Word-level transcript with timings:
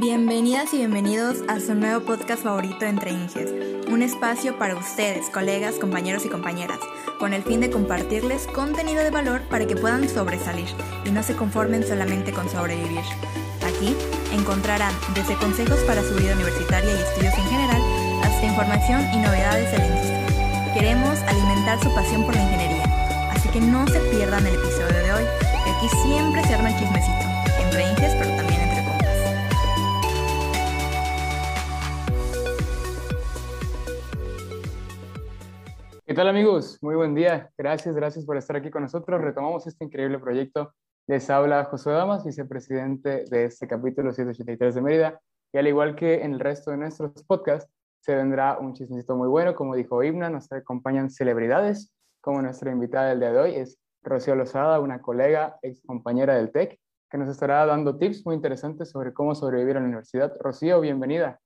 Bienvenidas 0.00 0.72
y 0.74 0.76
bienvenidos 0.76 1.38
a 1.48 1.58
su 1.58 1.74
nuevo 1.74 2.06
podcast 2.06 2.44
favorito 2.44 2.84
Entre 2.84 3.10
Inges, 3.10 3.50
un 3.88 4.02
espacio 4.02 4.56
para 4.56 4.76
ustedes, 4.76 5.28
colegas, 5.28 5.74
compañeros 5.74 6.24
y 6.24 6.28
compañeras, 6.28 6.78
con 7.18 7.32
el 7.34 7.42
fin 7.42 7.58
de 7.58 7.68
compartirles 7.68 8.46
contenido 8.46 9.02
de 9.02 9.10
valor 9.10 9.40
para 9.50 9.66
que 9.66 9.74
puedan 9.74 10.08
sobresalir 10.08 10.68
y 11.04 11.10
no 11.10 11.24
se 11.24 11.34
conformen 11.34 11.84
solamente 11.84 12.30
con 12.30 12.48
sobrevivir. 12.48 13.02
Aquí 13.66 13.96
encontrarán 14.32 14.94
desde 15.16 15.34
consejos 15.34 15.80
para 15.80 16.04
su 16.04 16.14
vida 16.14 16.34
universitaria 16.34 16.94
y 16.94 17.02
estudios 17.02 17.34
en 17.36 17.50
general, 17.50 17.82
hasta 18.22 18.46
información 18.46 19.02
y 19.12 19.16
novedades 19.16 19.72
de 19.72 19.78
la 19.78 19.86
industria. 19.86 20.74
Queremos 20.74 21.18
alimentar 21.22 21.82
su 21.82 21.92
pasión 21.92 22.24
por 22.24 22.36
la 22.36 22.44
ingeniería, 22.44 22.84
así 23.32 23.48
que 23.48 23.60
no 23.60 23.84
se 23.88 23.98
pierdan 23.98 24.46
el 24.46 24.54
episodio 24.54 24.96
de 24.96 25.12
hoy, 25.12 25.24
aquí 25.74 25.88
siempre 26.06 26.44
se 26.44 26.54
arma 26.54 26.68
el 26.68 26.78
chismecito, 26.78 27.26
entre 27.64 27.90
Inges, 27.90 28.14
tal 36.18 36.26
amigos? 36.26 36.78
Muy 36.82 36.96
buen 36.96 37.14
día. 37.14 37.48
Gracias, 37.56 37.94
gracias 37.94 38.24
por 38.24 38.36
estar 38.36 38.56
aquí 38.56 38.70
con 38.70 38.82
nosotros. 38.82 39.20
Retomamos 39.20 39.68
este 39.68 39.84
increíble 39.84 40.18
proyecto. 40.18 40.74
Les 41.06 41.30
habla 41.30 41.62
José 41.66 41.90
Damas, 41.90 42.24
vicepresidente 42.24 43.22
de 43.30 43.44
este 43.44 43.68
capítulo 43.68 44.12
183 44.12 44.74
de 44.74 44.80
Mérida. 44.82 45.20
Y 45.52 45.58
al 45.58 45.68
igual 45.68 45.94
que 45.94 46.24
en 46.24 46.32
el 46.32 46.40
resto 46.40 46.72
de 46.72 46.76
nuestros 46.76 47.22
podcasts, 47.22 47.72
se 48.00 48.16
vendrá 48.16 48.58
un 48.58 48.74
chismecito 48.74 49.14
muy 49.14 49.28
bueno. 49.28 49.54
Como 49.54 49.76
dijo 49.76 50.02
Himna, 50.02 50.28
nos 50.28 50.50
acompañan 50.50 51.08
celebridades, 51.08 51.94
como 52.20 52.42
nuestra 52.42 52.72
invitada 52.72 53.10
del 53.10 53.20
día 53.20 53.30
de 53.30 53.38
hoy 53.38 53.54
es 53.54 53.78
Rocío 54.02 54.34
Lozada, 54.34 54.80
una 54.80 55.00
colega, 55.00 55.60
ex 55.62 55.80
compañera 55.86 56.34
del 56.34 56.50
TEC, 56.50 56.80
que 57.08 57.18
nos 57.18 57.28
estará 57.28 57.64
dando 57.64 57.96
tips 57.96 58.26
muy 58.26 58.34
interesantes 58.34 58.90
sobre 58.90 59.12
cómo 59.12 59.36
sobrevivir 59.36 59.76
en 59.76 59.82
la 59.84 59.88
universidad. 59.88 60.32
Rocío, 60.40 60.80
bienvenida. 60.80 61.38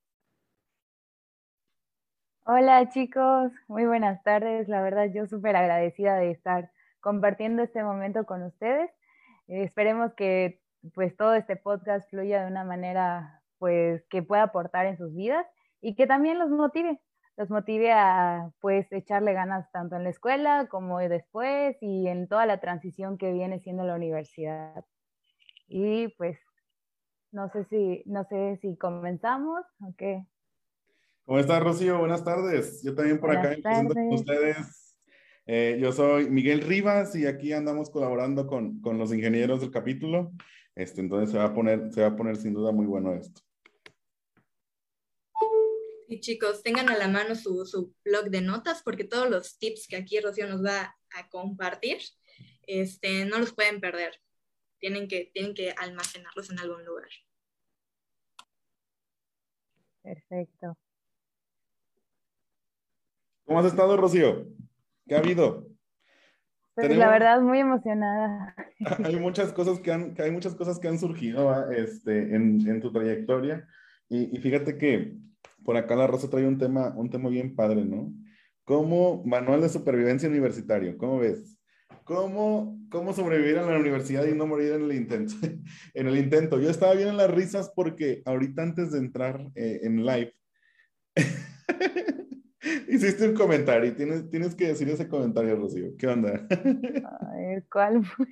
Hola 2.45 2.89
chicos, 2.89 3.53
muy 3.69 3.87
buenas 3.87 4.21
tardes. 4.25 4.69
La 4.69 4.83
verdad 4.83 5.07
yo 5.15 5.27
súper 5.29 5.55
agradecida 5.55 6.17
de 6.17 6.33
estar 6.33 6.73
compartiendo 7.01 7.62
este 7.62 7.84
momento 7.84 8.27
con 8.27 8.43
ustedes. 8.43 8.91
Eh, 9.47 9.62
esperemos 9.62 10.12
que 10.15 10.61
pues 10.93 11.17
todo 11.17 11.34
este 11.34 11.55
podcast 11.55 12.11
fluya 12.11 12.41
de 12.43 12.49
una 12.51 12.65
manera 12.65 13.43
pues 13.59 14.05
que 14.11 14.25
pueda 14.25 14.43
aportar 14.43 14.87
en 14.87 14.97
sus 14.99 15.15
vidas 15.15 15.47
y 15.81 15.95
que 15.95 16.09
también 16.09 16.41
los 16.41 16.51
motive, 16.51 17.01
los 17.37 17.49
motive 17.49 17.93
a 17.93 18.51
pues 18.61 18.91
echarle 18.91 19.34
ganas 19.34 19.71
tanto 19.71 19.95
en 19.95 20.03
la 20.03 20.11
escuela 20.11 20.67
como 20.69 20.99
después 20.99 21.77
y 21.81 22.09
en 22.09 22.27
toda 22.27 22.45
la 22.47 22.59
transición 22.59 23.19
que 23.19 23.33
viene 23.33 23.61
siendo 23.61 23.84
la 23.84 23.95
universidad. 23.95 24.84
Y 25.69 26.09
pues 26.19 26.41
no 27.31 27.49
sé 27.51 27.65
si 27.67 28.03
no 28.06 28.25
sé 28.25 28.59
si 28.62 28.77
comenzamos 28.77 29.65
o. 29.81 30.03
¿Cómo 31.25 31.39
estás, 31.39 31.62
Rocío? 31.62 31.98
Buenas 31.98 32.25
tardes. 32.25 32.83
Yo 32.83 32.95
también 32.95 33.20
por 33.20 33.31
Buenas 33.31 33.47
acá 33.47 33.62
presento 33.62 33.95
con 33.95 33.95
tardes. 33.95 34.20
ustedes. 34.20 34.97
Eh, 35.47 35.78
yo 35.81 35.92
soy 35.92 36.28
Miguel 36.28 36.62
Rivas 36.62 37.15
y 37.15 37.27
aquí 37.27 37.53
andamos 37.53 37.91
colaborando 37.91 38.47
con, 38.47 38.81
con 38.81 38.98
los 38.98 39.12
ingenieros 39.12 39.61
del 39.61 39.70
capítulo. 39.70 40.33
Este, 40.75 41.00
entonces 41.00 41.31
se 41.31 41.39
va, 41.39 41.45
a 41.45 41.55
poner, 41.55 41.93
se 41.93 42.00
va 42.00 42.09
a 42.09 42.17
poner 42.17 42.37
sin 42.37 42.55
duda 42.55 42.73
muy 42.73 42.87
bueno 42.87 43.15
esto. 43.15 43.41
Y 46.09 46.20
chicos, 46.20 46.62
tengan 46.62 46.91
a 46.91 46.98
la 46.98 47.09
mano 47.09 47.34
su, 47.34 47.65
su 47.67 47.95
blog 48.05 48.25
de 48.31 48.41
notas 48.41 48.83
porque 48.83 49.05
todos 49.05 49.31
los 49.31 49.59
tips 49.59 49.87
que 49.87 49.97
aquí 49.97 50.20
Rocío 50.20 50.48
nos 50.48 50.65
va 50.65 50.97
a 51.15 51.28
compartir, 51.28 51.98
este, 52.67 53.25
no 53.25 53.39
los 53.39 53.55
pueden 53.55 53.81
perder. 53.81 54.20
Tienen 54.78 55.06
que, 55.06 55.31
tienen 55.33 55.55
que 55.55 55.70
almacenarlos 55.70 56.50
en 56.50 56.59
algún 56.59 56.84
lugar. 56.84 57.09
Perfecto. 60.03 60.77
¿Cómo 63.53 63.61
has 63.61 63.70
estado, 63.70 63.98
Rocío? 63.98 64.47
¿Qué 65.06 65.14
ha 65.14 65.19
habido? 65.19 65.69
Pues 66.75 66.88
Tenemos- 66.88 67.04
la 67.04 67.10
verdad 67.10 67.43
muy 67.43 67.59
emocionada. 67.59 68.54
hay 69.04 69.16
muchas 69.16 69.53
cosas 69.53 69.78
que 69.81 69.93
han, 69.93 70.15
que 70.15 70.22
hay 70.22 70.31
muchas 70.31 70.54
cosas 70.54 70.78
que 70.78 70.88
han 70.88 70.99
surgido 70.99 71.71
este, 71.71 72.34
en, 72.34 72.66
en 72.66 72.81
tu 72.81 72.91
trayectoria. 72.91 73.69
Y, 74.09 74.34
y 74.34 74.41
fíjate 74.41 74.78
que 74.78 75.19
por 75.66 75.77
acá 75.77 75.94
la 75.97 76.06
Rosa 76.06 76.31
trae 76.31 76.47
un 76.47 76.56
tema, 76.56 76.94
un 76.97 77.10
tema 77.10 77.28
bien 77.28 77.54
padre, 77.54 77.84
¿no? 77.84 78.10
Como 78.65 79.22
manual 79.27 79.60
de 79.60 79.69
supervivencia 79.69 80.31
universitario, 80.31 80.97
¿cómo 80.97 81.19
ves? 81.19 81.59
¿Cómo, 82.04 82.78
¿Cómo 82.91 83.12
sobrevivir 83.12 83.59
en 83.59 83.66
la 83.66 83.78
universidad 83.78 84.25
y 84.25 84.34
no 84.34 84.47
morir 84.47 84.72
en 84.72 84.84
el 84.84 84.94
intento? 84.94 85.34
en 85.93 86.06
el 86.09 86.16
intento. 86.16 86.59
Yo 86.59 86.71
estaba 86.71 86.94
bien 86.94 87.09
en 87.09 87.19
las 87.19 87.31
risas 87.31 87.71
porque 87.77 88.22
ahorita 88.25 88.62
antes 88.62 88.93
de 88.93 88.98
entrar 88.98 89.47
eh, 89.56 89.81
en 89.82 90.06
live, 90.06 90.34
hiciste 92.89 93.28
un 93.28 93.34
comentario 93.34 93.91
y 93.91 93.95
tienes, 93.95 94.28
tienes 94.31 94.55
que 94.55 94.69
decir 94.69 94.89
ese 94.89 95.09
comentario, 95.09 95.56
Rocío. 95.56 95.97
¿Qué 95.99 96.06
onda? 96.06 96.47
A 96.50 97.37
ver, 97.37 97.65
¿cuál 97.71 98.05
fue? 98.05 98.27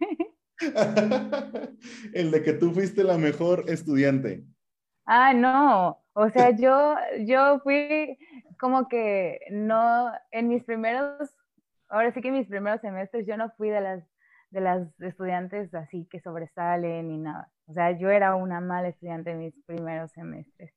el 2.12 2.30
de 2.30 2.42
que 2.42 2.52
tú 2.52 2.72
fuiste 2.72 3.02
la 3.02 3.18
mejor 3.18 3.64
estudiante. 3.68 4.44
Ah, 5.06 5.32
no. 5.32 6.02
O 6.12 6.28
sea, 6.30 6.50
yo, 6.50 6.96
yo 7.20 7.60
fui 7.60 8.18
como 8.58 8.88
que 8.88 9.40
no, 9.50 10.12
en 10.30 10.48
mis 10.48 10.64
primeros, 10.64 11.34
ahora 11.88 12.12
sí 12.12 12.20
que 12.20 12.28
en 12.28 12.34
mis 12.34 12.48
primeros 12.48 12.80
semestres 12.80 13.26
yo 13.26 13.36
no 13.36 13.50
fui 13.56 13.70
de 13.70 13.80
las, 13.80 14.04
de 14.50 14.60
las 14.60 15.00
estudiantes 15.00 15.72
así 15.74 16.06
que 16.10 16.20
sobresalen 16.20 17.08
ni 17.08 17.18
nada. 17.18 17.50
O 17.66 17.72
sea, 17.72 17.92
yo 17.92 18.10
era 18.10 18.34
una 18.34 18.60
mala 18.60 18.88
estudiante 18.88 19.30
en 19.30 19.38
mis 19.38 19.54
primeros 19.64 20.12
semestres. 20.12 20.72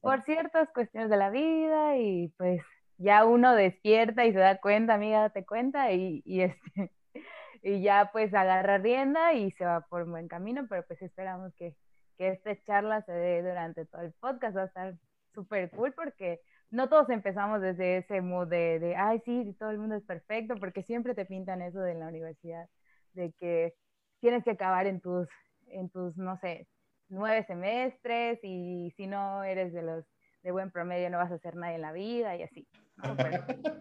Por 0.00 0.22
ciertas 0.22 0.70
cuestiones 0.72 1.10
de 1.10 1.16
la 1.16 1.30
vida 1.30 1.96
y 1.96 2.28
pues 2.36 2.62
ya 2.98 3.24
uno 3.24 3.54
despierta 3.54 4.24
y 4.24 4.32
se 4.32 4.38
da 4.38 4.60
cuenta, 4.60 4.94
amiga, 4.94 5.20
date 5.20 5.44
cuenta 5.44 5.92
y, 5.92 6.22
y 6.24 6.42
este, 6.42 6.92
y 7.62 7.82
ya 7.82 8.10
pues 8.12 8.32
agarra 8.34 8.78
rienda 8.78 9.32
y 9.34 9.50
se 9.52 9.64
va 9.64 9.82
por 9.82 10.02
un 10.02 10.12
buen 10.12 10.28
camino, 10.28 10.66
pero 10.68 10.84
pues 10.86 11.00
esperamos 11.02 11.54
que, 11.54 11.76
que 12.18 12.28
esta 12.28 12.56
charla 12.62 13.02
se 13.02 13.12
dé 13.12 13.42
durante 13.42 13.86
todo 13.86 14.02
el 14.02 14.12
podcast, 14.14 14.56
va 14.56 14.62
a 14.62 14.66
estar 14.66 14.94
súper 15.34 15.70
cool 15.70 15.92
porque 15.92 16.40
no 16.70 16.88
todos 16.88 17.08
empezamos 17.10 17.60
desde 17.60 17.98
ese 17.98 18.20
mood 18.20 18.48
de, 18.48 18.94
ay, 18.96 19.20
sí, 19.24 19.54
todo 19.58 19.70
el 19.70 19.78
mundo 19.78 19.96
es 19.96 20.04
perfecto, 20.04 20.56
porque 20.56 20.82
siempre 20.82 21.14
te 21.14 21.24
pintan 21.24 21.62
eso 21.62 21.80
de 21.80 21.94
la 21.94 22.08
universidad, 22.08 22.68
de 23.12 23.32
que 23.32 23.74
tienes 24.20 24.44
que 24.44 24.52
acabar 24.52 24.86
en 24.86 25.00
tus, 25.00 25.28
en 25.68 25.88
tus, 25.90 26.16
no 26.16 26.36
sé, 26.38 26.66
nueve 27.08 27.44
semestres 27.44 28.40
y 28.42 28.92
si 28.96 29.06
no 29.06 29.44
eres 29.44 29.72
de 29.72 29.82
los 29.82 30.04
de 30.42 30.52
buen 30.52 30.70
promedio 30.70 31.08
no 31.10 31.18
vas 31.18 31.32
a 31.32 31.36
hacer 31.36 31.56
nada 31.56 31.74
en 31.74 31.80
la 31.80 31.92
vida 31.92 32.36
y 32.36 32.42
así. 32.42 32.68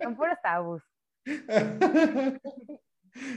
Son 0.02 0.16
puros 0.16 0.38
tabús. 0.42 0.82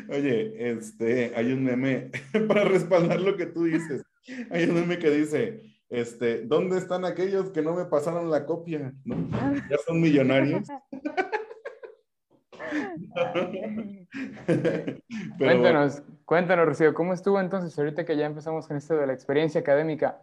Oye, 0.08 0.70
este, 0.70 1.32
hay 1.36 1.52
un 1.52 1.64
meme 1.64 2.10
para 2.48 2.64
respaldar 2.64 3.20
lo 3.20 3.36
que 3.36 3.46
tú 3.46 3.64
dices. 3.64 4.04
Hay 4.50 4.64
un 4.64 4.74
meme 4.74 4.98
que 4.98 5.10
dice, 5.10 5.62
este, 5.88 6.42
¿dónde 6.42 6.78
están 6.78 7.04
aquellos 7.04 7.50
que 7.50 7.62
no 7.62 7.74
me 7.74 7.84
pasaron 7.84 8.30
la 8.30 8.46
copia? 8.46 8.92
¿No? 9.04 9.16
Ya 9.70 9.76
son 9.86 10.00
millonarios. 10.00 10.66
Pero 14.46 15.00
bueno, 15.38 15.62
cuéntanos, 15.62 16.02
cuéntanos, 16.24 16.66
Rocío, 16.66 16.94
¿cómo 16.94 17.12
estuvo 17.12 17.40
entonces 17.40 17.78
ahorita 17.78 18.04
que 18.04 18.16
ya 18.16 18.26
empezamos 18.26 18.66
con 18.66 18.76
esto 18.76 18.96
de 18.96 19.06
la 19.06 19.12
experiencia 19.12 19.60
académica? 19.60 20.20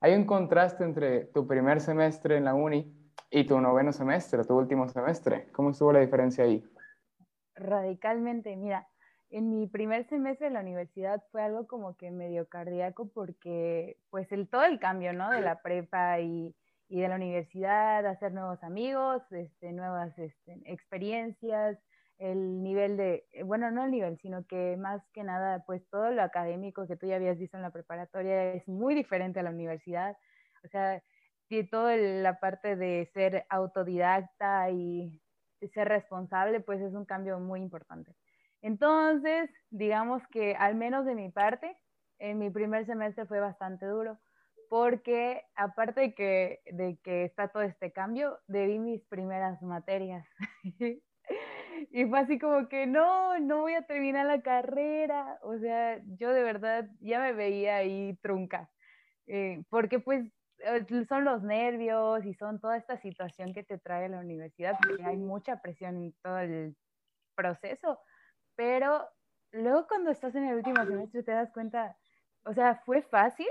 ¿Hay 0.00 0.14
un 0.14 0.24
contraste 0.24 0.84
entre 0.84 1.26
tu 1.26 1.46
primer 1.46 1.80
semestre 1.80 2.36
en 2.36 2.44
la 2.44 2.54
uni 2.54 2.92
y 3.30 3.44
tu 3.46 3.60
noveno 3.60 3.92
semestre, 3.92 4.44
tu 4.44 4.56
último 4.56 4.88
semestre? 4.88 5.48
¿Cómo 5.52 5.70
estuvo 5.70 5.92
la 5.92 6.00
diferencia 6.00 6.44
ahí? 6.44 6.64
Radicalmente, 7.54 8.56
mira, 8.56 8.88
en 9.30 9.50
mi 9.50 9.66
primer 9.66 10.06
semestre 10.08 10.48
de 10.48 10.52
la 10.52 10.60
universidad 10.60 11.22
fue 11.32 11.42
algo 11.42 11.66
como 11.66 11.96
que 11.96 12.10
medio 12.10 12.46
cardíaco 12.48 13.08
porque 13.08 13.96
pues 14.10 14.30
el, 14.32 14.48
todo 14.48 14.64
el 14.64 14.78
cambio, 14.78 15.12
¿no? 15.12 15.30
De 15.30 15.40
la 15.40 15.62
prepa 15.62 16.20
y, 16.20 16.54
y 16.88 17.00
de 17.00 17.08
la 17.08 17.16
universidad, 17.16 18.04
hacer 18.06 18.32
nuevos 18.32 18.62
amigos, 18.62 19.22
este, 19.32 19.72
nuevas 19.72 20.16
este, 20.18 20.60
experiencias, 20.66 21.78
el 22.18 22.62
nivel 22.62 22.96
de, 22.96 23.24
bueno, 23.44 23.70
no 23.70 23.84
el 23.84 23.90
nivel, 23.90 24.18
sino 24.18 24.46
que 24.46 24.76
más 24.76 25.02
que 25.12 25.24
nada, 25.24 25.64
pues 25.66 25.82
todo 25.88 26.10
lo 26.10 26.22
académico 26.22 26.86
que 26.86 26.96
tú 26.96 27.06
ya 27.06 27.16
habías 27.16 27.38
visto 27.38 27.56
en 27.56 27.62
la 27.62 27.72
preparatoria 27.72 28.52
es 28.52 28.68
muy 28.68 28.94
diferente 28.94 29.40
a 29.40 29.42
la 29.42 29.50
universidad. 29.50 30.16
O 30.64 30.68
sea, 30.68 31.02
y 31.52 31.68
toda 31.68 31.96
la 31.96 32.40
parte 32.40 32.76
de 32.76 33.10
ser 33.12 33.44
autodidacta 33.50 34.70
y 34.70 35.20
de 35.60 35.68
ser 35.68 35.88
responsable, 35.88 36.60
pues 36.60 36.80
es 36.80 36.94
un 36.94 37.04
cambio 37.04 37.38
muy 37.40 37.60
importante. 37.60 38.14
Entonces, 38.62 39.50
digamos 39.70 40.22
que 40.28 40.54
al 40.54 40.76
menos 40.76 41.04
de 41.04 41.14
mi 41.14 41.30
parte, 41.30 41.76
en 42.18 42.38
mi 42.38 42.48
primer 42.48 42.86
semestre 42.86 43.26
fue 43.26 43.40
bastante 43.40 43.84
duro, 43.86 44.18
porque 44.70 45.42
aparte 45.54 46.00
de 46.00 46.14
que, 46.14 46.60
de 46.72 46.98
que 47.02 47.24
está 47.24 47.48
todo 47.48 47.62
este 47.62 47.92
cambio, 47.92 48.38
debí 48.46 48.78
mis 48.78 49.04
primeras 49.04 49.60
materias. 49.60 50.26
y 51.90 52.06
fue 52.06 52.18
así 52.18 52.38
como 52.38 52.68
que 52.68 52.86
no, 52.86 53.38
no 53.40 53.60
voy 53.60 53.74
a 53.74 53.86
terminar 53.86 54.24
la 54.24 54.40
carrera. 54.40 55.38
O 55.42 55.58
sea, 55.58 56.00
yo 56.16 56.30
de 56.30 56.42
verdad 56.42 56.88
ya 57.00 57.20
me 57.20 57.34
veía 57.34 57.76
ahí 57.76 58.18
trunca. 58.22 58.70
Eh, 59.26 59.62
porque 59.68 59.98
pues 59.98 60.24
son 61.08 61.24
los 61.24 61.42
nervios 61.42 62.24
y 62.24 62.34
son 62.34 62.60
toda 62.60 62.76
esta 62.76 62.96
situación 62.96 63.52
que 63.52 63.62
te 63.62 63.78
trae 63.78 64.08
la 64.08 64.20
universidad, 64.20 64.76
porque 64.82 65.04
hay 65.04 65.16
mucha 65.16 65.60
presión 65.60 65.96
en 65.96 66.12
todo 66.22 66.38
el 66.38 66.76
proceso, 67.34 68.00
pero 68.56 69.08
luego 69.52 69.86
cuando 69.86 70.10
estás 70.10 70.34
en 70.34 70.44
el 70.44 70.56
último 70.56 70.84
semestre 70.84 71.22
te 71.22 71.32
das 71.32 71.50
cuenta, 71.52 71.96
o 72.44 72.54
sea, 72.54 72.76
fue 72.84 73.02
fácil, 73.02 73.48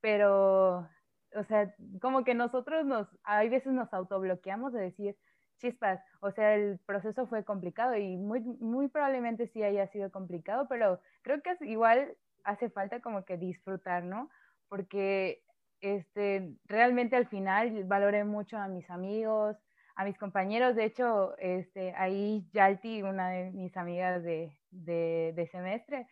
pero, 0.00 0.88
o 1.34 1.44
sea, 1.44 1.74
como 2.00 2.24
que 2.24 2.34
nosotros 2.34 2.84
nos, 2.84 3.08
hay 3.22 3.48
veces 3.48 3.72
nos 3.72 3.92
autobloqueamos 3.92 4.72
de 4.72 4.80
decir, 4.80 5.16
chispas, 5.58 6.00
o 6.20 6.30
sea, 6.32 6.54
el 6.54 6.78
proceso 6.80 7.26
fue 7.26 7.44
complicado 7.44 7.96
y 7.96 8.16
muy, 8.16 8.40
muy 8.40 8.88
probablemente 8.88 9.46
sí 9.46 9.62
haya 9.62 9.86
sido 9.86 10.10
complicado, 10.10 10.66
pero 10.68 11.00
creo 11.22 11.40
que 11.40 11.56
igual 11.66 12.16
hace 12.44 12.68
falta 12.68 13.00
como 13.00 13.24
que 13.24 13.36
disfrutar, 13.36 14.02
¿no? 14.02 14.28
Porque 14.68 15.44
este, 15.82 16.48
realmente 16.64 17.16
al 17.16 17.26
final 17.26 17.84
valoré 17.84 18.24
mucho 18.24 18.56
a 18.56 18.68
mis 18.68 18.88
amigos, 18.88 19.56
a 19.96 20.04
mis 20.04 20.16
compañeros. 20.16 20.76
De 20.76 20.84
hecho, 20.84 21.36
este, 21.38 21.92
ahí 21.96 22.48
Yalti, 22.52 23.02
una 23.02 23.30
de 23.30 23.50
mis 23.50 23.76
amigas 23.76 24.22
de, 24.22 24.56
de, 24.70 25.48
semestre, 25.50 26.06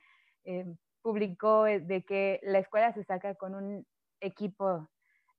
eh, 0.45 0.67
publicó 1.03 1.67
eh, 1.67 1.81
de 1.81 2.05
que 2.05 2.41
la 2.43 2.59
escuela 2.59 2.93
se 2.93 3.05
saca 3.05 3.37
con 3.37 3.55
un 3.55 3.87
equipo, 4.21 4.91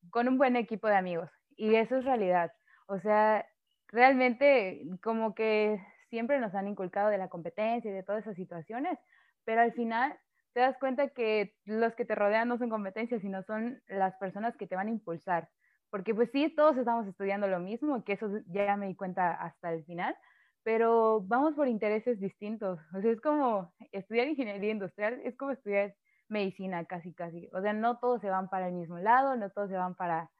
con 0.10 0.28
un 0.28 0.38
buen 0.38 0.56
equipo 0.56 0.88
de 0.88 0.96
amigos. 0.96 1.30
Y 1.58 1.76
eso 1.76 1.98
es 1.98 2.06
realidad. 2.06 2.52
O 2.88 3.00
sea, 3.00 3.46
realmente 3.90 4.82
como 5.04 5.36
que 5.36 5.80
siempre 6.10 6.40
nos 6.40 6.56
han 6.56 6.68
inculcado 6.68 7.10
de 7.10 7.18
la 7.18 7.30
competencia 7.30 7.92
y 7.92 7.94
de 7.94 8.04
todas 8.04 8.24
esas 8.24 8.36
situaciones, 8.36 8.98
pero 9.44 9.62
al 9.62 9.74
final 9.74 10.18
te 10.54 10.60
das 10.62 10.78
cuenta 10.80 11.10
que 11.10 11.56
los 11.66 11.96
que 11.96 12.06
te 12.06 12.16
rodean 12.16 12.48
no 12.48 12.58
son 12.58 12.70
competencias, 12.70 13.22
sino 13.22 13.44
son 13.44 13.82
las 13.88 14.16
personas 14.18 14.56
que 14.58 14.68
te 14.68 14.76
van 14.76 14.88
a 14.88 14.92
impulsar. 14.92 15.50
Porque 15.90 16.16
pues 16.16 16.30
sí, 16.32 16.54
todos 16.56 16.78
estamos 16.78 17.08
estudiando 17.08 17.48
lo 17.48 17.60
mismo, 17.60 18.04
que 18.04 18.14
eso 18.14 18.30
ya 18.48 18.78
me 18.78 18.88
di 18.88 18.96
cuenta 18.96 19.34
hasta 19.34 19.74
el 19.74 19.84
final, 19.86 20.16
pero 20.64 21.22
vamos 21.22 21.56
por 21.56 21.68
intereses 21.68 22.20
distintos. 22.20 22.80
O 22.96 23.02
sea, 23.02 23.12
es 23.12 23.22
como 23.22 23.74
estudiar 23.92 24.28
ingeniería 24.28 24.72
industrial, 24.72 25.20
es 25.24 25.36
como 25.38 25.52
estudiar 25.52 25.96
medicina 26.30 26.86
casi, 26.86 27.14
casi. 27.14 27.50
O 27.54 27.62
sea, 27.62 27.74
no 27.74 28.00
todos 28.00 28.22
se 28.22 28.30
van 28.30 28.50
para 28.50 28.68
el 28.68 28.74
mismo 28.74 29.00
lado, 29.00 29.36
no 29.36 29.50
todos 29.50 29.70
se 29.70 29.76
van 29.76 29.96
para, 29.96 30.32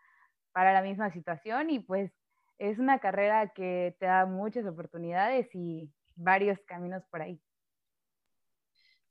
para 0.54 0.74
la 0.74 0.82
misma 0.82 1.12
situación 1.12 1.70
y 1.70 1.80
pues 1.80 2.12
es 2.58 2.80
una 2.80 3.00
carrera 3.00 3.50
que 3.54 3.96
te 4.00 4.06
da 4.06 4.26
muchas 4.26 4.66
oportunidades 4.66 5.48
y 5.54 5.92
varios 6.16 6.60
caminos 6.68 7.04
por 7.10 7.22
ahí. 7.22 7.42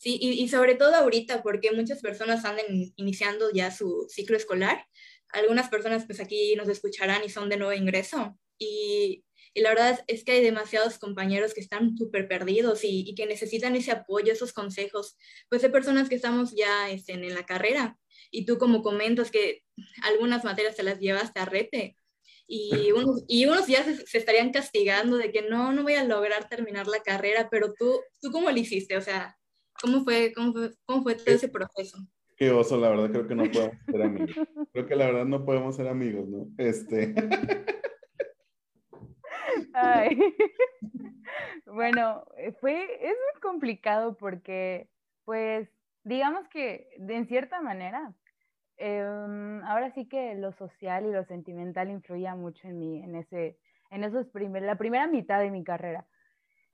Sí, 0.00 0.18
y, 0.18 0.48
sobre 0.48 0.76
todo 0.76 0.94
ahorita, 0.94 1.42
porque 1.42 1.72
muchas 1.72 2.00
personas 2.00 2.46
andan 2.46 2.64
iniciando 2.96 3.52
ya 3.52 3.70
su 3.70 4.06
ciclo 4.08 4.34
escolar. 4.34 4.86
Algunas 5.28 5.68
personas 5.68 6.06
pues 6.06 6.20
aquí 6.20 6.54
nos 6.56 6.68
escucharán 6.70 7.22
y 7.22 7.28
son 7.28 7.50
de 7.50 7.58
nuevo 7.58 7.74
ingreso. 7.74 8.34
Y, 8.58 9.26
y 9.52 9.60
la 9.60 9.68
verdad 9.68 10.02
es 10.06 10.24
que 10.24 10.32
hay 10.32 10.42
demasiados 10.42 10.98
compañeros 10.98 11.52
que 11.52 11.60
están 11.60 11.98
súper 11.98 12.28
perdidos 12.28 12.82
y, 12.82 13.04
y, 13.06 13.14
que 13.14 13.26
necesitan 13.26 13.76
ese 13.76 13.90
apoyo, 13.90 14.32
esos 14.32 14.54
consejos, 14.54 15.18
pues 15.50 15.60
de 15.60 15.68
personas 15.68 16.08
que 16.08 16.14
estamos 16.14 16.54
ya 16.56 16.88
este, 16.88 17.12
en 17.12 17.34
la 17.34 17.44
carrera. 17.44 17.98
Y 18.30 18.46
tú 18.46 18.56
como 18.56 18.82
comentas 18.82 19.30
que 19.30 19.64
algunas 20.02 20.44
materias 20.44 20.76
te 20.76 20.82
las 20.82 20.98
llevaste 20.98 21.40
a 21.40 21.44
rete, 21.44 21.96
y 22.46 22.90
unos, 22.92 23.22
y 23.28 23.44
unos 23.46 23.66
ya 23.68 23.84
se, 23.84 24.06
se, 24.06 24.18
estarían 24.18 24.50
castigando 24.50 25.18
de 25.18 25.30
que 25.30 25.42
no, 25.42 25.72
no 25.72 25.84
voy 25.84 25.94
a 25.94 26.04
lograr 26.04 26.48
terminar 26.48 26.88
la 26.88 27.00
carrera, 27.00 27.48
pero 27.50 27.74
tú, 27.74 28.00
¿tú 28.20 28.32
cómo 28.32 28.50
lo 28.50 28.56
hiciste? 28.56 28.96
O 28.96 29.02
sea, 29.02 29.38
¿Cómo 29.80 30.04
fue, 30.04 30.32
cómo 30.34 30.52
fue, 30.52 30.70
cómo 30.84 31.02
fue 31.02 31.14
todo 31.14 31.34
ese 31.34 31.48
proceso? 31.48 31.98
Qué 32.36 32.50
oso, 32.50 32.78
la 32.78 32.90
verdad, 32.90 33.10
creo 33.10 33.26
que 33.26 33.34
no 33.34 33.44
podemos 33.50 33.76
ser 33.84 34.02
amigos. 34.02 34.30
Creo 34.72 34.86
que 34.86 34.96
la 34.96 35.06
verdad 35.06 35.24
no 35.26 35.44
podemos 35.44 35.76
ser 35.76 35.88
amigos, 35.88 36.28
¿no? 36.28 36.46
Este. 36.58 37.14
Ay. 39.74 40.18
Bueno, 41.66 42.24
fue, 42.60 42.82
es 42.82 43.16
muy 43.16 43.40
complicado 43.40 44.16
porque, 44.16 44.90
pues, 45.24 45.68
digamos 46.02 46.48
que 46.48 46.88
en 46.98 47.26
cierta 47.26 47.60
manera, 47.60 48.12
em, 48.76 49.62
ahora 49.64 49.90
sí 49.92 50.08
que 50.08 50.34
lo 50.34 50.52
social 50.52 51.06
y 51.06 51.12
lo 51.12 51.24
sentimental 51.24 51.90
influía 51.90 52.34
mucho 52.34 52.66
en 52.66 52.78
mí, 52.78 53.02
en 53.02 53.14
ese, 53.14 53.58
en 53.90 54.02
esos 54.02 54.26
primer, 54.28 54.64
la 54.64 54.76
primera 54.76 55.06
mitad 55.06 55.38
de 55.38 55.52
mi 55.52 55.62
carrera. 55.62 56.08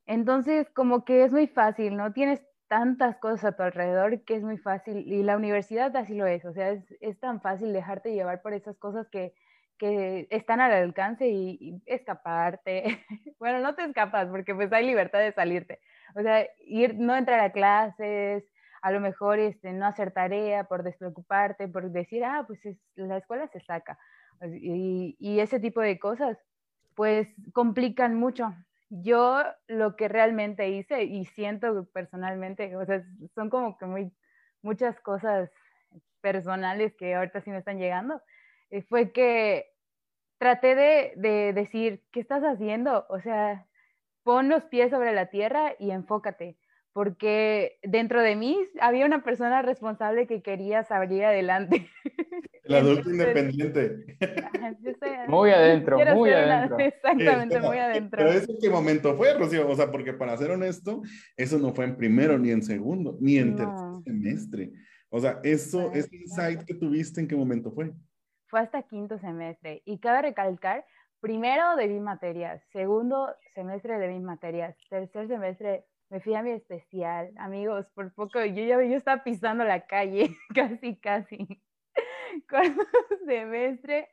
Entonces, 0.07 0.71
como 0.71 1.05
que 1.05 1.25
es 1.25 1.33
muy 1.33 1.47
fácil, 1.49 1.97
¿no? 1.97 2.13
Tienes 2.15 2.43
tantas 2.69 3.17
cosas 3.19 3.45
a 3.45 3.57
tu 3.57 3.63
alrededor 3.63 4.23
que 4.23 4.37
es 4.37 4.43
muy 4.43 4.59
fácil, 4.59 4.99
y 5.07 5.23
la 5.23 5.37
universidad 5.37 5.95
así 5.97 6.15
lo 6.15 6.27
es, 6.27 6.45
o 6.45 6.53
sea, 6.53 6.71
es, 6.71 6.85
es 7.01 7.19
tan 7.21 7.41
fácil 7.41 7.73
dejarte 7.73 8.13
llevar 8.13 8.43
por 8.43 8.53
esas 8.53 8.77
cosas 8.79 9.09
que, 9.09 9.35
que 9.79 10.27
están 10.31 10.61
al 10.61 10.73
alcance 10.73 11.29
y, 11.29 11.83
escaparte. 11.87 13.05
bueno, 13.39 13.61
no 13.61 13.75
te 13.75 13.85
escapas 13.85 14.29
porque 14.29 14.55
pues 14.55 14.73
hay 14.73 14.87
libertad 14.87 15.21
de 15.21 15.33
salirte. 15.33 15.81
O 16.15 16.23
sea, 16.23 16.47
ir, 16.67 16.97
no 16.97 17.15
entrar 17.17 17.41
a 17.41 17.53
clases, 17.53 18.45
a 18.83 18.91
lo 18.91 19.01
mejor 19.01 19.39
este, 19.39 19.73
no 19.73 19.87
hacer 19.87 20.13
tarea 20.13 20.65
por 20.65 20.83
despreocuparte, 20.83 21.69
por 21.69 21.91
decir, 21.91 22.25
ah, 22.25 22.45
pues 22.47 22.65
es, 22.65 22.79
la 22.95 23.19
escuela 23.19 23.49
se 23.49 23.61
saca. 23.61 23.99
Y, 24.61 25.17
y 25.19 25.41
ese 25.41 25.61
tipo 25.61 25.81
de 25.81 25.99
cosas, 25.99 26.39
pues 26.95 27.29
complican 27.53 28.15
mucho 28.15 28.55
yo 28.89 29.43
lo 29.67 29.97
que 29.97 30.09
realmente 30.09 30.69
hice 30.69 31.05
y 31.05 31.25
siento 31.27 31.87
personalmente, 31.93 32.75
o 32.77 32.85
sea, 32.85 33.03
son 33.35 33.51
como 33.51 33.77
que 33.79 33.87
muy, 33.87 34.13
muchas 34.63 35.01
cosas 35.01 35.51
personales 36.21 36.95
que 36.97 37.15
ahorita 37.15 37.41
sí 37.41 37.51
me 37.51 37.59
están 37.59 37.79
llegando, 37.79 38.21
eh, 38.71 38.83
fue 38.83 39.13
que 39.13 39.67
traté 40.39 40.75
de, 40.75 41.13
de, 41.17 41.53
decir, 41.53 42.05
¿qué 42.13 42.21
estás 42.21 42.43
haciendo? 42.43 43.07
O 43.09 43.21
sea, 43.21 43.67
pon 44.23 44.49
los 44.49 44.65
pies 44.65 44.91
sobre 44.91 45.13
la 45.13 45.27
tierra 45.27 45.75
y 45.79 45.91
enfócate, 45.91 46.59
porque 46.97 47.79
dentro 47.83 48.23
de 48.23 48.37
mí 48.37 48.59
había 48.81 49.05
una 49.05 49.23
persona 49.23 49.61
responsable 49.61 50.27
que 50.27 50.41
quería 50.41 50.83
salir 50.83 51.27
adelante. 51.27 51.91
El 52.65 52.75
adulto 52.75 53.11
independiente. 53.11 54.17
muy 55.29 55.51
adentro, 55.51 55.99
muy 56.15 56.31
adentro. 56.31 56.79
exactamente, 56.81 57.61
muy 57.61 57.77
adentro. 57.77 58.25
Pero 58.25 58.33
¿eso 58.33 58.51
qué 58.59 58.71
momento 58.71 59.15
fue, 59.15 59.35
Rocío? 59.35 59.69
O 59.69 59.75
sea, 59.75 59.93
porque 59.93 60.15
para 60.15 60.39
ser 60.39 60.53
honesto, 60.53 61.03
eso 61.37 61.59
no 61.59 61.75
fue 61.75 61.85
en 61.85 61.99
primero, 61.99 62.39
ni 62.39 62.51
en 62.51 62.63
segundo, 62.63 63.19
ni 63.21 63.37
en 63.37 63.57
tercer 63.57 64.03
semestre. 64.03 64.73
O 65.11 65.21
sea, 65.21 65.39
eso, 65.43 65.93
ese 65.93 66.17
insight 66.17 66.63
que 66.63 66.73
tuviste, 66.73 67.21
¿en 67.21 67.29
qué 67.29 67.37
momento 67.37 67.73
fue? 67.73 67.93
Fue 68.47 68.61
hasta 68.61 68.81
quinto 68.85 69.19
semestre. 69.19 69.83
Y 69.85 69.99
cabe 69.99 70.23
recalcar, 70.23 70.87
primero 71.21 71.77
debí 71.77 72.01
materias, 72.01 72.63
segundo 72.73 73.29
semestre 73.55 73.99
debí 73.99 74.19
materias, 74.19 74.75
tercer 74.89 75.29
semestre 75.29 75.85
me 76.11 76.21
fui 76.21 76.35
a 76.35 76.43
mi 76.43 76.51
especial. 76.51 77.33
Amigos, 77.39 77.87
por 77.95 78.13
poco, 78.15 78.45
yo 78.45 78.65
ya 78.65 78.83
yo 78.83 78.97
estaba 78.97 79.25
pisando 79.25 79.65
la 79.65 79.87
calle, 79.87 80.37
casi, 80.55 80.97
casi. 80.97 81.63
cuarto 82.49 82.83
semestre, 83.27 84.09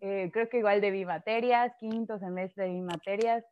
eh, 0.00 0.30
creo 0.32 0.48
que 0.48 0.58
igual 0.58 0.80
debí 0.80 1.04
materias, 1.04 1.72
quinto 1.78 2.18
semestre 2.18 2.64
debí 2.64 2.80
materias, 2.80 3.44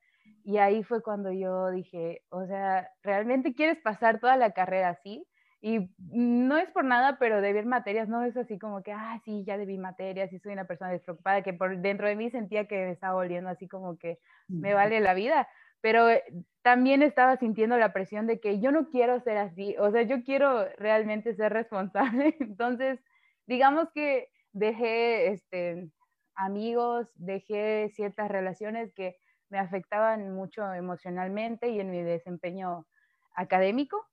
y 0.45 0.59
ahí 0.59 0.83
fue 0.83 1.03
cuando 1.03 1.33
yo 1.33 1.71
dije, 1.71 2.23
o 2.31 2.47
sea, 2.47 2.89
¿realmente 3.03 3.55
quieres 3.55 3.79
pasar 3.79 4.21
toda 4.21 4.37
la 4.37 4.53
carrera 4.53 4.91
así? 4.91 5.25
Y 5.61 5.89
no 5.99 6.57
es 6.57 6.69
por 6.73 6.85
nada, 6.85 7.19
pero 7.21 7.41
debir 7.41 7.67
materias 7.67 8.09
no 8.09 8.25
es 8.25 8.37
así 8.37 8.59
como 8.59 8.83
que, 8.83 8.93
ah, 8.93 9.21
sí, 9.25 9.45
ya 9.47 9.57
debí 9.57 9.79
materias 9.79 10.33
y 10.33 10.41
soy 10.41 10.53
una 10.53 10.67
persona 10.67 10.91
despreocupada, 10.91 11.43
que 11.43 11.53
por 11.53 11.79
dentro 11.79 12.09
de 12.09 12.17
mí 12.17 12.31
sentía 12.31 12.67
que 12.67 12.75
me 12.75 12.91
estaba 12.91 13.15
volviendo 13.15 13.49
así 13.49 13.69
como 13.69 13.97
que 13.97 14.19
me 14.49 14.75
vale 14.75 14.99
la 14.99 15.15
vida, 15.15 15.49
pero 15.83 16.09
eh, 16.09 16.25
también 16.63 17.03
estaba 17.03 17.37
sintiendo 17.37 17.77
la 17.77 17.93
presión 17.93 18.27
de 18.27 18.41
que 18.41 18.61
yo 18.61 18.73
no 18.73 18.89
quiero 18.89 19.21
ser 19.21 19.37
así, 19.37 19.77
o 19.79 19.91
sea, 19.91 20.03
yo 20.03 20.25
quiero 20.25 20.67
realmente 20.79 21.35
ser 21.35 21.53
responsable, 21.53 22.37
entonces 22.41 23.01
digamos 23.47 23.89
que 23.93 24.31
dejé 24.53 25.33
este, 25.33 25.91
amigos, 26.35 27.09
dejé 27.17 27.91
ciertas 27.91 28.31
relaciones 28.31 28.95
que 28.95 29.17
me 29.51 29.59
afectaban 29.59 30.35
mucho 30.35 30.73
emocionalmente 30.73 31.69
y 31.69 31.81
en 31.81 31.91
mi 31.91 32.03
desempeño 32.03 32.87
académico. 33.35 34.09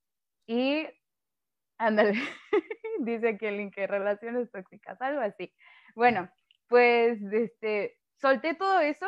Y 0.48 0.86
ándale, 1.78 2.14
dice 3.00 3.38
que 3.38 3.50
el 3.50 3.58
link 3.58 3.76
de 3.76 3.88
relaciones 3.88 4.52
tóxicas, 4.52 5.02
algo 5.02 5.22
así. 5.22 5.54
Bueno, 5.96 6.30
pues 6.68 7.22
este, 7.32 7.98
solté 8.16 8.54
todo 8.56 8.80
eso 8.82 9.08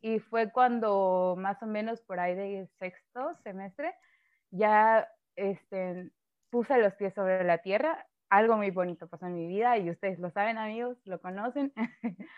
y 0.00 0.18
fue 0.20 0.50
cuando 0.52 1.34
más 1.38 1.62
o 1.62 1.66
menos 1.66 2.00
por 2.02 2.20
ahí 2.20 2.34
de 2.34 2.68
sexto 2.78 3.36
semestre 3.42 3.94
ya 4.50 5.08
este, 5.36 6.10
puse 6.50 6.78
los 6.78 6.94
pies 6.94 7.14
sobre 7.14 7.44
la 7.44 7.58
tierra 7.58 8.06
algo 8.28 8.56
muy 8.56 8.70
bonito 8.70 9.08
pasó 9.08 9.26
en 9.26 9.34
mi 9.34 9.46
vida 9.46 9.78
y 9.78 9.90
ustedes 9.90 10.18
lo 10.18 10.30
saben 10.30 10.58
amigos, 10.58 10.98
lo 11.04 11.20
conocen. 11.20 11.72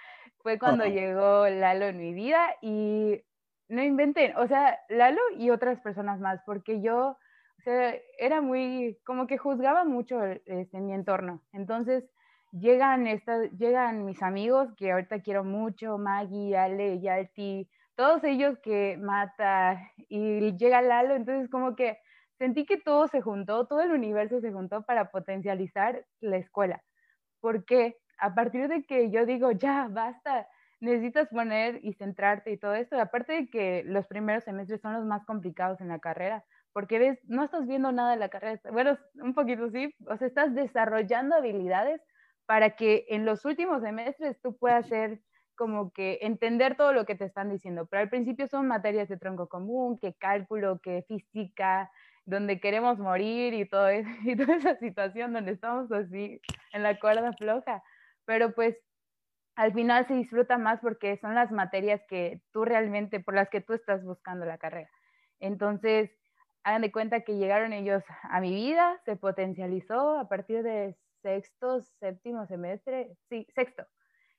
Fue 0.43 0.59
cuando 0.59 0.85
llegó 0.85 1.49
Lalo 1.49 1.87
en 1.87 1.99
mi 1.99 2.13
vida 2.13 2.55
y 2.63 3.23
no 3.69 3.83
inventen, 3.83 4.37
o 4.37 4.47
sea, 4.47 4.79
Lalo 4.89 5.21
y 5.37 5.51
otras 5.51 5.81
personas 5.81 6.21
más, 6.21 6.41
porque 6.47 6.81
yo, 6.81 7.19
o 7.59 7.63
sea, 7.65 7.95
era 8.19 8.41
muy, 8.41 8.99
como 9.05 9.27
que 9.27 9.39
juzgaba 9.39 9.85
mucho 9.85 10.23
este, 10.23 10.81
mi 10.81 10.95
entorno. 10.95 11.43
Entonces, 11.53 12.05
llegan, 12.53 13.07
estas, 13.07 13.51
llegan 13.53 14.05
mis 14.05 14.23
amigos 14.23 14.69
que 14.77 14.93
ahorita 14.93 15.21
quiero 15.21 15.45
mucho, 15.45 15.99
Maggie, 15.99 16.57
Ale, 16.57 17.01
Yalti, 17.01 17.69
todos 17.95 18.23
ellos 18.25 18.59
que 18.63 18.97
mata 18.97 19.81
y 20.09 20.57
llega 20.57 20.83
Lalo, 20.83 21.15
entonces 21.15 21.51
como 21.51 21.75
que 21.75 21.99
sentí 22.39 22.65
que 22.65 22.79
todo 22.79 23.09
se 23.09 23.21
juntó, 23.21 23.67
todo 23.67 23.83
el 23.83 23.91
universo 23.91 24.41
se 24.41 24.53
juntó 24.53 24.83
para 24.83 25.11
potencializar 25.11 26.05
la 26.21 26.37
escuela. 26.37 26.83
Porque 27.41 27.97
a 28.19 28.35
partir 28.35 28.69
de 28.69 28.85
que 28.85 29.11
yo 29.11 29.27
digo, 29.27 29.51
ya, 29.53 29.89
basta, 29.91 30.47
necesitas 30.81 31.29
poner 31.29 31.81
y 31.83 31.95
centrarte 31.95 32.53
y 32.53 32.59
todo 32.59 32.75
esto, 32.75 33.01
aparte 33.01 33.33
de 33.33 33.49
que 33.49 33.83
los 33.85 34.07
primeros 34.07 34.45
semestres 34.45 34.81
son 34.81 34.93
los 34.93 35.05
más 35.05 35.25
complicados 35.25 35.81
en 35.81 35.89
la 35.89 35.99
carrera, 35.99 36.45
porque 36.73 36.99
ves, 36.99 37.19
no 37.25 37.43
estás 37.43 37.67
viendo 37.67 37.91
nada 37.91 38.13
de 38.13 38.19
la 38.19 38.29
carrera, 38.29 38.61
bueno, 38.71 38.97
un 39.15 39.35
poquito 39.35 39.69
sí, 39.71 39.93
o 40.07 40.17
sea, 40.17 40.29
estás 40.29 40.55
desarrollando 40.55 41.35
habilidades 41.35 42.01
para 42.49 42.77
que 42.77 43.05
en 43.11 43.27
los 43.27 43.45
últimos 43.45 43.83
semestres 43.83 44.41
tú 44.41 44.57
puedas 44.57 44.89
ser 44.89 45.21
como 45.55 45.93
que 45.93 46.19
entender 46.23 46.79
todo 46.79 46.95
lo 46.95 47.05
que 47.05 47.15
te 47.15 47.27
están 47.27 47.51
diciendo, 47.51 47.85
pero 47.85 48.01
al 48.01 48.09
principio 48.09 48.49
son 48.49 48.67
materias 48.67 49.07
de 49.11 49.19
tronco 49.19 49.51
común, 49.51 49.99
que 49.99 50.15
cálculo, 50.15 50.81
que 50.83 51.05
física, 51.07 51.91
donde 52.25 52.59
queremos 52.59 52.99
morir 52.99 53.53
y, 53.53 53.69
todo 53.69 53.89
eso, 53.89 54.09
y 54.25 54.35
toda 54.35 54.57
esa 54.57 54.77
situación 54.77 55.35
donde 55.35 55.53
estamos 55.53 55.93
así 55.93 56.41
en 56.73 56.83
la 56.83 56.99
cuerda 56.99 57.35
floja, 57.35 57.83
pero 58.25 58.55
pues 58.55 58.79
al 59.55 59.75
final 59.75 60.07
se 60.07 60.15
disfruta 60.15 60.57
más 60.57 60.81
porque 60.81 61.19
son 61.19 61.35
las 61.35 61.53
materias 61.53 62.01
que 62.09 62.41
tú 62.51 62.65
realmente, 62.65 63.21
por 63.21 63.35
las 63.35 63.51
que 63.51 63.61
tú 63.61 63.75
estás 63.75 64.03
buscando 64.03 64.47
la 64.47 64.57
carrera. 64.57 64.89
Entonces, 65.39 66.11
hagan 66.65 66.81
de 66.81 66.93
cuenta 66.93 67.21
que 67.21 67.37
llegaron 67.37 67.75
ellos 67.75 68.03
a 68.23 68.41
mi 68.41 68.55
vida, 68.55 68.99
se 69.05 69.17
potencializó 69.17 70.19
a 70.19 70.31
partir 70.31 70.63
de 70.63 70.97
sexto, 71.23 71.83
séptimo 72.01 72.47
semestre, 72.47 73.17
sí, 73.29 73.47
sexto. 73.55 73.85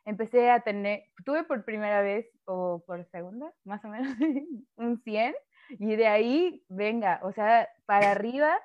Empecé 0.06 0.50
a 0.50 0.62
tener, 0.62 1.04
tuve 1.26 1.44
por 1.44 1.66
primera 1.66 2.02
vez 2.02 2.26
o 2.46 2.84
por 2.86 3.06
segunda, 3.06 3.54
más 3.64 3.84
o 3.86 3.90
menos, 3.90 4.08
un 4.76 5.02
100 5.04 5.36
y 5.72 5.96
de 5.96 6.08
ahí, 6.08 6.64
venga, 6.68 7.20
o 7.24 7.32
sea, 7.32 7.70
para 7.86 8.12
arriba, 8.12 8.58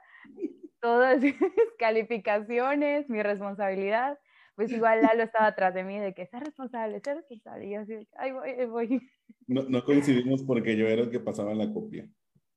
todas 0.81 1.21
mis 1.21 1.35
calificaciones, 1.79 3.09
mi 3.11 3.23
responsabilidad 3.23 4.19
pues 4.55 4.71
igual 4.73 5.03
Lalo 5.03 5.25
estaba 5.25 5.47
atrás 5.47 5.75
de 5.75 5.85
mí 5.85 5.99
de 5.99 6.15
que 6.15 6.27
sea 6.27 6.41
responsable, 6.41 7.01
sea 7.01 7.15
responsable. 7.15 7.67
Y 7.67 7.73
yo 7.73 7.81
así, 7.81 8.09
ay, 8.17 8.33
voy, 8.33 8.51
ahí 8.51 8.67
voy. 8.67 9.01
No, 9.47 9.63
no 9.63 9.85
coincidimos 9.85 10.43
porque 10.45 10.77
yo 10.77 10.87
era 10.87 11.03
el 11.03 11.11
que 11.11 11.21
pasaba 11.21 11.55
la 11.55 11.73
copia. 11.73 12.09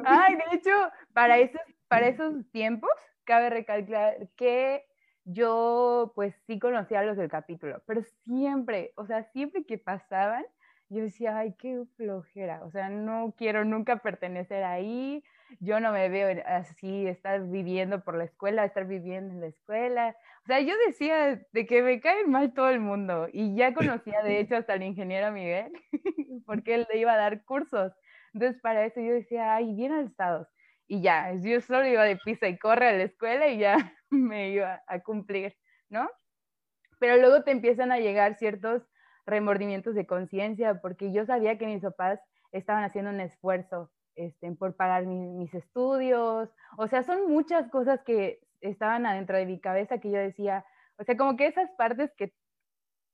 ay, 0.05 0.35
de 0.35 0.43
hecho, 0.53 0.71
para 1.13 1.39
esos, 1.39 1.61
para 1.91 2.07
esos 2.07 2.49
tiempos, 2.51 2.89
cabe 3.25 3.49
recalcar 3.49 4.29
que 4.37 4.85
yo 5.25 6.13
pues 6.15 6.33
sí 6.47 6.57
conocía 6.57 7.01
a 7.01 7.03
los 7.03 7.17
del 7.17 7.27
capítulo, 7.27 7.83
pero 7.85 8.01
siempre, 8.23 8.93
o 8.95 9.05
sea, 9.05 9.25
siempre 9.33 9.65
que 9.65 9.77
pasaban, 9.77 10.45
yo 10.87 11.01
decía, 11.01 11.37
ay, 11.37 11.53
qué 11.59 11.83
flojera, 11.97 12.63
o 12.63 12.71
sea, 12.71 12.87
no 12.87 13.35
quiero 13.37 13.65
nunca 13.65 13.97
pertenecer 13.97 14.63
ahí, 14.63 15.21
yo 15.59 15.81
no 15.81 15.91
me 15.91 16.07
veo 16.07 16.41
así, 16.45 17.07
estar 17.07 17.45
viviendo 17.45 18.01
por 18.05 18.15
la 18.15 18.23
escuela, 18.23 18.63
estar 18.63 18.87
viviendo 18.87 19.33
en 19.33 19.41
la 19.41 19.47
escuela. 19.47 20.15
O 20.45 20.47
sea, 20.47 20.61
yo 20.61 20.73
decía 20.87 21.41
de 21.51 21.65
que 21.65 21.81
me 21.81 21.99
cae 21.99 22.25
mal 22.25 22.53
todo 22.53 22.69
el 22.69 22.79
mundo 22.79 23.27
y 23.33 23.53
ya 23.53 23.73
conocía 23.73 24.23
de 24.23 24.39
hecho 24.39 24.55
hasta 24.55 24.75
el 24.75 24.83
ingeniero 24.83 25.29
Miguel, 25.33 25.73
porque 26.45 26.75
él 26.75 26.87
le 26.89 26.99
iba 26.99 27.11
a 27.11 27.17
dar 27.17 27.43
cursos. 27.43 27.91
Entonces, 28.33 28.61
para 28.61 28.85
eso 28.85 29.01
yo 29.01 29.11
decía, 29.11 29.55
ay, 29.55 29.73
bien 29.75 29.91
alzados. 29.91 30.47
Y 30.91 31.01
ya, 31.01 31.33
yo 31.35 31.61
solo 31.61 31.87
iba 31.87 32.03
de 32.03 32.17
pisa 32.17 32.49
y 32.49 32.57
corre 32.57 32.89
a 32.89 32.91
la 32.91 33.03
escuela 33.03 33.47
y 33.47 33.59
ya 33.59 33.77
me 34.09 34.49
iba 34.49 34.83
a 34.87 34.99
cumplir, 34.99 35.55
¿no? 35.87 36.09
Pero 36.99 37.15
luego 37.15 37.45
te 37.45 37.51
empiezan 37.51 37.93
a 37.93 37.99
llegar 37.99 38.35
ciertos 38.37 38.83
remordimientos 39.25 39.95
de 39.95 40.05
conciencia, 40.05 40.81
porque 40.81 41.13
yo 41.13 41.25
sabía 41.25 41.57
que 41.57 41.65
mis 41.65 41.81
papás 41.81 42.19
estaban 42.51 42.83
haciendo 42.83 43.09
un 43.09 43.21
esfuerzo 43.21 43.89
este, 44.15 44.51
por 44.51 44.75
pagar 44.75 45.05
mis 45.05 45.53
estudios, 45.53 46.49
o 46.77 46.87
sea, 46.89 47.03
son 47.03 47.31
muchas 47.31 47.69
cosas 47.69 48.01
que 48.05 48.41
estaban 48.59 49.05
adentro 49.05 49.37
de 49.37 49.45
mi 49.45 49.61
cabeza 49.61 49.99
que 49.99 50.11
yo 50.11 50.17
decía, 50.17 50.65
o 50.97 51.05
sea, 51.05 51.15
como 51.15 51.37
que 51.37 51.47
esas 51.47 51.71
partes 51.77 52.11
que 52.17 52.33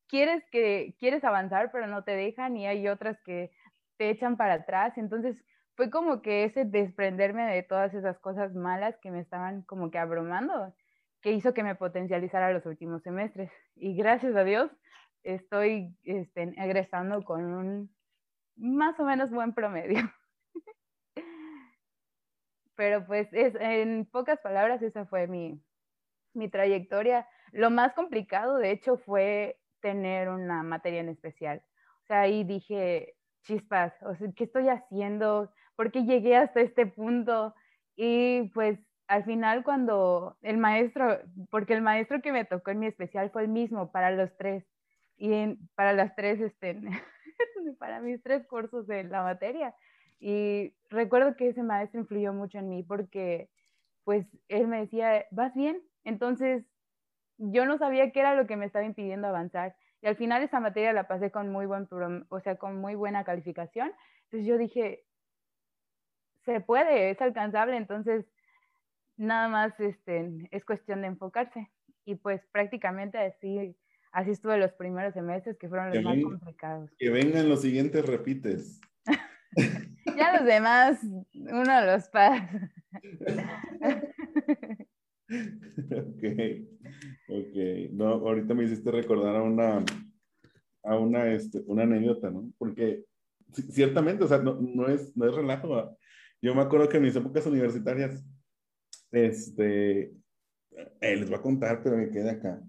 quieres 0.09 0.43
que 0.51 0.95
quieres 0.97 1.23
avanzar 1.23 1.69
pero 1.71 1.85
no 1.85 2.03
te 2.03 2.13
dejan 2.13 2.57
y 2.57 2.65
hay 2.65 2.87
otras 2.87 3.19
que 3.23 3.51
te 3.97 4.09
echan 4.09 4.35
para 4.35 4.55
atrás, 4.55 4.97
entonces 4.97 5.45
fue 5.77 5.91
como 5.91 6.23
que 6.23 6.43
ese 6.43 6.65
desprenderme 6.65 7.45
de 7.45 7.61
todas 7.61 7.93
esas 7.93 8.17
cosas 8.17 8.55
malas 8.55 8.97
que 8.97 9.11
me 9.11 9.19
estaban 9.19 9.61
como 9.61 9.91
que 9.91 9.99
abrumando, 9.99 10.73
que 11.21 11.31
hizo 11.31 11.53
que 11.53 11.63
me 11.63 11.75
potencializara 11.75 12.51
los 12.51 12.65
últimos 12.65 13.03
semestres. 13.03 13.51
Y 13.75 13.95
gracias 13.95 14.35
a 14.35 14.43
Dios 14.43 14.71
estoy 15.21 15.95
este, 16.03 16.51
egresando 16.57 17.23
con 17.23 17.45
un 17.45 17.95
más 18.55 18.99
o 18.99 19.03
menos 19.05 19.29
buen 19.29 19.53
promedio. 19.53 19.99
Pero 22.75 23.05
pues 23.05 23.31
es, 23.31 23.53
en 23.59 24.07
pocas 24.11 24.39
palabras 24.39 24.81
esa 24.81 25.05
fue 25.05 25.27
mi, 25.27 25.61
mi 26.33 26.49
trayectoria. 26.49 27.27
Lo 27.51 27.69
más 27.69 27.93
complicado, 27.93 28.57
de 28.57 28.71
hecho, 28.71 28.97
fue 28.97 29.59
tener 29.79 30.29
una 30.29 30.63
materia 30.63 31.01
en 31.01 31.09
especial. 31.09 31.63
O 32.01 32.05
sea, 32.07 32.21
ahí 32.21 32.43
dije, 32.43 33.15
chispas, 33.43 33.93
o 34.01 34.15
sea, 34.15 34.27
¿qué 34.35 34.45
estoy 34.45 34.69
haciendo? 34.69 35.51
¿Por 35.77 35.93
qué 35.93 36.03
llegué 36.03 36.35
hasta 36.35 36.59
este 36.59 36.85
punto? 36.85 37.55
Y 37.95 38.49
pues 38.53 38.77
al 39.07 39.23
final 39.23 39.63
cuando 39.63 40.37
el 40.41 40.57
maestro, 40.57 41.19
porque 41.49 41.73
el 41.73 41.81
maestro 41.81 42.21
que 42.21 42.33
me 42.33 42.43
tocó 42.43 42.71
en 42.71 42.79
mi 42.79 42.87
especial 42.87 43.31
fue 43.31 43.43
el 43.43 43.47
mismo 43.47 43.93
para 43.93 44.11
los 44.11 44.35
tres, 44.35 44.65
y 45.17 45.55
para 45.75 45.93
las 45.93 46.15
tres, 46.15 46.39
este, 46.39 46.79
para 47.79 48.01
mis 48.01 48.21
tres 48.21 48.45
cursos 48.47 48.87
de 48.87 49.03
la 49.03 49.23
materia. 49.23 49.73
Y 50.19 50.75
recuerdo 50.89 51.35
que 51.35 51.49
ese 51.49 51.63
maestro 51.63 51.99
influyó 51.99 52.33
mucho 52.33 52.59
en 52.59 52.69
mí 52.69 52.83
porque, 52.83 53.49
pues, 54.03 54.25
él 54.47 54.67
me 54.67 54.79
decía, 54.79 55.25
¿vas 55.31 55.53
bien? 55.55 55.81
Entonces, 56.03 56.65
yo 57.37 57.65
no 57.65 57.77
sabía 57.77 58.11
qué 58.11 58.19
era 58.21 58.35
lo 58.35 58.47
que 58.47 58.55
me 58.55 58.65
estaba 58.65 58.85
impidiendo 58.85 59.27
avanzar. 59.27 59.75
Y 60.01 60.07
al 60.07 60.15
final 60.15 60.43
esa 60.43 60.59
materia 60.59 60.93
la 60.93 61.07
pasé 61.07 61.31
con 61.31 61.51
muy 61.51 61.65
buen, 61.65 61.87
o 62.29 62.39
sea, 62.39 62.57
con 62.57 62.79
muy 62.79 62.95
buena 62.95 63.23
calificación. 63.23 63.91
Entonces 64.25 64.47
yo 64.47 64.57
dije, 64.57 65.05
se 66.47 66.61
puede, 66.61 67.11
es 67.11 67.21
alcanzable, 67.21 67.75
entonces 67.75 68.25
nada 69.17 69.49
más 69.49 69.77
este, 69.81 70.31
es 70.49 70.63
cuestión 70.63 71.01
de 71.01 71.07
enfocarse. 71.07 71.69
Y 72.05 72.15
pues 72.15 72.41
prácticamente 72.53 73.17
así, 73.17 73.75
así 74.13 74.31
estuve 74.31 74.57
los 74.57 74.71
primeros 74.71 75.13
semestres 75.13 75.57
que 75.57 75.67
fueron 75.67 75.93
los 75.93 76.01
más 76.03 76.17
complicados. 76.23 76.89
Que 76.97 77.09
vengan 77.09 77.49
los 77.49 77.61
siguientes 77.61 78.05
repites. 78.05 78.79
ya 80.17 80.37
los 80.37 80.45
demás, 80.45 81.03
uno 81.33 81.85
los 81.85 82.07
pasa. 82.07 82.71
ok, 85.91 86.23
ok. 87.27 87.91
No, 87.91 88.07
ahorita 88.07 88.53
me 88.53 88.63
hiciste 88.63 88.89
recordar 88.89 89.35
a 89.35 89.43
una, 89.43 89.83
a 90.83 90.97
una, 90.97 91.27
este, 91.27 91.61
una 91.65 91.83
anécdota, 91.83 92.31
¿no? 92.31 92.53
Porque 92.57 93.03
ciertamente, 93.51 94.23
o 94.23 94.27
sea, 94.27 94.37
no, 94.37 94.57
no, 94.61 94.87
es, 94.87 95.13
no 95.17 95.27
es 95.27 95.35
relajo. 95.35 95.97
Yo 96.47 96.55
me 96.55 96.61
acuerdo 96.61 96.87
que 96.87 96.95
en 96.95 97.03
mis 97.03 97.13
épocas 97.13 97.45
universitarias, 97.45 98.23
este, 99.11 100.13
eh, 101.01 101.15
les 101.17 101.27
voy 101.27 101.37
a 101.37 101.41
contar, 101.41 101.83
pero 101.83 101.97
me 101.97 102.09
quedé 102.09 102.29
acá. 102.29 102.63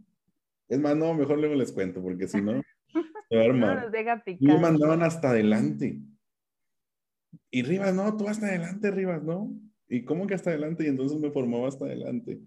Es 0.68 0.80
más, 0.80 0.96
no, 0.96 1.14
mejor 1.14 1.38
luego 1.38 1.54
les 1.54 1.70
cuento, 1.70 2.02
porque 2.02 2.26
si 2.26 2.42
no, 2.42 2.60
se 3.30 3.36
va 3.36 3.42
a 3.42 3.44
armar. 3.44 3.92
No 4.40 4.54
me 4.54 4.60
mandaban 4.60 5.04
hasta 5.04 5.30
adelante. 5.30 6.00
Y 7.52 7.62
Rivas, 7.62 7.94
no, 7.94 8.16
tú 8.16 8.26
hasta 8.26 8.46
adelante, 8.46 8.90
Rivas, 8.90 9.22
¿no? 9.22 9.54
¿Y 9.86 10.04
cómo 10.04 10.26
que 10.26 10.34
hasta 10.34 10.50
adelante? 10.50 10.82
Y 10.82 10.88
entonces 10.88 11.20
me 11.20 11.30
formaba 11.30 11.68
hasta 11.68 11.84
adelante. 11.84 12.40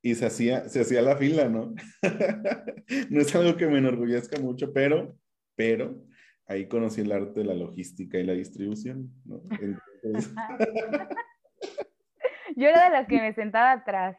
Y 0.00 0.14
se 0.14 0.24
hacía, 0.24 0.70
se 0.70 0.80
hacía 0.80 1.02
la 1.02 1.18
fila, 1.18 1.50
¿no? 1.50 1.74
no 3.10 3.20
es 3.20 3.34
algo 3.34 3.58
que 3.58 3.66
me 3.66 3.76
enorgullezca 3.76 4.40
mucho, 4.40 4.72
pero, 4.72 5.18
pero, 5.54 6.02
ahí 6.46 6.66
conocí 6.66 7.02
el 7.02 7.12
arte 7.12 7.40
de 7.40 7.46
la 7.46 7.54
logística 7.54 8.18
y 8.18 8.24
la 8.24 8.32
distribución, 8.32 9.12
¿no? 9.26 9.42
Yo 12.56 12.68
era 12.68 12.84
de 12.84 12.90
las 12.90 13.06
que 13.06 13.20
me 13.20 13.34
sentaba 13.34 13.72
atrás. 13.72 14.16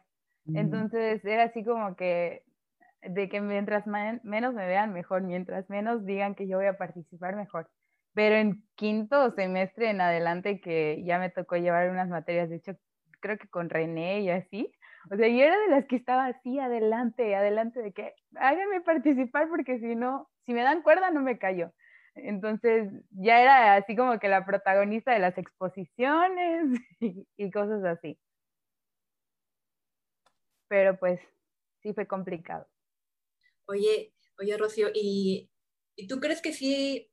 Entonces 0.54 1.24
era 1.24 1.44
así 1.44 1.63
como 1.63 1.96
que 1.96 2.44
de 3.02 3.30
que 3.30 3.42
mientras 3.42 3.86
menos 3.88 4.54
me 4.54 4.68
vean, 4.68 4.94
mejor, 4.94 5.22
mientras 5.22 5.70
menos 5.70 6.06
digan 6.06 6.36
que 6.36 6.48
yo 6.48 6.58
voy 6.58 6.68
a 6.68 6.78
participar, 6.78 7.36
mejor 7.36 7.70
pero 8.13 8.36
en 8.36 8.63
quinto 8.75 9.32
semestre 9.32 9.90
en 9.90 10.02
adelante 10.02 10.62
que 10.62 11.04
ya 11.04 11.20
me 11.20 11.30
tocó 11.30 11.56
llevar 11.56 11.90
unas 11.90 12.10
materias, 12.10 12.50
de 12.50 12.58
hecho, 12.58 12.74
creo 13.20 13.38
que 13.38 13.48
con 13.48 13.70
René 13.70 14.22
y 14.22 14.30
así, 14.30 14.72
o 15.12 15.16
sea, 15.16 15.28
yo 15.28 15.44
era 15.44 15.58
de 15.58 15.70
las 15.70 15.86
que 15.86 15.96
estaba 15.96 16.28
así, 16.28 16.60
adelante, 16.60 17.36
adelante, 17.36 17.82
de 17.82 17.92
que 17.92 18.13
háganme 18.36 18.82
participar 18.82 19.50
porque 19.50 19.80
si 19.80 19.96
no, 19.96 20.30
si 20.46 20.54
me 20.54 20.62
dan 20.62 20.82
cuerda 20.82 21.12
no 21.12 21.22
me 21.22 21.38
callo. 21.38 21.74
Entonces 22.15 22.91
ya 23.12 23.41
era 23.41 23.75
así 23.75 23.96
como 23.96 24.20
que 24.20 24.27
la 24.29 24.46
protagonista 24.46 25.13
de 25.13 25.20
las 25.20 25.38
exposiciones 25.38 26.79
y, 27.00 27.27
y 27.38 27.51
cosas 27.51 27.84
así. 27.86 28.17
pero 30.74 30.98
pues 30.98 31.20
sí 31.84 31.93
fue 31.93 32.08
complicado. 32.08 32.67
Oye, 33.65 34.12
oye 34.39 34.58
Rocío, 34.58 34.88
¿y, 34.91 35.51
¿y 35.96 36.08
tú 36.08 36.20
crees 36.20 36.41
que 36.41 36.51
sí, 36.51 37.12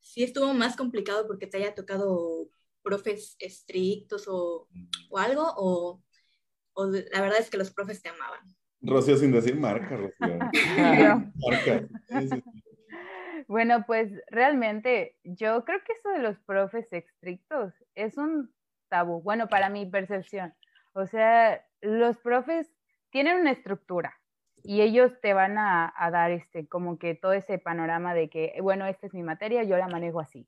sí 0.00 0.22
estuvo 0.22 0.52
más 0.52 0.76
complicado 0.76 1.26
porque 1.26 1.46
te 1.46 1.56
haya 1.56 1.74
tocado 1.74 2.50
profes 2.82 3.36
estrictos 3.38 4.28
o, 4.28 4.68
o 5.08 5.18
algo? 5.18 5.44
O, 5.56 6.02
o 6.74 6.86
la 6.86 7.22
verdad 7.22 7.38
es 7.38 7.48
que 7.48 7.56
los 7.56 7.70
profes 7.70 8.02
te 8.02 8.10
amaban? 8.10 8.54
Rocío 8.82 9.16
sin 9.16 9.32
decir 9.32 9.56
marca, 9.56 9.96
Rocío. 9.96 10.38
marca. 11.40 11.88
Bueno, 13.50 13.82
pues 13.84 14.12
realmente 14.28 15.16
yo 15.24 15.64
creo 15.64 15.80
que 15.84 15.94
eso 15.94 16.10
de 16.10 16.20
los 16.20 16.38
profes 16.38 16.86
estrictos 16.92 17.74
es 17.96 18.16
un 18.16 18.54
tabú, 18.88 19.22
bueno, 19.22 19.48
para 19.48 19.68
mi 19.68 19.86
percepción. 19.86 20.54
O 20.92 21.04
sea, 21.08 21.60
los 21.80 22.16
profes 22.18 22.72
tienen 23.10 23.40
una 23.40 23.50
estructura 23.50 24.16
y 24.62 24.82
ellos 24.82 25.20
te 25.20 25.34
van 25.34 25.58
a, 25.58 25.92
dar 26.12 26.30
este, 26.30 26.68
como 26.68 26.96
que 26.96 27.16
todo 27.16 27.32
ese 27.32 27.58
panorama 27.58 28.14
de 28.14 28.30
que, 28.30 28.56
bueno, 28.62 28.86
esta 28.86 29.08
es 29.08 29.14
mi 29.14 29.24
materia, 29.24 29.64
yo 29.64 29.76
la 29.76 29.88
manejo 29.88 30.20
así. 30.20 30.46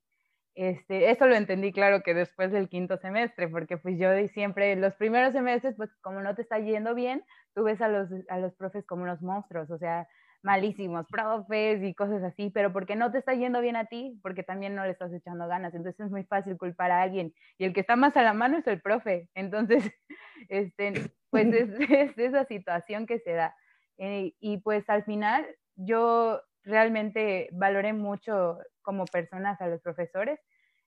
Este, 0.55 1.11
eso 1.11 1.27
lo 1.27 1.35
entendí 1.35 1.73
claro 1.73 2.05
que 2.05 2.15
después 2.15 2.53
del 2.53 2.69
quinto 2.69 2.99
semestre, 2.99 3.49
porque 3.49 3.79
pues 3.79 3.99
yo 3.99 4.11
siempre, 4.29 4.77
los 4.77 4.95
primeros 4.95 5.33
semestres, 5.33 5.75
pues 5.75 5.93
como 6.03 6.21
no 6.21 6.37
te 6.37 6.43
está 6.43 6.61
yendo 6.61 6.95
bien, 6.95 7.25
tú 7.53 7.65
ves 7.65 7.81
a 7.81 7.89
los, 7.89 8.11
a 8.29 8.39
los 8.39 8.55
profes 8.55 8.87
como 8.87 9.03
unos 9.03 9.23
monstruos, 9.23 9.73
o 9.73 9.79
sea, 9.79 10.07
malísimos 10.43 11.07
profes 11.09 11.83
y 11.83 11.95
cosas 11.95 12.23
así, 12.23 12.51
pero 12.51 12.73
porque 12.73 12.97
no 12.97 13.11
te 13.13 13.19
está 13.19 13.35
yendo 13.35 13.61
bien 13.61 13.77
a 13.77 13.87
ti, 13.87 14.19
porque 14.23 14.43
también 14.43 14.75
no 14.75 14.85
le 14.85 14.91
estás 14.91 15.13
echando 15.13 15.47
ganas. 15.47 15.75
Entonces 15.75 16.05
es 16.05 16.11
muy 16.11 16.25
fácil 16.25 16.57
culpar 16.59 16.91
a 16.91 17.03
alguien 17.03 17.33
y 17.59 17.65
el 17.65 17.73
que 17.73 17.81
está 17.81 17.97
más 17.97 18.17
a 18.17 18.23
la 18.23 18.33
mano 18.33 18.59
es 18.59 18.67
el 18.67 18.81
profe. 18.81 19.29
Entonces, 19.35 19.91
este, 20.49 21.13
pues 21.31 21.47
es, 21.91 22.19
esa 22.19 22.45
situación 22.45 23.07
que 23.07 23.21
se 23.21 23.33
da. 23.33 23.55
Eh, 23.99 24.35
y 24.41 24.59
pues 24.59 24.89
al 24.91 25.05
final 25.05 25.47
yo 25.77 26.41
realmente 26.65 27.49
valoré 27.53 27.93
mucho 27.93 28.59
como 28.83 29.05
personas 29.07 29.61
a 29.61 29.69
los 29.69 29.81
profesores. 29.81 30.41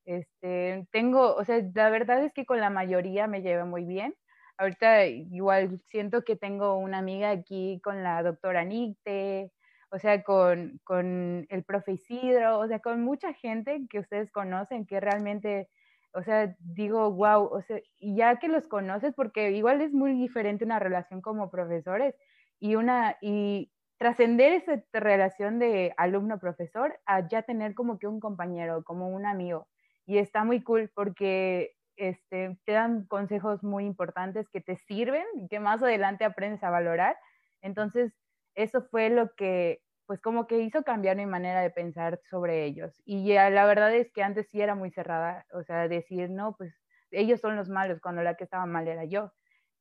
Este, 0.05 0.88
tengo, 0.91 1.33
o 1.33 1.43
sea, 1.45 1.62
la 1.74 1.89
verdad 1.89 2.24
es 2.24 2.33
que 2.33 2.45
con 2.45 2.59
la 2.59 2.69
mayoría 2.69 3.25
me 3.27 3.41
llevo 3.41 3.65
muy 3.65 3.85
bien 3.85 4.13
ahorita 4.57 5.05
igual 5.07 5.81
siento 5.85 6.24
que 6.24 6.35
tengo 6.35 6.77
una 6.77 7.00
amiga 7.00 7.29
aquí 7.31 7.79
con 7.83 8.03
la 8.03 8.24
doctora 8.24 8.63
Nicte, 8.63 9.51
o 9.91 10.00
sea, 10.00 10.24
con, 10.24 10.79
con 10.83 11.45
el 11.50 11.63
profe 11.63 11.93
Isidro, 11.93 12.59
o 12.59 12.67
sea, 12.67 12.79
con 12.79 13.01
mucha 13.03 13.33
gente 13.33 13.85
que 13.89 14.00
ustedes 14.00 14.31
conocen 14.31 14.85
que 14.85 15.00
realmente, 15.00 15.69
o 16.13 16.21
sea, 16.24 16.55
digo, 16.59 17.12
wow, 17.12 17.45
o 17.45 17.62
sea, 17.62 17.79
ya 18.00 18.38
que 18.38 18.47
los 18.47 18.67
conoces, 18.67 19.13
porque 19.13 19.51
igual 19.51 19.81
es 19.81 19.93
muy 19.93 20.13
diferente 20.13 20.65
una 20.65 20.79
relación 20.79 21.21
como 21.21 21.50
profesores 21.51 22.15
y 22.59 22.75
una, 22.75 23.17
y 23.21 23.71
trascender 23.97 24.53
esa 24.53 24.83
relación 24.93 25.59
de 25.59 25.93
alumno-profesor 25.97 27.00
a 27.05 27.27
ya 27.27 27.43
tener 27.43 27.74
como 27.75 28.00
que 28.00 28.07
un 28.07 28.19
compañero, 28.19 28.83
como 28.83 29.09
un 29.09 29.25
amigo. 29.25 29.67
Y 30.05 30.17
está 30.17 30.43
muy 30.43 30.62
cool 30.62 30.91
porque 30.93 31.75
este, 31.97 32.57
te 32.65 32.71
dan 32.73 33.05
consejos 33.07 33.63
muy 33.63 33.85
importantes 33.85 34.49
que 34.49 34.61
te 34.61 34.77
sirven 34.77 35.25
y 35.35 35.47
que 35.47 35.59
más 35.59 35.81
adelante 35.83 36.25
aprendes 36.25 36.63
a 36.63 36.69
valorar. 36.69 37.17
Entonces, 37.61 38.13
eso 38.55 38.83
fue 38.91 39.09
lo 39.09 39.33
que, 39.35 39.81
pues 40.05 40.21
como 40.21 40.47
que 40.47 40.59
hizo 40.59 40.83
cambiar 40.83 41.17
mi 41.17 41.25
manera 41.25 41.61
de 41.61 41.71
pensar 41.71 42.19
sobre 42.29 42.65
ellos. 42.65 43.01
Y 43.05 43.33
la 43.33 43.65
verdad 43.65 43.93
es 43.95 44.11
que 44.11 44.23
antes 44.23 44.47
sí 44.49 44.61
era 44.61 44.75
muy 44.75 44.91
cerrada, 44.91 45.45
o 45.53 45.63
sea, 45.63 45.87
decir, 45.87 46.29
no, 46.29 46.55
pues 46.57 46.73
ellos 47.11 47.39
son 47.41 47.55
los 47.55 47.69
malos, 47.69 48.01
cuando 48.01 48.23
la 48.23 48.35
que 48.35 48.43
estaba 48.43 48.65
mal 48.65 48.87
era 48.87 49.05
yo. 49.05 49.31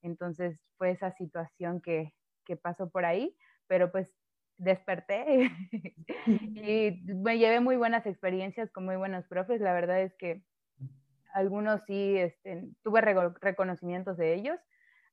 Entonces, 0.03 0.61
fue 0.77 0.91
esa 0.91 1.11
situación 1.13 1.81
que, 1.81 2.15
que 2.45 2.57
pasó 2.57 2.91
por 2.91 3.05
ahí, 3.05 3.37
pero 3.67 3.91
pues 3.91 4.15
desperté 4.57 5.51
y 6.27 7.03
me 7.07 7.39
llevé 7.39 7.61
muy 7.61 7.77
buenas 7.77 8.07
experiencias 8.07 8.71
con 8.71 8.85
muy 8.85 8.97
buenos 8.97 9.27
profes. 9.27 9.61
La 9.61 9.73
verdad 9.73 10.01
es 10.03 10.15
que 10.17 10.45
algunos 11.35 11.83
sí 11.85 12.17
este, 12.17 12.63
tuve 12.83 13.01
reconocimientos 13.01 14.17
de 14.17 14.35
ellos. 14.35 14.59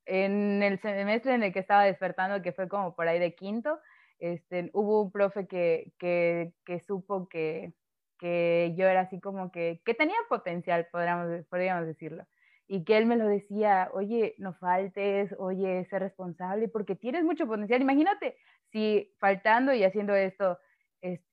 En 0.06 0.62
el 0.62 0.80
semestre 0.80 1.34
en 1.34 1.42
el 1.42 1.52
que 1.52 1.58
estaba 1.58 1.84
despertando, 1.84 2.42
que 2.42 2.52
fue 2.52 2.68
como 2.68 2.94
por 2.94 3.08
ahí 3.08 3.18
de 3.18 3.34
quinto, 3.34 3.78
este, 4.20 4.70
hubo 4.72 5.02
un 5.02 5.10
profe 5.10 5.46
que, 5.48 5.92
que, 5.98 6.52
que 6.64 6.80
supo 6.80 7.28
que, 7.28 7.72
que, 8.18 8.72
yo 8.76 8.86
era 8.86 9.00
así 9.02 9.20
como 9.20 9.50
que, 9.50 9.82
que 9.84 9.94
tenía 9.94 10.16
potencial, 10.28 10.86
podríamos, 10.92 11.44
podríamos 11.46 11.86
decirlo. 11.86 12.24
Y 12.68 12.84
que 12.84 12.96
él 12.96 13.06
me 13.06 13.16
lo 13.16 13.26
decía, 13.26 13.90
oye, 13.92 14.36
no 14.38 14.54
faltes, 14.54 15.34
oye, 15.38 15.84
sé 15.90 15.98
responsable, 15.98 16.68
porque 16.68 16.94
tienes 16.94 17.24
mucho 17.24 17.46
potencial. 17.46 17.82
Imagínate 17.82 18.36
si 18.70 19.12
faltando 19.18 19.74
y 19.74 19.82
haciendo 19.82 20.14
esto, 20.14 20.58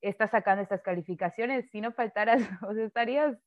estás 0.02 0.32
sacando 0.32 0.64
estas 0.64 0.82
calificaciones, 0.82 1.70
si 1.70 1.80
no 1.80 1.92
faltaras, 1.92 2.42
o 2.68 2.74
sea, 2.74 2.86
estarías 2.86 3.38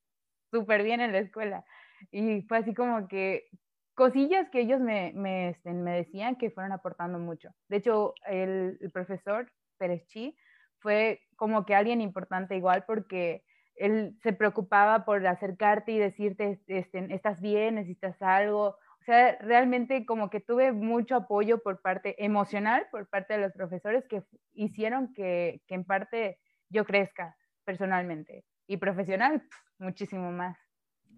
súper 0.53 0.85
bien 0.85 1.01
en 1.01 1.12
la 1.12 1.19
escuela. 1.19 1.65
Y 2.12 2.43
fue 2.43 2.59
así 2.59 2.75
como 2.75 3.09
que 3.09 3.47
cosillas 3.95 4.49
que 4.51 4.61
ellos 4.61 4.81
me, 4.81 5.12
me, 5.15 5.51
este, 5.51 5.73
me 5.73 5.93
decían 5.97 6.37
que 6.37 6.51
fueron 6.51 6.73
aportando 6.73 7.19
mucho. 7.19 7.51
De 7.69 7.79
hecho, 7.79 8.15
el, 8.27 8.79
el 8.81 8.91
profesor 8.93 9.51
Pérez 9.79 10.07
Chi 10.07 10.37
fue 10.79 11.21
como 11.37 11.65
que 11.65 11.75
alguien 11.75 12.01
importante 12.01 12.57
igual 12.57 12.85
porque 12.87 13.43
él 13.77 14.17
se 14.23 14.33
preocupaba 14.33 15.05
por 15.05 15.27
acercarte 15.27 15.93
y 15.93 15.99
decirte, 15.99 16.61
este, 16.67 17.15
estás 17.15 17.41
bien, 17.41 17.77
necesitas 17.77 18.21
algo. 18.21 18.77
O 19.01 19.05
sea, 19.05 19.37
realmente 19.41 20.07
como 20.07 20.31
que 20.31 20.41
tuve 20.41 20.73
mucho 20.73 21.17
apoyo 21.17 21.62
por 21.62 21.81
parte 21.81 22.23
emocional, 22.25 22.87
por 22.91 23.09
parte 23.09 23.35
de 23.35 23.41
los 23.41 23.53
profesores 23.53 24.05
que 24.09 24.23
hicieron 24.53 25.12
que, 25.15 25.62
que 25.67 25.75
en 25.75 25.85
parte 25.85 26.38
yo 26.69 26.85
crezca 26.85 27.37
personalmente 27.65 28.45
y 28.73 28.79
profesional 28.79 29.43
muchísimo 29.79 30.33
más. 30.33 30.57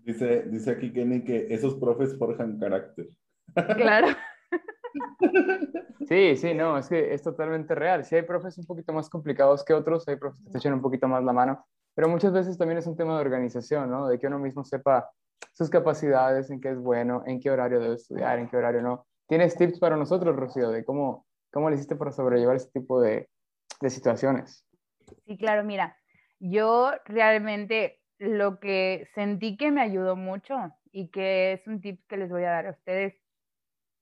Dice, 0.02 0.42
dice 0.42 0.72
aquí 0.72 0.92
Kenny 0.92 1.22
que 1.22 1.46
esos 1.54 1.76
profes 1.76 2.18
forjan 2.18 2.58
carácter. 2.58 3.06
Claro. 3.76 4.08
Sí, 6.08 6.36
sí, 6.36 6.54
no, 6.54 6.76
es 6.78 6.88
que 6.88 7.14
es 7.14 7.22
totalmente 7.22 7.74
real. 7.74 8.04
Sí 8.04 8.16
hay 8.16 8.22
profes 8.22 8.58
un 8.58 8.66
poquito 8.66 8.92
más 8.92 9.08
complicados 9.08 9.64
que 9.64 9.72
otros, 9.72 10.06
hay 10.08 10.16
profes 10.16 10.42
que 10.42 10.50
te 10.50 10.58
echan 10.58 10.74
un 10.74 10.82
poquito 10.82 11.08
más 11.08 11.22
la 11.24 11.32
mano, 11.32 11.64
pero 11.94 12.08
muchas 12.08 12.32
veces 12.32 12.58
también 12.58 12.78
es 12.78 12.86
un 12.86 12.96
tema 12.96 13.14
de 13.14 13.20
organización, 13.20 13.90
¿no? 13.90 14.08
De 14.08 14.18
que 14.18 14.26
uno 14.26 14.38
mismo 14.38 14.64
sepa 14.64 15.10
sus 15.52 15.70
capacidades, 15.70 16.50
en 16.50 16.60
qué 16.60 16.70
es 16.70 16.78
bueno, 16.78 17.22
en 17.26 17.40
qué 17.40 17.50
horario 17.50 17.80
debe 17.80 17.94
estudiar, 17.94 18.38
en 18.38 18.48
qué 18.48 18.56
horario 18.56 18.82
no. 18.82 19.06
¿Tienes 19.28 19.56
tips 19.56 19.78
para 19.78 19.96
nosotros, 19.96 20.36
Rocío, 20.36 20.70
de 20.70 20.84
cómo, 20.84 21.26
cómo 21.52 21.70
le 21.70 21.76
hiciste 21.76 21.96
para 21.96 22.12
sobrellevar 22.12 22.56
este 22.56 22.80
tipo 22.80 23.00
de, 23.00 23.28
de 23.80 23.90
situaciones? 23.90 24.66
Sí, 25.24 25.36
claro, 25.36 25.64
mira, 25.64 25.96
yo 26.50 26.92
realmente 27.06 28.00
lo 28.18 28.60
que 28.60 29.08
sentí 29.14 29.56
que 29.56 29.70
me 29.70 29.80
ayudó 29.80 30.14
mucho 30.14 30.74
y 30.92 31.08
que 31.08 31.54
es 31.54 31.66
un 31.66 31.80
tip 31.80 32.06
que 32.06 32.18
les 32.18 32.30
voy 32.30 32.44
a 32.44 32.50
dar 32.50 32.66
a 32.66 32.70
ustedes, 32.72 33.14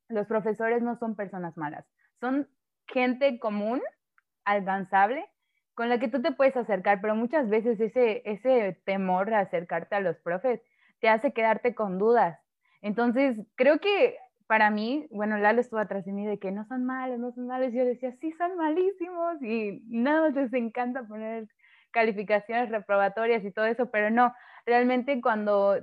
los 0.08 0.26
profesores 0.26 0.82
no 0.82 0.98
son 0.98 1.14
personas 1.14 1.56
malas, 1.56 1.86
son 2.20 2.48
gente 2.86 3.38
común, 3.38 3.80
alcanzable, 4.44 5.24
con 5.74 5.88
la 5.88 6.00
que 6.00 6.08
tú 6.08 6.20
te 6.20 6.32
puedes 6.32 6.56
acercar, 6.56 7.00
pero 7.00 7.14
muchas 7.14 7.48
veces 7.48 7.80
ese, 7.80 8.22
ese 8.24 8.76
temor 8.84 9.30
de 9.30 9.36
acercarte 9.36 9.94
a 9.94 10.00
los 10.00 10.16
profes 10.18 10.60
te 11.00 11.08
hace 11.08 11.32
quedarte 11.32 11.76
con 11.76 11.98
dudas. 11.98 12.38
Entonces, 12.82 13.38
creo 13.54 13.78
que 13.78 14.16
para 14.48 14.70
mí, 14.70 15.06
bueno, 15.10 15.38
Lalo 15.38 15.60
estuvo 15.60 15.78
atrás 15.78 16.04
de 16.04 16.12
mí 16.12 16.26
de 16.26 16.38
que 16.40 16.50
no 16.50 16.66
son 16.66 16.84
malos, 16.84 17.20
no 17.20 17.32
son 17.32 17.46
malos, 17.46 17.72
yo 17.72 17.84
decía, 17.84 18.12
sí, 18.20 18.32
son 18.32 18.56
malísimos, 18.56 19.40
y 19.42 19.80
nada 19.86 20.28
les 20.30 20.52
encanta 20.52 21.04
poner 21.04 21.46
calificaciones 21.92 22.70
reprobatorias 22.70 23.44
y 23.44 23.52
todo 23.52 23.66
eso, 23.66 23.90
pero 23.90 24.10
no, 24.10 24.34
realmente 24.66 25.20
cuando, 25.20 25.78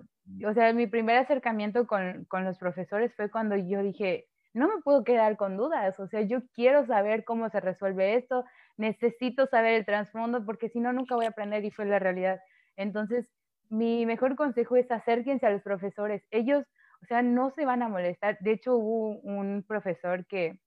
o 0.45 0.53
sea, 0.53 0.73
mi 0.73 0.87
primer 0.87 1.17
acercamiento 1.17 1.87
con, 1.87 2.25
con 2.25 2.43
los 2.43 2.57
profesores 2.57 3.15
fue 3.15 3.29
cuando 3.29 3.55
yo 3.55 3.81
dije, 3.81 4.27
no 4.53 4.67
me 4.67 4.81
puedo 4.81 5.03
quedar 5.03 5.37
con 5.37 5.57
dudas, 5.57 5.99
o 5.99 6.07
sea, 6.07 6.21
yo 6.21 6.39
quiero 6.53 6.85
saber 6.85 7.23
cómo 7.23 7.49
se 7.49 7.59
resuelve 7.59 8.15
esto, 8.15 8.45
necesito 8.77 9.45
saber 9.47 9.73
el 9.73 9.85
trasfondo 9.85 10.45
porque 10.45 10.69
si 10.69 10.79
no, 10.79 10.91
nunca 10.93 11.15
voy 11.15 11.25
a 11.25 11.29
aprender 11.29 11.63
y 11.65 11.71
fue 11.71 11.85
la 11.85 11.99
realidad. 11.99 12.39
Entonces, 12.75 13.29
mi 13.69 14.05
mejor 14.05 14.35
consejo 14.35 14.75
es 14.75 14.89
acérquense 14.89 15.45
a 15.45 15.51
los 15.51 15.61
profesores, 15.61 16.23
ellos, 16.31 16.65
o 17.03 17.05
sea, 17.05 17.21
no 17.21 17.51
se 17.51 17.65
van 17.65 17.83
a 17.83 17.89
molestar. 17.89 18.37
De 18.41 18.51
hecho, 18.51 18.75
hubo 18.75 19.19
un 19.19 19.63
profesor 19.67 20.25
que, 20.25 20.59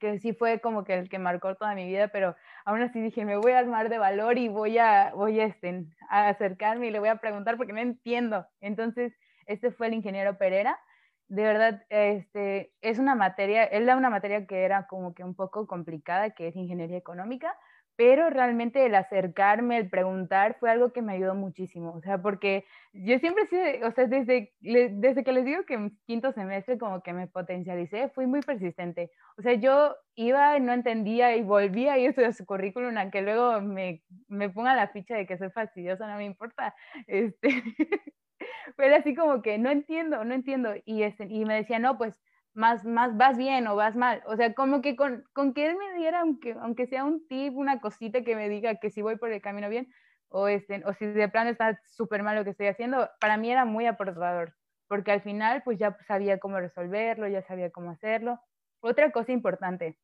que 0.00 0.18
sí 0.18 0.32
fue 0.32 0.60
como 0.60 0.84
que 0.84 0.94
el 0.94 1.08
que 1.08 1.20
marcó 1.20 1.54
toda 1.54 1.74
mi 1.74 1.86
vida, 1.86 2.08
pero 2.08 2.34
aún 2.64 2.82
así 2.82 3.00
dije, 3.00 3.24
me 3.24 3.36
voy 3.36 3.52
a 3.52 3.60
armar 3.60 3.88
de 3.88 3.98
valor 3.98 4.38
y 4.38 4.48
voy 4.48 4.78
a, 4.78 5.12
voy 5.14 5.38
a, 5.38 5.44
este, 5.44 5.86
a 6.08 6.28
acercarme 6.28 6.88
y 6.88 6.90
le 6.90 6.98
voy 6.98 7.10
a 7.10 7.16
preguntar 7.16 7.56
porque 7.56 7.72
no 7.72 7.80
entiendo. 7.80 8.46
Entonces, 8.60 9.12
este 9.46 9.70
fue 9.70 9.86
el 9.86 9.94
ingeniero 9.94 10.38
Pereira. 10.38 10.78
De 11.28 11.44
verdad, 11.44 11.84
este, 11.90 12.72
es 12.80 12.98
una 12.98 13.14
materia, 13.14 13.64
él 13.64 13.86
da 13.86 13.96
una 13.96 14.10
materia 14.10 14.46
que 14.46 14.64
era 14.64 14.88
como 14.88 15.14
que 15.14 15.22
un 15.22 15.36
poco 15.36 15.68
complicada, 15.68 16.30
que 16.30 16.48
es 16.48 16.56
ingeniería 16.56 16.98
económica, 16.98 17.56
pero 18.00 18.30
realmente 18.30 18.86
el 18.86 18.94
acercarme, 18.94 19.76
el 19.76 19.90
preguntar 19.90 20.56
fue 20.58 20.70
algo 20.70 20.90
que 20.90 21.02
me 21.02 21.12
ayudó 21.12 21.34
muchísimo, 21.34 21.92
o 21.92 22.00
sea, 22.00 22.16
porque 22.16 22.64
yo 22.94 23.18
siempre, 23.18 23.44
o 23.84 23.90
sea, 23.90 24.06
desde, 24.06 24.54
desde 24.62 25.22
que 25.22 25.32
les 25.32 25.44
digo 25.44 25.66
que 25.66 25.74
en 25.74 25.98
quinto 26.06 26.32
semestre 26.32 26.78
como 26.78 27.02
que 27.02 27.12
me 27.12 27.26
potencialicé, 27.26 28.08
fui 28.08 28.26
muy 28.26 28.40
persistente, 28.40 29.10
o 29.36 29.42
sea, 29.42 29.52
yo 29.52 29.96
iba 30.14 30.58
no 30.60 30.72
entendía 30.72 31.36
y 31.36 31.42
volvía 31.42 31.98
y 31.98 32.10
de 32.10 32.32
su 32.32 32.46
currículum, 32.46 32.96
aunque 32.96 33.20
luego 33.20 33.60
me, 33.60 34.02
me 34.28 34.48
ponga 34.48 34.74
la 34.74 34.88
ficha 34.88 35.14
de 35.14 35.26
que 35.26 35.36
soy 35.36 35.50
fastidiosa, 35.50 36.06
no 36.06 36.16
me 36.16 36.24
importa, 36.24 36.74
este, 37.06 37.62
pero 38.76 38.96
así 38.96 39.14
como 39.14 39.42
que 39.42 39.58
no 39.58 39.70
entiendo, 39.70 40.24
no 40.24 40.32
entiendo, 40.32 40.72
y, 40.86 41.02
este, 41.02 41.26
y 41.28 41.44
me 41.44 41.54
decía, 41.54 41.78
no, 41.78 41.98
pues 41.98 42.18
más, 42.54 42.84
más 42.84 43.16
vas 43.16 43.36
bien 43.38 43.66
o 43.66 43.76
vas 43.76 43.96
mal. 43.96 44.22
O 44.26 44.36
sea, 44.36 44.54
como 44.54 44.80
que 44.82 44.96
con, 44.96 45.24
con 45.32 45.54
que 45.54 45.66
él 45.66 45.76
me 45.76 45.94
diera, 45.98 46.20
aunque, 46.20 46.52
aunque 46.60 46.86
sea 46.86 47.04
un 47.04 47.26
tip, 47.28 47.56
una 47.56 47.80
cosita 47.80 48.22
que 48.22 48.36
me 48.36 48.48
diga 48.48 48.76
que 48.76 48.90
si 48.90 49.02
voy 49.02 49.16
por 49.16 49.30
el 49.32 49.40
camino 49.42 49.68
bien 49.68 49.88
o, 50.28 50.48
este, 50.48 50.82
o 50.84 50.92
si 50.94 51.06
de 51.06 51.28
plano 51.28 51.50
está 51.50 51.80
súper 51.86 52.22
mal 52.22 52.36
lo 52.36 52.44
que 52.44 52.50
estoy 52.50 52.66
haciendo, 52.68 53.08
para 53.20 53.36
mí 53.36 53.50
era 53.50 53.64
muy 53.64 53.86
aportador, 53.86 54.54
porque 54.88 55.12
al 55.12 55.22
final 55.22 55.62
pues 55.64 55.78
ya 55.78 55.96
sabía 56.06 56.38
cómo 56.38 56.58
resolverlo, 56.60 57.28
ya 57.28 57.42
sabía 57.42 57.70
cómo 57.70 57.90
hacerlo. 57.90 58.40
Otra 58.80 59.10
cosa 59.12 59.32
importante, 59.32 59.98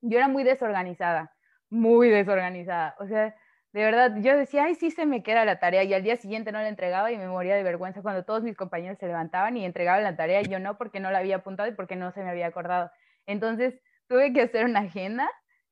yo 0.00 0.18
era 0.18 0.28
muy 0.28 0.44
desorganizada, 0.44 1.34
muy 1.70 2.08
desorganizada. 2.10 2.96
O 2.98 3.06
sea, 3.06 3.34
de 3.74 3.82
verdad, 3.84 4.14
yo 4.20 4.36
decía, 4.36 4.66
ay, 4.66 4.76
sí 4.76 4.92
se 4.92 5.04
me 5.04 5.24
queda 5.24 5.44
la 5.44 5.58
tarea 5.58 5.82
y 5.82 5.92
al 5.92 6.04
día 6.04 6.14
siguiente 6.14 6.52
no 6.52 6.60
la 6.60 6.68
entregaba 6.68 7.10
y 7.10 7.18
me 7.18 7.26
moría 7.26 7.56
de 7.56 7.64
vergüenza 7.64 8.02
cuando 8.02 8.24
todos 8.24 8.44
mis 8.44 8.56
compañeros 8.56 8.98
se 8.98 9.08
levantaban 9.08 9.56
y 9.56 9.64
entregaban 9.64 10.04
la 10.04 10.14
tarea 10.14 10.42
y 10.42 10.44
yo 10.44 10.60
no 10.60 10.78
porque 10.78 11.00
no 11.00 11.10
la 11.10 11.18
había 11.18 11.36
apuntado 11.36 11.68
y 11.68 11.72
porque 11.74 11.96
no 11.96 12.12
se 12.12 12.22
me 12.22 12.30
había 12.30 12.46
acordado. 12.46 12.92
Entonces 13.26 13.74
tuve 14.06 14.32
que 14.32 14.42
hacer 14.42 14.64
una 14.66 14.78
agenda 14.80 15.28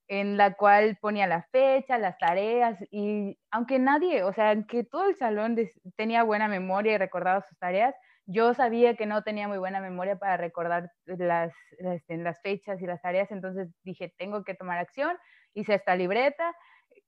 en 0.09 0.37
la 0.37 0.55
cual 0.55 0.99
ponía 1.01 1.29
la 1.29 1.45
fecha, 1.53 1.97
las 1.97 2.19
tareas 2.19 2.77
y 2.91 3.39
aunque 3.53 3.79
nadie, 3.79 4.25
o 4.25 4.33
sea, 4.33 4.61
que 4.67 4.83
todo 4.83 5.09
el 5.09 5.15
salón 5.15 5.57
tenía 5.97 6.25
buena 6.25 6.49
memoria 6.49 6.95
y 6.95 6.99
recordaba 6.99 7.43
sus 7.43 7.57
tareas, 7.59 7.95
yo 8.27 8.53
sabía 8.53 8.97
que 8.97 9.07
no 9.07 9.23
tenía 9.23 9.47
muy 9.47 9.59
buena 9.59 9.81
memoria 9.81 10.19
para 10.19 10.37
recordar 10.37 10.91
las, 11.07 11.53
las, 11.79 12.01
este, 12.01 12.17
las 12.17 12.43
fechas 12.43 12.83
y 12.83 12.87
las 12.87 13.01
tareas, 13.01 13.31
entonces 13.31 13.69
dije, 13.85 14.13
tengo 14.19 14.43
que 14.43 14.55
tomar 14.55 14.79
acción, 14.79 15.17
hice 15.55 15.75
esta 15.75 15.95
libreta 15.95 16.53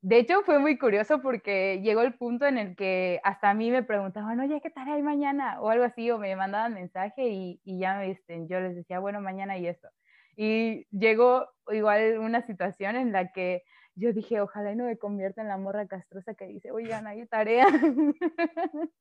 de 0.05 0.19
hecho, 0.19 0.43
fue 0.45 0.59
muy 0.59 0.77
curioso 0.77 1.23
porque 1.23 1.81
llegó 1.83 2.03
el 2.03 2.13
punto 2.13 2.45
en 2.45 2.59
el 2.59 2.77
que 2.77 3.21
hasta 3.25 3.49
a 3.49 3.55
mí 3.55 3.71
me 3.71 3.83
preguntaban, 3.83 4.39
oye, 4.39 4.61
¿qué 4.61 4.69
tarea 4.69 4.97
hay 4.97 5.03
mañana? 5.03 5.59
O 5.63 5.71
algo 5.71 5.85
así, 5.85 6.11
o 6.11 6.19
me 6.19 6.37
mandaban 6.37 6.75
mensaje 6.75 7.27
y, 7.29 7.59
ya 7.65 8.05
este, 8.05 8.47
yo 8.47 8.61
les 8.61 8.77
decía, 8.77 8.99
bueno, 8.99 9.23
mañana 9.23 9.57
y 9.57 9.67
esto. 9.67 9.89
Y 10.37 10.87
llegó 10.91 11.49
igual 11.73 12.19
una 12.19 12.43
situación 12.47 12.97
en 12.97 13.13
la 13.13 13.33
que 13.33 13.63
yo 13.95 14.13
dije, 14.13 14.43
ojalá 14.43 14.73
y 14.73 14.77
no 14.77 14.85
me 14.85 14.99
convierta 14.99 15.41
en 15.41 15.49
la 15.49 15.57
morra 15.57 15.87
castrosa 15.87 16.35
que 16.35 16.49
dice, 16.49 16.71
oigan, 16.71 17.07
hay 17.07 17.27
tarea. 17.27 17.67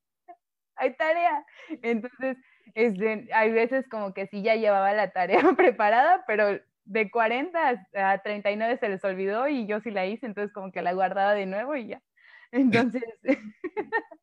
hay 0.78 0.96
tarea. 0.96 1.46
Entonces, 1.82 2.38
este, 2.76 3.28
hay 3.34 3.52
veces 3.52 3.90
como 3.90 4.14
que 4.14 4.28
sí 4.28 4.42
ya 4.42 4.56
llevaba 4.56 4.94
la 4.94 5.12
tarea 5.12 5.42
preparada, 5.58 6.24
pero 6.28 6.62
de 6.86 7.10
40 7.10 7.86
a 7.96 8.18
39 8.22 8.78
se 8.78 8.90
les 8.90 9.04
olvidó 9.04 9.48
y 9.48 9.66
yo 9.66 9.80
sí 9.82 9.92
la 9.92 10.06
hice, 10.06 10.26
entonces 10.26 10.54
como 10.54 10.72
que 10.72 10.82
la 10.82 10.94
guardaba 10.94 11.34
de 11.34 11.46
nuevo 11.46 11.76
y 11.76 11.88
ya. 11.88 12.02
Entonces, 12.52 13.04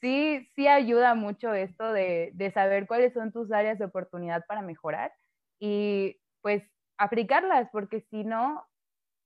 sí, 0.00 0.48
sí 0.54 0.68
ayuda 0.68 1.14
mucho 1.14 1.52
esto 1.54 1.92
de, 1.92 2.30
de, 2.34 2.50
saber 2.52 2.86
cuáles 2.86 3.12
son 3.14 3.32
tus 3.32 3.50
áreas 3.50 3.78
de 3.78 3.86
oportunidad 3.86 4.44
para 4.46 4.62
mejorar 4.62 5.12
y 5.58 6.20
pues 6.40 6.62
aplicarlas, 6.98 7.68
porque 7.72 8.02
si 8.02 8.22
no, 8.22 8.64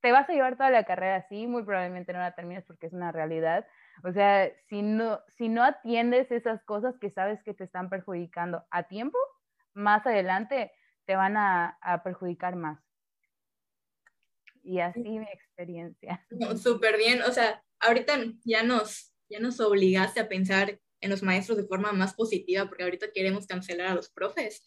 te 0.00 0.12
vas 0.12 0.28
a 0.28 0.32
llevar 0.32 0.56
toda 0.56 0.70
la 0.70 0.84
carrera 0.84 1.16
así, 1.16 1.46
muy 1.46 1.62
probablemente 1.62 2.12
no 2.12 2.20
la 2.20 2.34
termines 2.34 2.64
porque 2.64 2.86
es 2.86 2.92
una 2.92 3.12
realidad. 3.12 3.66
O 4.02 4.12
sea, 4.12 4.50
si 4.68 4.82
no, 4.82 5.20
si 5.28 5.48
no 5.48 5.62
atiendes 5.62 6.30
esas 6.30 6.62
cosas 6.64 6.98
que 6.98 7.10
sabes 7.10 7.42
que 7.42 7.54
te 7.54 7.64
están 7.64 7.90
perjudicando 7.90 8.64
a 8.70 8.84
tiempo, 8.84 9.18
más 9.74 10.06
adelante 10.06 10.72
te 11.10 11.16
van 11.16 11.36
a, 11.36 11.76
perjudicar 12.04 12.54
más. 12.54 12.78
Y 14.62 14.78
así 14.78 15.00
mi 15.00 15.18
experiencia. 15.24 16.24
Súper 16.62 16.96
bien, 16.98 17.22
o 17.22 17.32
sea, 17.32 17.64
ahorita 17.80 18.16
ya 18.44 18.62
nos, 18.62 19.12
ya 19.28 19.40
nos 19.40 19.58
obligaste 19.58 20.20
a 20.20 20.28
pensar 20.28 20.80
en 21.00 21.10
los 21.10 21.24
maestros 21.24 21.58
de 21.58 21.66
forma 21.66 21.90
más 21.90 22.14
positiva, 22.14 22.68
porque 22.68 22.84
ahorita 22.84 23.10
queremos 23.12 23.48
cancelar 23.48 23.88
a 23.88 23.96
los 23.96 24.08
profes, 24.08 24.62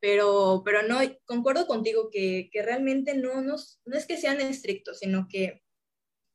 pero, 0.00 0.62
pero 0.64 0.82
no, 0.82 0.98
concuerdo 1.26 1.68
contigo 1.68 2.10
que, 2.10 2.50
que 2.52 2.62
realmente 2.62 3.16
no, 3.16 3.40
nos, 3.40 3.80
no 3.84 3.96
es 3.96 4.04
que 4.04 4.16
sean 4.16 4.40
estrictos, 4.40 4.98
sino 4.98 5.28
que, 5.30 5.62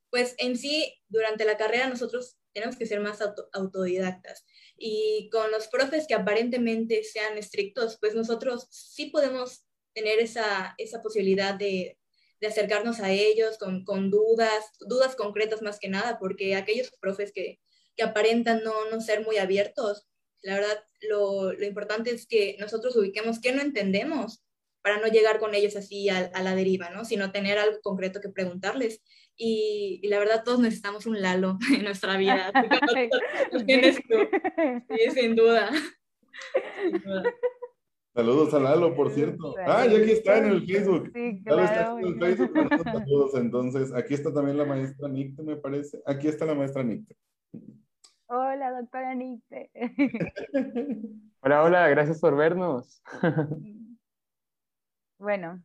pues 0.08 0.36
en 0.38 0.56
sí, 0.56 1.02
durante 1.08 1.44
la 1.44 1.58
carrera 1.58 1.86
nosotros 1.86 2.38
tenemos 2.54 2.76
que 2.76 2.86
ser 2.86 3.00
más 3.00 3.18
autodidactas. 3.52 4.46
Y 4.82 5.28
con 5.30 5.50
los 5.50 5.68
profes 5.68 6.06
que 6.06 6.14
aparentemente 6.14 7.04
sean 7.04 7.36
estrictos, 7.36 7.98
pues 8.00 8.14
nosotros 8.14 8.66
sí 8.70 9.10
podemos 9.10 9.66
tener 9.92 10.20
esa, 10.20 10.74
esa 10.78 11.02
posibilidad 11.02 11.54
de, 11.54 11.98
de, 12.40 12.46
acercarnos 12.46 13.00
a 13.00 13.10
ellos 13.10 13.58
con, 13.58 13.84
con, 13.84 14.10
dudas, 14.10 14.72
dudas 14.80 15.16
concretas 15.16 15.60
más 15.60 15.78
que 15.78 15.90
nada, 15.90 16.18
porque 16.18 16.56
aquellos 16.56 16.90
profes 16.98 17.30
que, 17.30 17.60
que 17.94 18.02
aparentan 18.02 18.64
no, 18.64 18.88
no, 18.90 19.02
ser 19.02 19.22
muy 19.22 19.36
abiertos, 19.36 20.06
la 20.40 20.54
verdad, 20.54 20.82
lo, 21.02 21.52
lo, 21.52 21.66
importante 21.66 22.10
es 22.10 22.26
que 22.26 22.56
nosotros 22.58 22.96
ubiquemos 22.96 23.38
qué 23.38 23.52
no 23.52 23.60
entendemos 23.60 24.42
para 24.80 24.98
no 24.98 25.08
llegar 25.08 25.40
con 25.40 25.54
ellos 25.54 25.76
así 25.76 26.08
a, 26.08 26.30
a 26.32 26.42
la 26.42 26.54
deriva, 26.54 26.88
¿no? 26.88 27.04
Sino 27.04 27.32
tener 27.32 27.58
algo 27.58 27.82
concreto 27.82 28.22
que 28.22 28.30
preguntarles 28.30 29.02
y, 29.42 30.06
la 30.08 30.18
verdad 30.18 30.44
todos 30.44 30.60
necesitamos 30.60 31.06
un 31.06 31.20
Lalo 31.20 31.58
en 31.74 31.84
nuestra 31.84 32.16
vida. 32.16 32.52
tienes 33.66 34.00
tú. 34.06 34.16
Sí, 34.90 35.10
sin 35.12 35.34
duda. 35.34 35.70
Saludos 38.14 38.52
a 38.52 38.58
Lalo, 38.58 38.94
por 38.94 39.10
cierto. 39.10 39.54
Ah, 39.66 39.86
ya 39.86 39.98
aquí 39.98 40.10
está 40.10 40.38
en 40.38 40.44
el 40.46 40.66
Facebook. 40.66 41.10
Sí, 41.14 41.42
claro. 41.42 41.64
está 41.64 41.90
en 41.92 42.06
el 42.06 42.18
Facebook. 42.18 42.82
Saludos. 42.84 43.34
Entonces, 43.36 43.92
aquí 43.94 44.14
está 44.14 44.32
también 44.32 44.58
la 44.58 44.64
maestra 44.64 45.08
Nicte, 45.08 45.42
me 45.42 45.56
parece. 45.56 46.02
Aquí 46.04 46.28
está 46.28 46.44
la 46.44 46.54
maestra 46.54 46.82
Nicte. 46.82 47.16
Hola, 48.26 48.72
doctora 48.72 49.14
Nicte. 49.14 49.70
hola, 51.40 51.62
hola, 51.62 51.88
gracias 51.88 52.20
por 52.20 52.36
vernos. 52.36 53.02
bueno, 55.18 55.62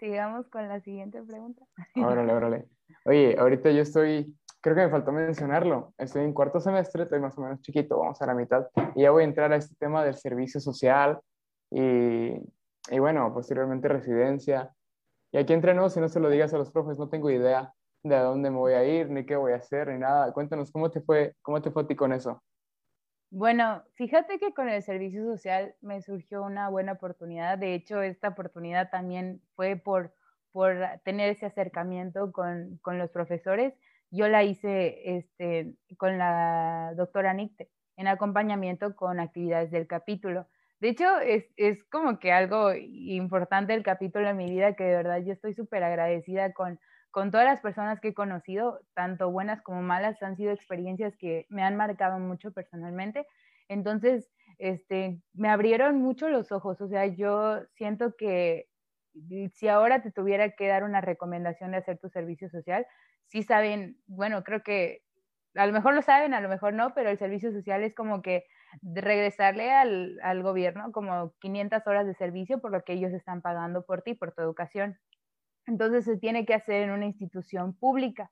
Sigamos 0.00 0.48
con 0.48 0.66
la 0.66 0.80
siguiente 0.80 1.22
pregunta. 1.22 1.62
Órale, 1.94 2.32
órale. 2.32 2.68
Oye, 3.04 3.36
ahorita 3.38 3.70
yo 3.70 3.82
estoy, 3.82 4.34
creo 4.62 4.74
que 4.74 4.84
me 4.84 4.90
faltó 4.90 5.12
mencionarlo, 5.12 5.92
estoy 5.98 6.24
en 6.24 6.32
cuarto 6.32 6.58
semestre, 6.58 7.02
estoy 7.02 7.20
más 7.20 7.36
o 7.36 7.42
menos 7.42 7.60
chiquito, 7.60 7.98
vamos 7.98 8.20
a 8.22 8.26
la 8.26 8.34
mitad, 8.34 8.66
y 8.94 9.02
ya 9.02 9.10
voy 9.10 9.22
a 9.22 9.26
entrar 9.26 9.52
a 9.52 9.56
este 9.56 9.74
tema 9.76 10.02
del 10.02 10.14
servicio 10.14 10.58
social 10.58 11.20
y, 11.70 12.32
y 12.90 12.98
bueno, 12.98 13.32
posteriormente 13.34 13.88
residencia. 13.88 14.74
Y 15.32 15.38
aquí 15.38 15.52
entre 15.52 15.74
si 15.90 16.00
no 16.00 16.08
se 16.08 16.18
lo 16.18 16.30
digas 16.30 16.54
a 16.54 16.58
los 16.58 16.70
profes, 16.72 16.98
no 16.98 17.10
tengo 17.10 17.30
idea 17.30 17.72
de 18.02 18.16
a 18.16 18.22
dónde 18.22 18.50
me 18.50 18.56
voy 18.56 18.72
a 18.72 18.84
ir, 18.84 19.10
ni 19.10 19.26
qué 19.26 19.36
voy 19.36 19.52
a 19.52 19.56
hacer, 19.56 19.88
ni 19.88 19.98
nada. 19.98 20.32
Cuéntanos, 20.32 20.72
¿cómo 20.72 20.90
te 20.90 21.02
fue, 21.02 21.34
cómo 21.42 21.60
te 21.60 21.70
fue 21.70 21.82
a 21.82 21.86
ti 21.86 21.94
con 21.94 22.14
eso? 22.14 22.42
Bueno, 23.30 23.84
fíjate 23.94 24.40
que 24.40 24.52
con 24.52 24.68
el 24.68 24.82
servicio 24.82 25.24
social 25.24 25.74
me 25.82 26.02
surgió 26.02 26.42
una 26.42 26.68
buena 26.68 26.92
oportunidad. 26.92 27.58
De 27.58 27.74
hecho, 27.74 28.02
esta 28.02 28.28
oportunidad 28.28 28.90
también 28.90 29.40
fue 29.54 29.76
por, 29.76 30.12
por 30.50 30.76
tener 31.04 31.30
ese 31.30 31.46
acercamiento 31.46 32.32
con, 32.32 32.78
con 32.82 32.98
los 32.98 33.08
profesores. 33.10 33.72
Yo 34.10 34.26
la 34.26 34.42
hice 34.42 35.16
este, 35.16 35.76
con 35.96 36.18
la 36.18 36.92
doctora 36.96 37.32
Nicte 37.32 37.70
en 37.96 38.08
acompañamiento 38.08 38.96
con 38.96 39.20
actividades 39.20 39.70
del 39.70 39.86
capítulo. 39.86 40.48
De 40.80 40.88
hecho, 40.88 41.20
es, 41.20 41.44
es 41.56 41.84
como 41.84 42.18
que 42.18 42.32
algo 42.32 42.74
importante 42.74 43.74
el 43.74 43.84
capítulo 43.84 44.28
en 44.28 44.38
mi 44.38 44.50
vida 44.50 44.74
que 44.74 44.84
de 44.84 44.96
verdad 44.96 45.22
yo 45.22 45.32
estoy 45.32 45.54
súper 45.54 45.84
agradecida 45.84 46.52
con, 46.52 46.80
con 47.10 47.30
todas 47.30 47.46
las 47.46 47.60
personas 47.60 48.00
que 48.00 48.08
he 48.08 48.14
conocido, 48.14 48.80
tanto 48.94 49.30
buenas 49.30 49.62
como 49.62 49.82
malas, 49.82 50.22
han 50.22 50.36
sido 50.36 50.52
experiencias 50.52 51.16
que 51.16 51.46
me 51.48 51.62
han 51.62 51.76
marcado 51.76 52.18
mucho 52.18 52.52
personalmente. 52.52 53.26
Entonces, 53.68 54.30
este, 54.58 55.20
me 55.32 55.48
abrieron 55.48 55.98
mucho 55.98 56.28
los 56.28 56.52
ojos. 56.52 56.80
O 56.80 56.88
sea, 56.88 57.06
yo 57.06 57.62
siento 57.74 58.14
que 58.16 58.68
si 59.54 59.68
ahora 59.68 60.02
te 60.02 60.12
tuviera 60.12 60.50
que 60.50 60.68
dar 60.68 60.84
una 60.84 61.00
recomendación 61.00 61.72
de 61.72 61.78
hacer 61.78 61.98
tu 61.98 62.08
servicio 62.08 62.48
social, 62.48 62.86
sí 63.26 63.42
saben, 63.42 63.98
bueno, 64.06 64.44
creo 64.44 64.62
que 64.62 65.02
a 65.54 65.66
lo 65.66 65.72
mejor 65.72 65.94
lo 65.94 66.02
saben, 66.02 66.34
a 66.34 66.40
lo 66.40 66.48
mejor 66.48 66.74
no, 66.74 66.94
pero 66.94 67.10
el 67.10 67.18
servicio 67.18 67.52
social 67.52 67.82
es 67.82 67.94
como 67.94 68.22
que 68.22 68.44
regresarle 68.82 69.72
al, 69.72 70.18
al 70.22 70.42
gobierno 70.42 70.92
como 70.92 71.34
500 71.40 71.86
horas 71.86 72.06
de 72.06 72.14
servicio 72.14 72.60
por 72.60 72.70
lo 72.70 72.82
que 72.84 72.92
ellos 72.92 73.12
están 73.12 73.42
pagando 73.42 73.84
por 73.84 74.02
ti, 74.02 74.14
por 74.14 74.32
tu 74.32 74.42
educación. 74.42 74.98
Entonces 75.70 76.04
se 76.04 76.16
tiene 76.16 76.44
que 76.44 76.54
hacer 76.54 76.82
en 76.82 76.90
una 76.90 77.06
institución 77.06 77.74
pública. 77.74 78.28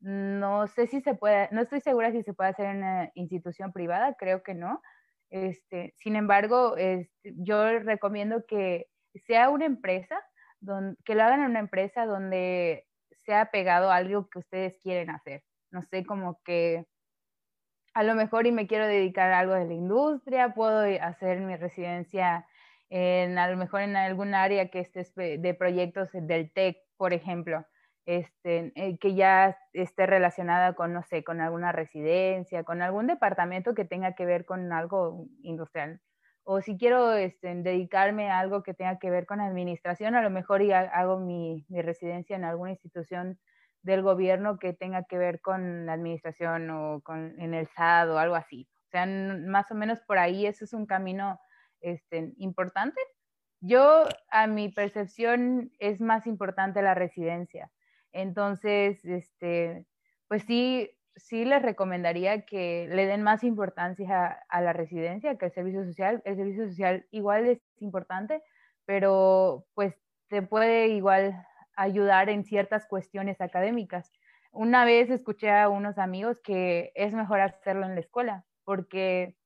No 0.00 0.66
sé 0.68 0.86
si 0.86 1.02
se 1.02 1.14
puede, 1.14 1.48
no 1.52 1.60
estoy 1.60 1.80
segura 1.80 2.12
si 2.12 2.22
se 2.22 2.32
puede 2.32 2.50
hacer 2.50 2.66
en 2.66 2.78
una 2.78 3.10
institución 3.14 3.72
privada, 3.72 4.14
creo 4.14 4.42
que 4.42 4.54
no. 4.54 4.80
Este, 5.28 5.92
sin 5.98 6.16
embargo, 6.16 6.76
este, 6.78 7.34
yo 7.36 7.78
recomiendo 7.80 8.46
que 8.46 8.86
sea 9.26 9.50
una 9.50 9.66
empresa, 9.66 10.18
que 11.04 11.14
lo 11.14 11.22
hagan 11.22 11.40
en 11.40 11.50
una 11.50 11.58
empresa 11.60 12.06
donde 12.06 12.86
sea 13.26 13.50
pegado 13.50 13.90
a 13.90 13.96
algo 13.96 14.28
que 14.30 14.38
ustedes 14.38 14.78
quieren 14.82 15.10
hacer. 15.10 15.42
No 15.70 15.82
sé, 15.82 16.06
como 16.06 16.40
que 16.42 16.86
a 17.92 18.02
lo 18.02 18.14
mejor 18.14 18.46
y 18.46 18.52
me 18.52 18.66
quiero 18.66 18.86
dedicar 18.86 19.30
a 19.30 19.40
algo 19.40 19.52
de 19.52 19.66
la 19.66 19.74
industria, 19.74 20.54
puedo 20.54 20.80
hacer 21.02 21.40
mi 21.40 21.56
residencia 21.56 22.46
en, 22.90 23.38
a 23.38 23.50
lo 23.50 23.56
mejor 23.56 23.82
en 23.82 23.96
algún 23.96 24.34
área 24.34 24.70
que 24.70 24.80
esté 24.80 25.38
de 25.38 25.54
proyectos 25.54 26.08
del 26.12 26.50
TEC, 26.52 26.78
por 26.96 27.12
ejemplo, 27.12 27.66
este, 28.06 28.72
eh, 28.74 28.98
que 28.98 29.14
ya 29.14 29.58
esté 29.74 30.06
relacionada 30.06 30.74
con, 30.74 30.94
no 30.94 31.02
sé, 31.02 31.22
con 31.24 31.40
alguna 31.42 31.72
residencia, 31.72 32.64
con 32.64 32.80
algún 32.80 33.06
departamento 33.06 33.74
que 33.74 33.84
tenga 33.84 34.14
que 34.14 34.24
ver 34.24 34.46
con 34.46 34.72
algo 34.72 35.26
industrial. 35.42 36.00
O 36.42 36.62
si 36.62 36.78
quiero 36.78 37.12
este, 37.12 37.54
dedicarme 37.56 38.30
a 38.30 38.38
algo 38.38 38.62
que 38.62 38.72
tenga 38.72 38.98
que 38.98 39.10
ver 39.10 39.26
con 39.26 39.42
administración, 39.42 40.14
a 40.14 40.22
lo 40.22 40.30
mejor 40.30 40.62
ya 40.62 40.80
hago 40.80 41.18
mi, 41.18 41.66
mi 41.68 41.82
residencia 41.82 42.34
en 42.36 42.44
alguna 42.44 42.70
institución 42.70 43.38
del 43.82 44.00
gobierno 44.00 44.58
que 44.58 44.72
tenga 44.72 45.04
que 45.04 45.18
ver 45.18 45.42
con 45.42 45.84
la 45.84 45.92
administración 45.92 46.70
o 46.70 47.02
con, 47.02 47.38
en 47.38 47.52
el 47.52 47.68
SAD 47.68 48.10
o 48.10 48.18
algo 48.18 48.36
así. 48.36 48.66
O 48.86 48.90
sea, 48.90 49.04
más 49.04 49.70
o 49.70 49.74
menos 49.74 50.00
por 50.00 50.16
ahí, 50.18 50.46
eso 50.46 50.64
es 50.64 50.72
un 50.72 50.86
camino 50.86 51.38
este, 51.80 52.32
importante. 52.38 53.00
Yo, 53.60 54.04
a 54.30 54.46
mi 54.46 54.68
percepción, 54.68 55.72
es 55.78 56.00
más 56.00 56.26
importante 56.26 56.82
la 56.82 56.94
residencia. 56.94 57.70
Entonces, 58.12 59.04
este, 59.04 59.84
pues 60.28 60.44
sí, 60.44 60.90
sí 61.16 61.44
les 61.44 61.62
recomendaría 61.62 62.44
que 62.46 62.88
le 62.90 63.06
den 63.06 63.22
más 63.22 63.44
importancia 63.44 64.44
a, 64.48 64.60
la 64.60 64.72
residencia 64.72 65.36
que 65.36 65.46
al 65.46 65.52
servicio 65.52 65.84
social. 65.84 66.22
El 66.24 66.36
servicio 66.36 66.68
social 66.68 67.06
igual 67.10 67.46
es 67.46 67.60
importante, 67.80 68.42
pero 68.84 69.66
pues 69.74 69.94
te 70.28 70.42
puede 70.42 70.88
igual 70.88 71.44
ayudar 71.76 72.28
en 72.28 72.44
ciertas 72.44 72.86
cuestiones 72.86 73.40
académicas. 73.40 74.12
Una 74.52 74.84
vez 74.84 75.10
escuché 75.10 75.50
a 75.50 75.68
unos 75.68 75.98
amigos 75.98 76.40
que 76.40 76.92
es 76.94 77.12
mejor 77.12 77.40
hacerlo 77.40 77.86
en 77.86 77.94
la 77.94 78.00
escuela, 78.00 78.44
porque 78.64 79.36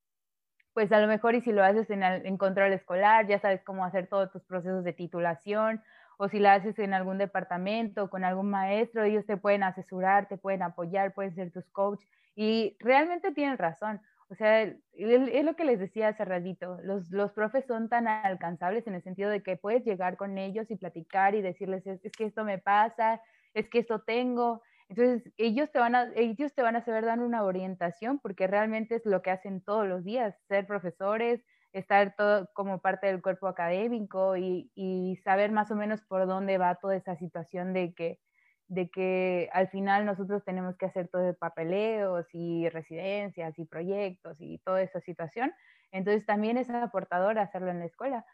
pues 0.74 0.90
a 0.92 1.00
lo 1.00 1.06
mejor 1.06 1.34
y 1.34 1.40
si 1.42 1.52
lo 1.52 1.64
haces 1.64 1.90
en, 1.90 2.02
en 2.02 2.36
control 2.38 2.72
escolar, 2.72 3.26
ya 3.26 3.38
sabes 3.38 3.62
cómo 3.62 3.84
hacer 3.84 4.06
todos 4.08 4.30
tus 4.30 4.42
procesos 4.44 4.84
de 4.84 4.92
titulación, 4.92 5.82
o 6.18 6.28
si 6.28 6.38
lo 6.38 6.50
haces 6.50 6.78
en 6.78 6.94
algún 6.94 7.18
departamento 7.18 8.08
con 8.08 8.24
algún 8.24 8.48
maestro, 8.48 9.02
ellos 9.02 9.26
te 9.26 9.36
pueden 9.36 9.62
asesorar, 9.62 10.28
te 10.28 10.36
pueden 10.36 10.62
apoyar, 10.62 11.14
pueden 11.14 11.34
ser 11.34 11.50
tus 11.50 11.68
coach 11.70 12.02
y 12.36 12.76
realmente 12.80 13.32
tienen 13.32 13.58
razón. 13.58 14.00
O 14.28 14.34
sea, 14.34 14.62
es 14.62 15.44
lo 15.44 15.56
que 15.56 15.64
les 15.64 15.78
decía 15.78 16.08
hace 16.08 16.24
ratito, 16.24 16.78
los, 16.84 17.10
los 17.10 17.32
profes 17.32 17.66
son 17.66 17.88
tan 17.88 18.08
alcanzables 18.08 18.86
en 18.86 18.94
el 18.94 19.02
sentido 19.02 19.28
de 19.28 19.42
que 19.42 19.56
puedes 19.56 19.84
llegar 19.84 20.16
con 20.16 20.38
ellos 20.38 20.70
y 20.70 20.76
platicar 20.76 21.34
y 21.34 21.42
decirles, 21.42 21.86
es, 21.86 22.02
es 22.04 22.12
que 22.12 22.24
esto 22.24 22.44
me 22.44 22.58
pasa, 22.58 23.20
es 23.52 23.68
que 23.68 23.80
esto 23.80 24.00
tengo, 24.00 24.62
entonces, 24.94 25.32
ellos 25.38 25.72
te, 25.72 25.78
van 25.78 25.94
a, 25.94 26.10
ellos 26.14 26.52
te 26.54 26.60
van 26.60 26.76
a 26.76 26.84
saber 26.84 27.06
dar 27.06 27.18
una 27.20 27.44
orientación 27.44 28.18
porque 28.18 28.46
realmente 28.46 28.96
es 28.96 29.06
lo 29.06 29.22
que 29.22 29.30
hacen 29.30 29.62
todos 29.62 29.88
los 29.88 30.04
días, 30.04 30.36
ser 30.48 30.66
profesores, 30.66 31.42
estar 31.72 32.14
todo 32.14 32.50
como 32.52 32.78
parte 32.82 33.06
del 33.06 33.22
cuerpo 33.22 33.48
académico 33.48 34.36
y, 34.36 34.70
y, 34.74 35.16
saber 35.24 35.50
más 35.50 35.70
o 35.70 35.76
menos 35.76 36.02
por 36.02 36.26
dónde 36.26 36.58
va 36.58 36.74
toda 36.74 36.94
esa 36.94 37.16
situación 37.16 37.72
de 37.72 37.94
que, 37.94 38.20
de 38.68 38.90
que 38.90 39.48
al 39.54 39.68
final 39.68 40.04
nosotros 40.04 40.44
tenemos 40.44 40.76
que 40.76 40.84
hacer 40.84 41.08
todo 41.08 41.26
el 41.26 41.36
papeleos 41.36 42.26
y 42.34 42.68
residencias 42.68 43.58
y 43.58 43.64
proyectos 43.64 44.36
y 44.40 44.58
toda 44.58 44.82
esa 44.82 45.00
situación. 45.00 45.54
Entonces 45.90 46.26
también 46.26 46.58
es 46.58 46.68
aportador 46.68 47.38
hacerlo 47.38 47.70
en 47.70 47.78
la 47.78 47.86
escuela. 47.86 48.26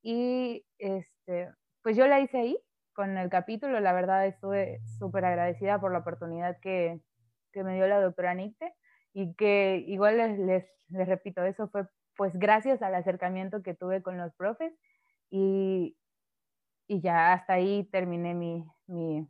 Y 0.00 0.64
este, 0.78 1.50
pues 1.82 1.96
yo 1.96 2.06
la 2.06 2.20
hice 2.20 2.38
ahí, 2.38 2.58
con 2.94 3.18
el 3.18 3.28
capítulo. 3.28 3.80
La 3.80 3.92
verdad 3.92 4.26
estuve 4.26 4.80
súper 4.98 5.24
agradecida 5.24 5.80
por 5.80 5.92
la 5.92 5.98
oportunidad 5.98 6.58
que, 6.60 7.00
que, 7.52 7.64
me 7.64 7.74
dio 7.74 7.86
la 7.86 8.00
doctora 8.00 8.34
Nicte 8.34 8.72
y 9.12 9.34
que 9.34 9.84
igual 9.86 10.16
les, 10.16 10.38
les, 10.38 10.64
les, 10.88 11.08
repito, 11.08 11.44
eso 11.44 11.68
fue 11.68 11.86
pues 12.16 12.36
gracias 12.38 12.80
al 12.82 12.94
acercamiento 12.94 13.62
que 13.62 13.74
tuve 13.74 14.02
con 14.02 14.16
los 14.16 14.32
profes 14.34 14.72
y, 15.30 15.96
y 16.86 17.00
ya 17.00 17.32
hasta 17.32 17.54
ahí 17.54 17.88
terminé 17.90 18.34
mi, 18.34 18.64
mi, 18.86 19.28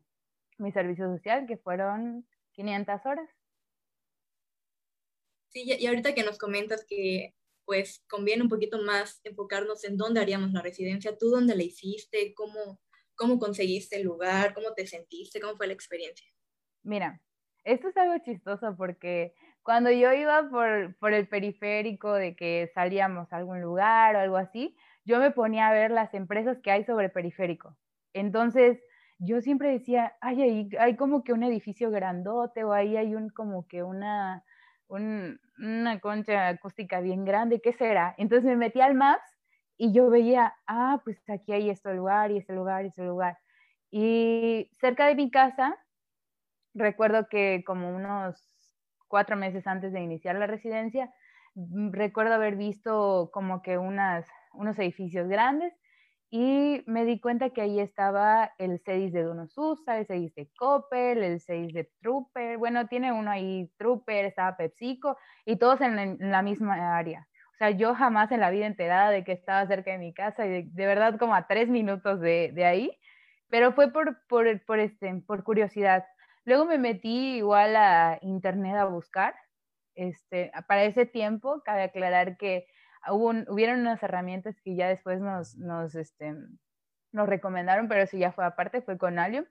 mi 0.59 0.73
servicio 0.73 1.13
social, 1.13 1.47
que 1.47 1.57
fueron 1.57 2.27
500 2.53 3.07
horas. 3.07 3.29
Sí, 5.49 5.63
y 5.65 5.87
ahorita 5.87 6.15
que 6.15 6.25
nos 6.25 6.39
comentas 6.39 6.85
que 6.85 7.35
pues 7.65 8.05
conviene 8.09 8.43
un 8.43 8.49
poquito 8.49 8.79
más 8.83 9.21
enfocarnos 9.25 9.85
en 9.85 9.97
dónde 9.97 10.21
haríamos 10.21 10.53
la 10.53 10.61
residencia, 10.61 11.17
tú 11.17 11.31
dónde 11.31 11.57
la 11.57 11.63
hiciste, 11.63 12.35
cómo, 12.35 12.81
¿Cómo 13.17 13.39
conseguiste 13.39 13.97
el 13.97 14.05
lugar? 14.05 14.55
¿Cómo 14.55 14.73
te 14.75 14.87
sentiste? 14.87 15.41
¿Cómo 15.41 15.57
fue 15.57 15.67
la 15.67 15.73
experiencia? 15.73 16.27
Mira, 16.83 17.21
esto 17.65 17.89
es 17.89 17.97
algo 17.97 18.19
chistoso 18.19 18.75
porque 18.77 19.35
cuando 19.63 19.91
yo 19.91 20.13
iba 20.13 20.49
por, 20.51 20.97
por 20.99 21.15
el 21.15 21.27
periférico 21.29 22.13
de 22.13 22.37
que 22.37 22.71
salíamos 22.75 23.33
a 23.33 23.37
algún 23.37 23.61
lugar 23.63 24.17
o 24.17 24.19
algo 24.21 24.37
así, 24.37 24.77
yo 25.05 25.19
me 25.19 25.31
ponía 25.31 25.69
a 25.69 25.73
ver 25.73 25.91
las 25.91 26.13
empresas 26.15 26.59
que 26.63 26.71
hay 26.71 26.85
sobre 26.85 27.09
periférico. 27.09 27.77
Entonces, 28.13 28.79
yo 29.19 29.41
siempre 29.41 29.71
decía, 29.71 30.15
ay, 30.21 30.43
ahí 30.43 30.69
hay 30.79 30.97
como 30.97 31.25
que 31.25 31.33
un 31.33 31.43
edificio 31.43 31.91
grandote 31.91 32.65
o 32.65 32.73
ahí 32.73 32.97
hay 32.97 33.15
un 33.15 33.31
como 33.31 33.67
que 33.67 33.83
una, 33.83 34.45
una 34.89 36.01
concha 36.01 36.49
acústica 36.49 37.01
bien 37.01 37.25
grande, 37.25 37.61
¿qué 37.61 37.73
será? 37.73 38.15
Entonces 38.19 38.45
me 38.45 38.57
metí 38.57 38.81
al 38.81 38.95
Maps 38.95 39.34
y 39.77 39.93
yo 39.93 40.11
veía, 40.11 40.55
ah, 40.67 41.01
pues 41.05 41.19
aquí 41.29 41.53
hay 41.53 41.71
este 41.71 41.95
lugar 41.95 42.31
y 42.31 42.39
este 42.39 42.55
lugar 42.55 42.85
y 42.85 42.89
este 42.89 43.05
lugar. 43.05 43.39
Y 43.91 44.71
cerca 44.81 45.07
de 45.07 45.15
mi 45.15 45.31
casa, 45.31 45.77
recuerdo 46.75 47.29
que 47.29 47.63
como 47.67 47.95
unos 47.95 48.37
cuatro 49.09 49.37
meses 49.37 49.67
antes 49.67 49.93
de 49.93 50.01
iniciar 50.01 50.37
la 50.37 50.47
residencia, 50.47 51.13
mm, 51.55 51.91
recuerdo 51.93 52.35
haber 52.35 52.57
visto 52.57 53.31
como 53.33 53.63
que 53.63 53.79
unas, 53.79 54.27
unos 54.53 54.79
edificios 54.79 55.29
grandes 55.29 55.73
y 56.31 56.83
me 56.87 57.05
di 57.05 57.21
cuenta 57.21 57.51
que 57.51 57.61
ahí 57.63 57.79
estaba 57.79 58.53
el 58.59 58.81
CEDIS 58.81 59.13
de 59.13 59.23
Donosusa, 59.23 59.99
el 59.99 60.07
CEDIS 60.07 60.35
de 60.35 60.51
Coppel, 60.57 61.23
el 61.23 61.41
CEDIS 61.41 61.73
de 61.75 61.91
Trooper, 62.01 62.59
bueno, 62.59 62.89
tiene 62.89 63.13
uno 63.13 63.31
ahí 63.31 63.71
Trooper, 63.79 64.25
estaba 64.25 64.57
PepsiCo 64.57 65.17
y 65.45 65.57
todos 65.57 65.81
en 65.81 66.19
la 66.33 66.43
misma 66.43 66.97
área. 66.99 67.29
O 67.55 67.57
sea, 67.57 67.71
yo 67.71 67.95
jamás 67.95 68.33
en 68.33 68.41
la 68.41 68.51
vida 68.51 68.67
enterada 68.67 69.11
de 69.11 69.23
que 69.23 69.33
estaba 69.33 69.67
cerca 69.67 69.93
de 69.93 69.99
mi 69.99 70.13
casa 70.13 70.45
y 70.45 70.65
de, 70.65 70.87
verdad 70.87 71.19
como 71.19 71.35
a 71.37 71.47
tres 71.47 71.69
minutos 71.69 72.21
de, 72.21 72.51
de, 72.53 72.65
ahí, 72.65 72.99
pero 73.49 73.73
fue 73.73 73.93
por, 73.93 74.19
por, 74.27 74.65
por, 74.65 74.81
este, 74.81 75.23
por 75.27 75.45
curiosidad. 75.45 76.05
Luego 76.45 76.65
me 76.65 76.79
metí 76.79 77.37
igual 77.37 77.77
a 77.77 78.19
internet 78.23 78.75
a 78.77 78.87
buscar. 78.87 79.35
Este, 79.95 80.51
para 80.67 80.85
ese 80.85 81.07
tiempo, 81.07 81.63
cabe 81.65 81.85
aclarar 81.85 82.37
que 82.37 82.67
hubo 83.09 83.33
hubieron 83.49 83.81
unas 83.81 84.03
herramientas 84.03 84.61
que 84.61 84.75
ya 84.75 84.89
después 84.89 85.21
nos, 85.21 85.57
nos, 85.57 85.95
este, 85.95 86.35
nos 87.13 87.29
recomendaron, 87.29 87.87
pero 87.87 88.03
eso 88.03 88.17
ya 88.17 88.33
fue 88.33 88.45
aparte, 88.45 88.83
fue 88.83 88.99
con 88.99 89.21
Allium. 89.21 89.47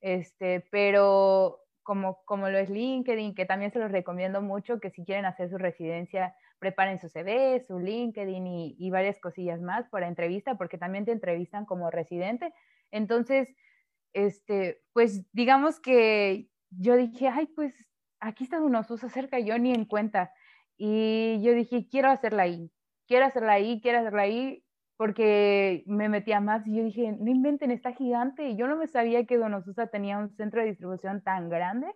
Este, 0.00 0.64
pero 0.70 1.60
como, 1.88 2.22
como 2.26 2.50
lo 2.50 2.58
es 2.58 2.68
LinkedIn, 2.68 3.34
que 3.34 3.46
también 3.46 3.70
se 3.70 3.78
los 3.78 3.90
recomiendo 3.90 4.42
mucho, 4.42 4.78
que 4.78 4.90
si 4.90 5.06
quieren 5.06 5.24
hacer 5.24 5.48
su 5.48 5.56
residencia 5.56 6.34
preparen 6.58 6.98
su 6.98 7.08
CV, 7.08 7.64
su 7.66 7.78
LinkedIn 7.78 8.46
y, 8.46 8.90
varias 8.90 9.18
cosillas 9.18 9.62
más 9.62 9.88
para 9.88 10.06
entrevista, 10.06 10.58
porque 10.58 10.76
también 10.76 11.06
te 11.06 11.12
entrevistan 11.12 11.64
como 11.64 11.90
residente. 11.90 12.52
Entonces, 12.90 13.56
este, 14.12 14.82
pues 14.92 15.32
digamos 15.32 15.80
que 15.80 16.50
yo 16.68 16.94
dije, 16.94 17.28
ay, 17.28 17.46
pues 17.46 17.72
aquí 18.20 18.44
está 18.44 18.60
unos 18.60 18.90
usos 18.90 19.10
cerca, 19.10 19.38
yo 19.38 19.58
ni 19.58 19.72
en 19.72 19.86
cuenta. 19.86 20.30
Y 20.76 21.40
yo 21.42 21.54
dije, 21.54 21.88
quiero 21.90 22.10
hacerla 22.10 22.42
ahí, 22.42 22.70
quiero 23.06 23.24
hacerla 23.24 23.52
ahí, 23.52 23.80
quiero 23.80 24.00
hacerla 24.00 24.22
ahí, 24.24 24.62
porque 24.98 25.84
me 25.86 26.08
metía 26.08 26.40
más 26.40 26.66
y 26.66 26.76
yo 26.76 26.82
dije, 26.82 27.12
no 27.12 27.30
inventen, 27.30 27.70
está 27.70 27.92
gigante. 27.92 28.48
Y 28.48 28.56
yo 28.56 28.66
no 28.66 28.76
me 28.76 28.88
sabía 28.88 29.24
que 29.26 29.38
Donosusa 29.38 29.86
tenía 29.86 30.18
un 30.18 30.34
centro 30.36 30.60
de 30.60 30.66
distribución 30.66 31.22
tan 31.22 31.48
grande. 31.48 31.86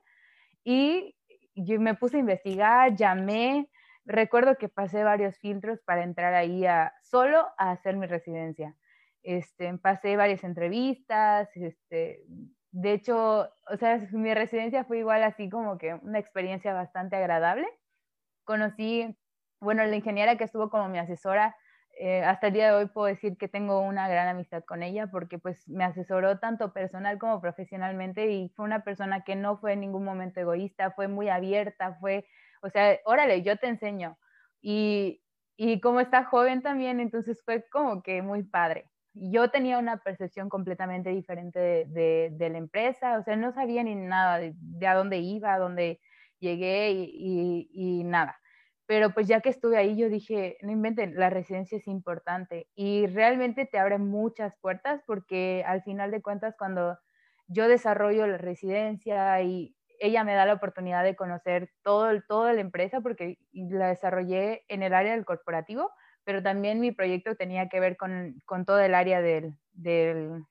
Y 0.62 1.16
yo 1.56 1.80
me 1.80 1.94
puse 1.94 2.18
a 2.18 2.20
investigar, 2.20 2.94
llamé, 2.94 3.68
recuerdo 4.04 4.56
que 4.56 4.68
pasé 4.68 5.02
varios 5.02 5.36
filtros 5.38 5.80
para 5.84 6.04
entrar 6.04 6.32
ahí 6.34 6.64
a, 6.64 6.94
solo 7.02 7.44
a 7.58 7.72
hacer 7.72 7.96
mi 7.96 8.06
residencia. 8.06 8.76
Este, 9.24 9.76
pasé 9.78 10.16
varias 10.16 10.44
entrevistas, 10.44 11.48
este, 11.56 12.22
de 12.70 12.92
hecho, 12.92 13.48
o 13.68 13.76
sea, 13.78 13.98
mi 14.12 14.32
residencia 14.32 14.84
fue 14.84 14.98
igual 14.98 15.24
así 15.24 15.48
como 15.48 15.76
que 15.76 15.94
una 15.94 16.20
experiencia 16.20 16.72
bastante 16.72 17.16
agradable. 17.16 17.66
Conocí, 18.44 19.16
bueno, 19.60 19.84
la 19.84 19.96
ingeniera 19.96 20.36
que 20.36 20.44
estuvo 20.44 20.70
como 20.70 20.88
mi 20.88 20.98
asesora, 20.98 21.56
eh, 21.98 22.22
hasta 22.24 22.48
el 22.48 22.52
día 22.54 22.66
de 22.68 22.72
hoy 22.72 22.86
puedo 22.86 23.06
decir 23.06 23.36
que 23.36 23.48
tengo 23.48 23.80
una 23.80 24.08
gran 24.08 24.28
amistad 24.28 24.64
con 24.64 24.82
ella 24.82 25.08
porque 25.08 25.38
pues 25.38 25.68
me 25.68 25.84
asesoró 25.84 26.38
tanto 26.38 26.72
personal 26.72 27.18
como 27.18 27.40
profesionalmente 27.40 28.30
y 28.30 28.48
fue 28.50 28.64
una 28.64 28.82
persona 28.84 29.24
que 29.24 29.36
no 29.36 29.58
fue 29.58 29.74
en 29.74 29.80
ningún 29.80 30.04
momento 30.04 30.40
egoísta, 30.40 30.92
fue 30.92 31.08
muy 31.08 31.28
abierta, 31.28 31.96
fue 32.00 32.26
o 32.62 32.70
sea, 32.70 32.98
órale, 33.04 33.42
yo 33.42 33.56
te 33.58 33.66
enseño. 33.68 34.18
Y, 34.62 35.20
y 35.56 35.80
como 35.80 36.00
está 36.00 36.24
joven 36.24 36.62
también, 36.62 37.00
entonces 37.00 37.42
fue 37.44 37.64
como 37.70 38.02
que 38.02 38.22
muy 38.22 38.44
padre. 38.44 38.88
yo 39.14 39.50
tenía 39.50 39.78
una 39.78 39.98
percepción 39.98 40.48
completamente 40.48 41.10
diferente 41.10 41.58
de, 41.60 42.30
de, 42.32 42.50
la 42.50 42.58
empresa, 42.58 43.18
o 43.18 43.24
sea, 43.24 43.36
no 43.36 43.52
sabía 43.52 43.82
ni 43.84 43.94
nada 43.94 44.38
de, 44.38 44.54
a 44.86 44.94
dónde 44.94 45.18
iba, 45.18 45.52
a 45.54 45.58
dónde 45.58 46.00
llegué 46.40 46.92
y, 46.92 47.68
y, 47.72 48.04
nada. 48.04 48.36
Pero 48.92 49.14
pues 49.14 49.26
ya 49.26 49.40
que 49.40 49.48
estuve 49.48 49.78
ahí, 49.78 49.96
yo 49.96 50.10
dije, 50.10 50.58
no 50.60 50.70
inventen, 50.70 51.14
la 51.14 51.30
residencia 51.30 51.78
es 51.78 51.86
importante 51.88 52.68
y 52.74 53.06
realmente 53.06 53.64
te 53.64 53.78
abre 53.78 53.96
muchas 53.96 54.54
puertas 54.60 55.00
porque 55.06 55.64
al 55.66 55.82
final 55.82 56.10
de 56.10 56.20
cuentas 56.20 56.54
cuando 56.58 56.98
yo 57.46 57.68
desarrollo 57.68 58.26
la 58.26 58.36
residencia 58.36 59.40
y 59.40 59.74
ella 59.98 60.24
me 60.24 60.34
da 60.34 60.44
la 60.44 60.52
oportunidad 60.52 61.04
de 61.04 61.16
conocer 61.16 61.70
todo, 61.82 62.20
toda 62.28 62.52
la 62.52 62.60
empresa 62.60 63.00
porque 63.00 63.38
la 63.52 63.88
desarrollé 63.88 64.66
en 64.68 64.82
el 64.82 64.92
área 64.92 65.12
del 65.12 65.24
corporativo, 65.24 65.90
pero 66.24 66.42
también 66.42 66.78
mi 66.78 66.92
proyecto 66.92 67.34
tenía 67.34 67.70
que 67.70 67.80
ver 67.80 67.96
con, 67.96 68.42
con 68.44 68.66
todo 68.66 68.80
el 68.80 68.94
área 68.94 69.22
del, 69.22 69.54
del, 69.72 70.44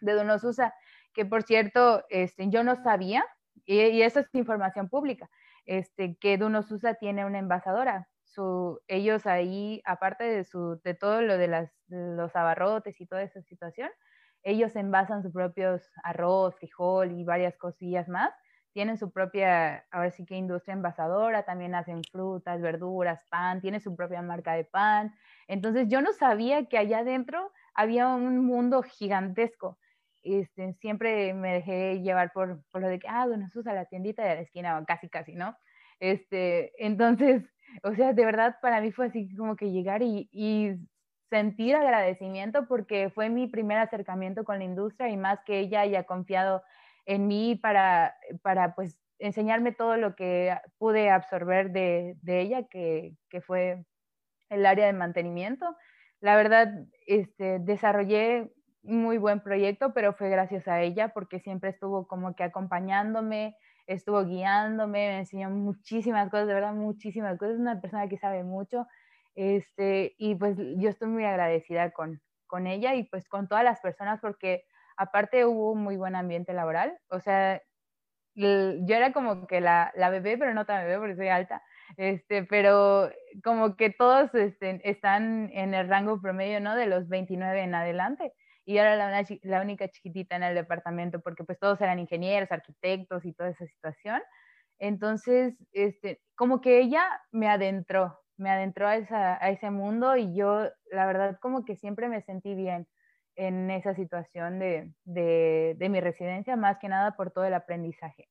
de 0.00 0.12
Donosusa, 0.12 0.74
que 1.14 1.24
por 1.24 1.44
cierto, 1.44 2.04
este, 2.08 2.50
yo 2.50 2.64
no 2.64 2.82
sabía, 2.82 3.24
y 3.64 4.02
eso 4.02 4.18
es 4.18 4.26
información 4.32 4.88
pública, 4.88 5.30
este, 5.70 6.16
que 6.16 6.36
Donosusa 6.36 6.94
tiene 6.94 7.24
una 7.24 7.38
envasadora. 7.38 8.08
Su, 8.24 8.80
ellos 8.88 9.24
ahí, 9.26 9.80
aparte 9.84 10.24
de, 10.24 10.94
todo 10.94 11.22
lo 11.22 11.38
de 11.38 11.68
los 11.86 12.34
abarrotes 12.34 13.00
y 13.00 13.06
toda 13.06 13.22
esa 13.22 13.40
situación, 13.42 13.88
ellos 14.42 14.74
envasan 14.74 15.22
sus 15.22 15.32
propios 15.32 15.88
arroz, 16.02 16.56
frijol 16.56 17.12
y 17.12 17.22
varias 17.22 17.56
cosillas 17.56 18.08
más 18.08 18.32
tienen 18.72 18.98
su 18.98 19.10
propia, 19.12 19.84
ahora 19.90 20.10
sí 20.10 20.24
que 20.24 20.36
industria 20.36 20.74
envasadora, 20.74 21.44
también 21.44 21.74
hacen 21.74 22.02
frutas, 22.10 22.60
verduras, 22.60 23.20
pan, 23.28 23.60
tiene 23.60 23.80
su 23.80 23.96
propia 23.96 24.22
marca 24.22 24.54
de 24.54 24.64
pan. 24.64 25.12
Entonces 25.48 25.88
yo 25.88 26.02
no 26.02 26.12
sabía 26.12 26.66
que 26.66 26.78
allá 26.78 27.00
adentro 27.00 27.52
había 27.74 28.06
un 28.08 28.44
mundo 28.44 28.82
gigantesco. 28.82 29.78
Este, 30.22 30.74
siempre 30.80 31.32
me 31.34 31.54
dejé 31.54 32.00
llevar 32.00 32.32
por, 32.32 32.62
por 32.70 32.82
lo 32.82 32.88
de 32.88 32.98
que, 32.98 33.08
ah, 33.08 33.26
bueno, 33.26 33.48
usa 33.54 33.72
la 33.72 33.86
tiendita 33.86 34.22
de 34.24 34.34
la 34.36 34.40
esquina, 34.42 34.84
casi, 34.86 35.08
casi, 35.08 35.34
¿no? 35.34 35.56
Este, 36.00 36.72
entonces, 36.84 37.42
o 37.84 37.94
sea, 37.94 38.12
de 38.12 38.24
verdad 38.24 38.56
para 38.62 38.80
mí 38.80 38.92
fue 38.92 39.06
así 39.06 39.34
como 39.36 39.56
que 39.56 39.70
llegar 39.70 40.02
y, 40.02 40.28
y 40.32 40.76
sentir 41.30 41.76
agradecimiento 41.76 42.66
porque 42.66 43.10
fue 43.10 43.28
mi 43.30 43.46
primer 43.46 43.78
acercamiento 43.78 44.44
con 44.44 44.58
la 44.58 44.64
industria 44.64 45.08
y 45.08 45.16
más 45.16 45.40
que 45.46 45.60
ella 45.60 45.82
haya 45.82 46.04
confiado 46.04 46.62
en 47.06 47.28
mí 47.28 47.56
para, 47.56 48.16
para 48.42 48.74
pues 48.74 48.98
enseñarme 49.18 49.72
todo 49.72 49.96
lo 49.96 50.16
que 50.16 50.56
pude 50.78 51.10
absorber 51.10 51.70
de, 51.70 52.16
de 52.22 52.40
ella, 52.40 52.66
que, 52.68 53.14
que, 53.28 53.40
fue 53.40 53.84
el 54.48 54.66
área 54.66 54.86
de 54.86 54.92
mantenimiento. 54.92 55.76
La 56.20 56.36
verdad, 56.36 56.72
este, 57.06 57.58
desarrollé 57.60 58.52
muy 58.82 59.18
buen 59.18 59.40
proyecto, 59.40 59.92
pero 59.92 60.14
fue 60.14 60.30
gracias 60.30 60.68
a 60.68 60.80
ella 60.82 61.08
porque 61.14 61.40
siempre 61.40 61.70
estuvo 61.70 62.06
como 62.06 62.34
que 62.34 62.44
acompañándome, 62.44 63.56
estuvo 63.86 64.24
guiándome, 64.24 65.08
me 65.08 65.18
enseñó 65.18 65.50
muchísimas 65.50 66.30
cosas, 66.30 66.46
de 66.46 66.54
verdad, 66.54 66.74
muchísimas 66.74 67.38
cosas. 67.38 67.54
Es 67.54 67.60
una 67.60 67.80
persona 67.80 68.08
que 68.08 68.18
sabe 68.18 68.44
mucho. 68.44 68.86
Este, 69.34 70.14
y 70.18 70.34
pues 70.34 70.56
yo 70.76 70.88
estoy 70.90 71.08
muy 71.08 71.24
agradecida 71.24 71.92
con, 71.92 72.20
con 72.46 72.66
ella 72.66 72.94
y 72.94 73.04
pues 73.04 73.28
con 73.28 73.48
todas 73.48 73.64
las 73.64 73.80
personas 73.80 74.20
porque 74.20 74.64
Aparte 75.00 75.46
hubo 75.46 75.72
un 75.72 75.82
muy 75.82 75.96
buen 75.96 76.14
ambiente 76.14 76.52
laboral, 76.52 76.98
o 77.08 77.20
sea, 77.20 77.62
yo 78.34 78.94
era 78.94 79.14
como 79.14 79.46
que 79.46 79.62
la, 79.62 79.92
la 79.96 80.10
bebé, 80.10 80.36
pero 80.36 80.52
no 80.52 80.66
tan 80.66 80.84
bebé 80.84 80.98
porque 80.98 81.16
soy 81.16 81.28
alta, 81.28 81.62
este, 81.96 82.44
pero 82.44 83.10
como 83.42 83.76
que 83.76 83.88
todos 83.88 84.34
este, 84.34 84.78
están 84.84 85.48
en 85.54 85.72
el 85.72 85.88
rango 85.88 86.20
promedio, 86.20 86.60
¿no? 86.60 86.76
De 86.76 86.84
los 86.84 87.08
29 87.08 87.62
en 87.62 87.74
adelante. 87.74 88.34
Y 88.64 88.74
yo 88.74 88.82
era 88.82 88.96
la, 88.96 89.24
la, 89.42 89.62
única 89.62 89.88
chiquitita 89.88 90.36
en 90.36 90.42
el 90.42 90.54
departamento 90.54 91.20
porque 91.20 91.44
pues 91.44 91.58
todos 91.58 91.80
eran 91.80 91.98
ingenieros, 91.98 92.52
arquitectos 92.52 93.24
y 93.24 93.32
toda 93.32 93.50
esa 93.50 93.66
situación. 93.66 94.20
Entonces, 94.78 95.54
este, 95.72 96.20
como 96.36 96.60
que 96.60 96.80
ella 96.80 97.04
me 97.32 97.48
adentró, 97.48 98.18
me 98.36 98.50
adentró 98.50 98.88
a, 98.88 98.96
esa, 98.96 99.42
a 99.44 99.50
ese 99.50 99.70
mundo 99.70 100.16
y 100.16 100.34
yo, 100.34 100.68
la 100.90 101.06
verdad, 101.06 101.38
como 101.40 101.64
que 101.64 101.76
siempre 101.76 102.08
me 102.08 102.22
sentí 102.22 102.54
bien 102.54 102.86
en 103.36 103.70
esa 103.70 103.94
situación 103.94 104.58
de, 104.58 104.92
de, 105.04 105.88
mi 105.88 106.00
residencia, 106.00 106.56
más 106.56 106.78
que 106.78 106.88
nada 106.88 107.16
por 107.16 107.30
todo 107.30 107.44
el 107.44 107.54
aprendizaje. 107.54 108.28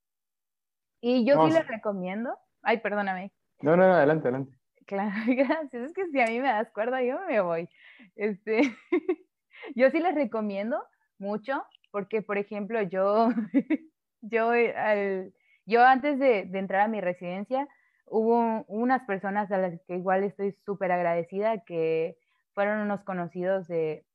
Y 1.01 1.25
yo 1.25 1.45
sí 1.45 1.53
les 1.53 1.67
recomiendo, 1.67 2.37
ay, 2.61 2.79
perdóname. 2.79 3.31
No, 3.61 3.75
no, 3.75 3.87
no, 3.87 3.93
adelante, 3.93 4.27
adelante. 4.27 4.59
Claro, 4.85 5.11
gracias. 5.27 5.83
Es 5.83 5.93
que 5.93 6.07
si 6.07 6.19
a 6.19 6.25
mí 6.25 6.39
me 6.39 6.47
das 6.47 6.71
cuerda, 6.71 7.01
yo 7.03 7.19
me 7.27 7.39
voy. 7.41 7.69
Este, 8.15 8.61
yo 9.75 9.89
sí 9.89 9.99
les 9.99 10.15
recomiendo 10.15 10.83
mucho, 11.17 11.63
porque, 11.91 12.21
por 12.21 12.37
ejemplo, 12.37 12.81
yo, 12.81 13.29
yo, 14.21 14.51
al, 14.51 15.33
yo 15.65 15.85
antes 15.85 16.19
de, 16.19 16.45
de, 16.45 16.59
entrar 16.59 16.81
a 16.81 16.87
mi 16.87 17.01
residencia, 17.01 17.67
hubo 18.05 18.63
unas 18.67 19.03
personas 19.03 19.51
a 19.51 19.57
las 19.57 19.79
que 19.87 19.95
igual 19.95 20.23
estoy 20.23 20.51
súper 20.65 20.91
agradecida, 20.91 21.63
que 21.65 22.17
fueron 22.53 22.79
unos 22.79 23.03
conocidos 23.03 23.67
de, 23.67 24.05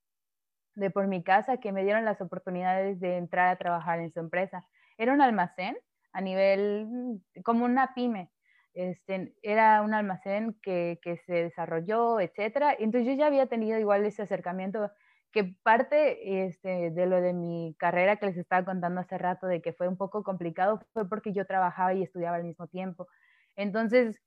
de 0.74 0.90
por 0.90 1.06
mi 1.06 1.22
casa 1.22 1.58
que 1.58 1.72
me 1.72 1.84
dieron 1.84 2.04
las 2.04 2.20
oportunidades 2.20 3.00
de 3.00 3.16
entrar 3.16 3.48
a 3.48 3.56
trabajar 3.56 4.00
en 4.00 4.12
su 4.12 4.20
empresa. 4.20 4.66
Era 4.98 5.12
un 5.12 5.20
almacén 5.20 5.76
a 6.12 6.20
nivel, 6.20 6.86
mm, 6.86 7.42
como 7.42 7.64
una 7.64 7.94
pyme. 7.94 8.30
Este, 8.74 9.34
era 9.42 9.82
un 9.82 9.94
almacén 9.94 10.56
que, 10.60 10.98
que 11.02 11.18
se 11.26 11.32
desarrolló, 11.34 12.18
etcétera. 12.20 12.74
Entonces 12.78 13.08
yo 13.08 13.14
ya 13.14 13.26
había 13.26 13.46
tenido 13.46 13.78
igual 13.78 14.04
ese 14.04 14.22
acercamiento 14.22 14.90
que 15.34 15.56
parte 15.64 16.46
este, 16.46 16.92
de 16.92 17.06
lo 17.06 17.20
de 17.20 17.32
mi 17.32 17.74
carrera 17.76 18.16
que 18.16 18.26
les 18.26 18.36
estaba 18.36 18.64
contando 18.64 19.00
hace 19.00 19.18
rato, 19.18 19.48
de 19.48 19.60
que 19.60 19.72
fue 19.72 19.88
un 19.88 19.96
poco 19.96 20.22
complicado, 20.22 20.80
fue 20.92 21.08
porque 21.08 21.32
yo 21.32 21.44
trabajaba 21.44 21.92
y 21.92 22.04
estudiaba 22.04 22.36
al 22.36 22.44
mismo 22.44 22.68
tiempo. 22.68 23.08
Entonces, 23.56 24.22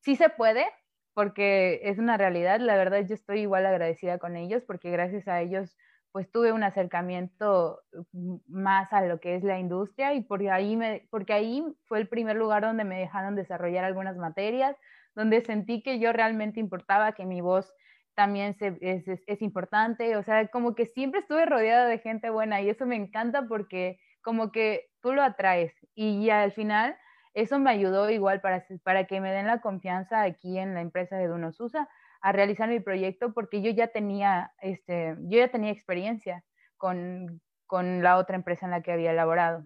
sí 0.00 0.16
se 0.16 0.28
puede, 0.28 0.66
porque 1.14 1.80
es 1.84 1.98
una 1.98 2.18
realidad. 2.18 2.60
La 2.60 2.76
verdad, 2.76 3.00
yo 3.06 3.14
estoy 3.14 3.40
igual 3.40 3.64
agradecida 3.64 4.18
con 4.18 4.36
ellos, 4.36 4.62
porque 4.66 4.90
gracias 4.90 5.28
a 5.28 5.40
ellos 5.40 5.76
pues 6.12 6.30
tuve 6.30 6.52
un 6.52 6.62
acercamiento 6.62 7.80
mm, 8.12 8.36
más 8.48 8.92
a 8.92 9.00
lo 9.02 9.20
que 9.20 9.36
es 9.36 9.44
la 9.44 9.58
industria 9.58 10.12
y 10.12 10.22
porque 10.22 10.50
ahí, 10.50 10.76
me, 10.76 11.06
porque 11.10 11.32
ahí 11.32 11.64
fue 11.86 12.00
el 12.00 12.08
primer 12.08 12.36
lugar 12.36 12.62
donde 12.62 12.84
me 12.84 12.98
dejaron 12.98 13.34
desarrollar 13.36 13.84
algunas 13.84 14.16
materias, 14.18 14.76
donde 15.14 15.40
sentí 15.40 15.82
que 15.82 16.00
yo 16.00 16.12
realmente 16.12 16.60
importaba, 16.60 17.12
que 17.12 17.24
mi 17.24 17.40
voz 17.40 17.72
también 18.20 18.54
es, 18.60 19.08
es, 19.26 19.40
importante, 19.40 20.14
o 20.14 20.22
sea, 20.22 20.46
como 20.48 20.74
que 20.74 20.84
siempre 20.84 21.20
estuve 21.20 21.46
rodeada 21.46 21.86
de 21.86 22.00
gente 22.00 22.28
buena 22.28 22.60
y 22.60 22.68
eso 22.68 22.84
me 22.84 22.96
encanta 22.96 23.46
porque 23.48 23.98
como 24.20 24.52
que 24.52 24.90
tú 25.00 25.14
lo 25.14 25.22
atraes 25.22 25.72
y 25.94 26.28
al 26.28 26.52
final 26.52 26.98
eso 27.32 27.58
me 27.58 27.70
ayudó 27.70 28.10
igual 28.10 28.42
para, 28.42 28.62
para 28.82 29.06
que 29.06 29.22
me 29.22 29.32
den 29.32 29.46
la 29.46 29.62
confianza 29.62 30.20
aquí 30.20 30.58
en 30.58 30.74
la 30.74 30.82
empresa 30.82 31.16
de 31.16 31.28
Dunosusa 31.28 31.88
a 32.20 32.32
realizar 32.32 32.68
mi 32.68 32.80
proyecto 32.80 33.32
porque 33.32 33.62
yo 33.62 33.70
ya 33.70 33.86
tenía, 33.86 34.52
este, 34.60 35.16
yo 35.20 35.38
ya 35.38 35.48
tenía 35.48 35.72
experiencia 35.72 36.44
con, 36.76 37.40
con 37.66 38.02
la 38.02 38.18
otra 38.18 38.36
empresa 38.36 38.66
en 38.66 38.72
la 38.72 38.82
que 38.82 38.92
había 38.92 39.12
elaborado. 39.12 39.64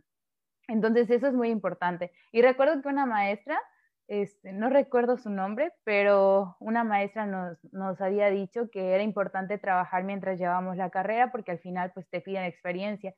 Entonces 0.68 1.10
eso 1.10 1.26
es 1.26 1.34
muy 1.34 1.48
importante. 1.48 2.12
Y 2.30 2.40
recuerdo 2.40 2.80
que 2.80 2.88
una 2.88 3.04
maestra, 3.04 3.60
este, 4.06 4.52
no 4.52 4.68
recuerdo 4.68 5.16
su 5.16 5.30
nombre, 5.30 5.72
pero 5.84 6.56
una 6.60 6.84
maestra 6.84 7.26
nos, 7.26 7.58
nos, 7.72 8.00
había 8.00 8.30
dicho 8.30 8.70
que 8.70 8.94
era 8.94 9.02
importante 9.02 9.58
trabajar 9.58 10.04
mientras 10.04 10.38
llevábamos 10.38 10.76
la 10.76 10.90
carrera 10.90 11.32
porque 11.32 11.52
al 11.52 11.58
final 11.58 11.92
pues 11.92 12.08
te 12.08 12.20
piden 12.20 12.44
experiencia. 12.44 13.14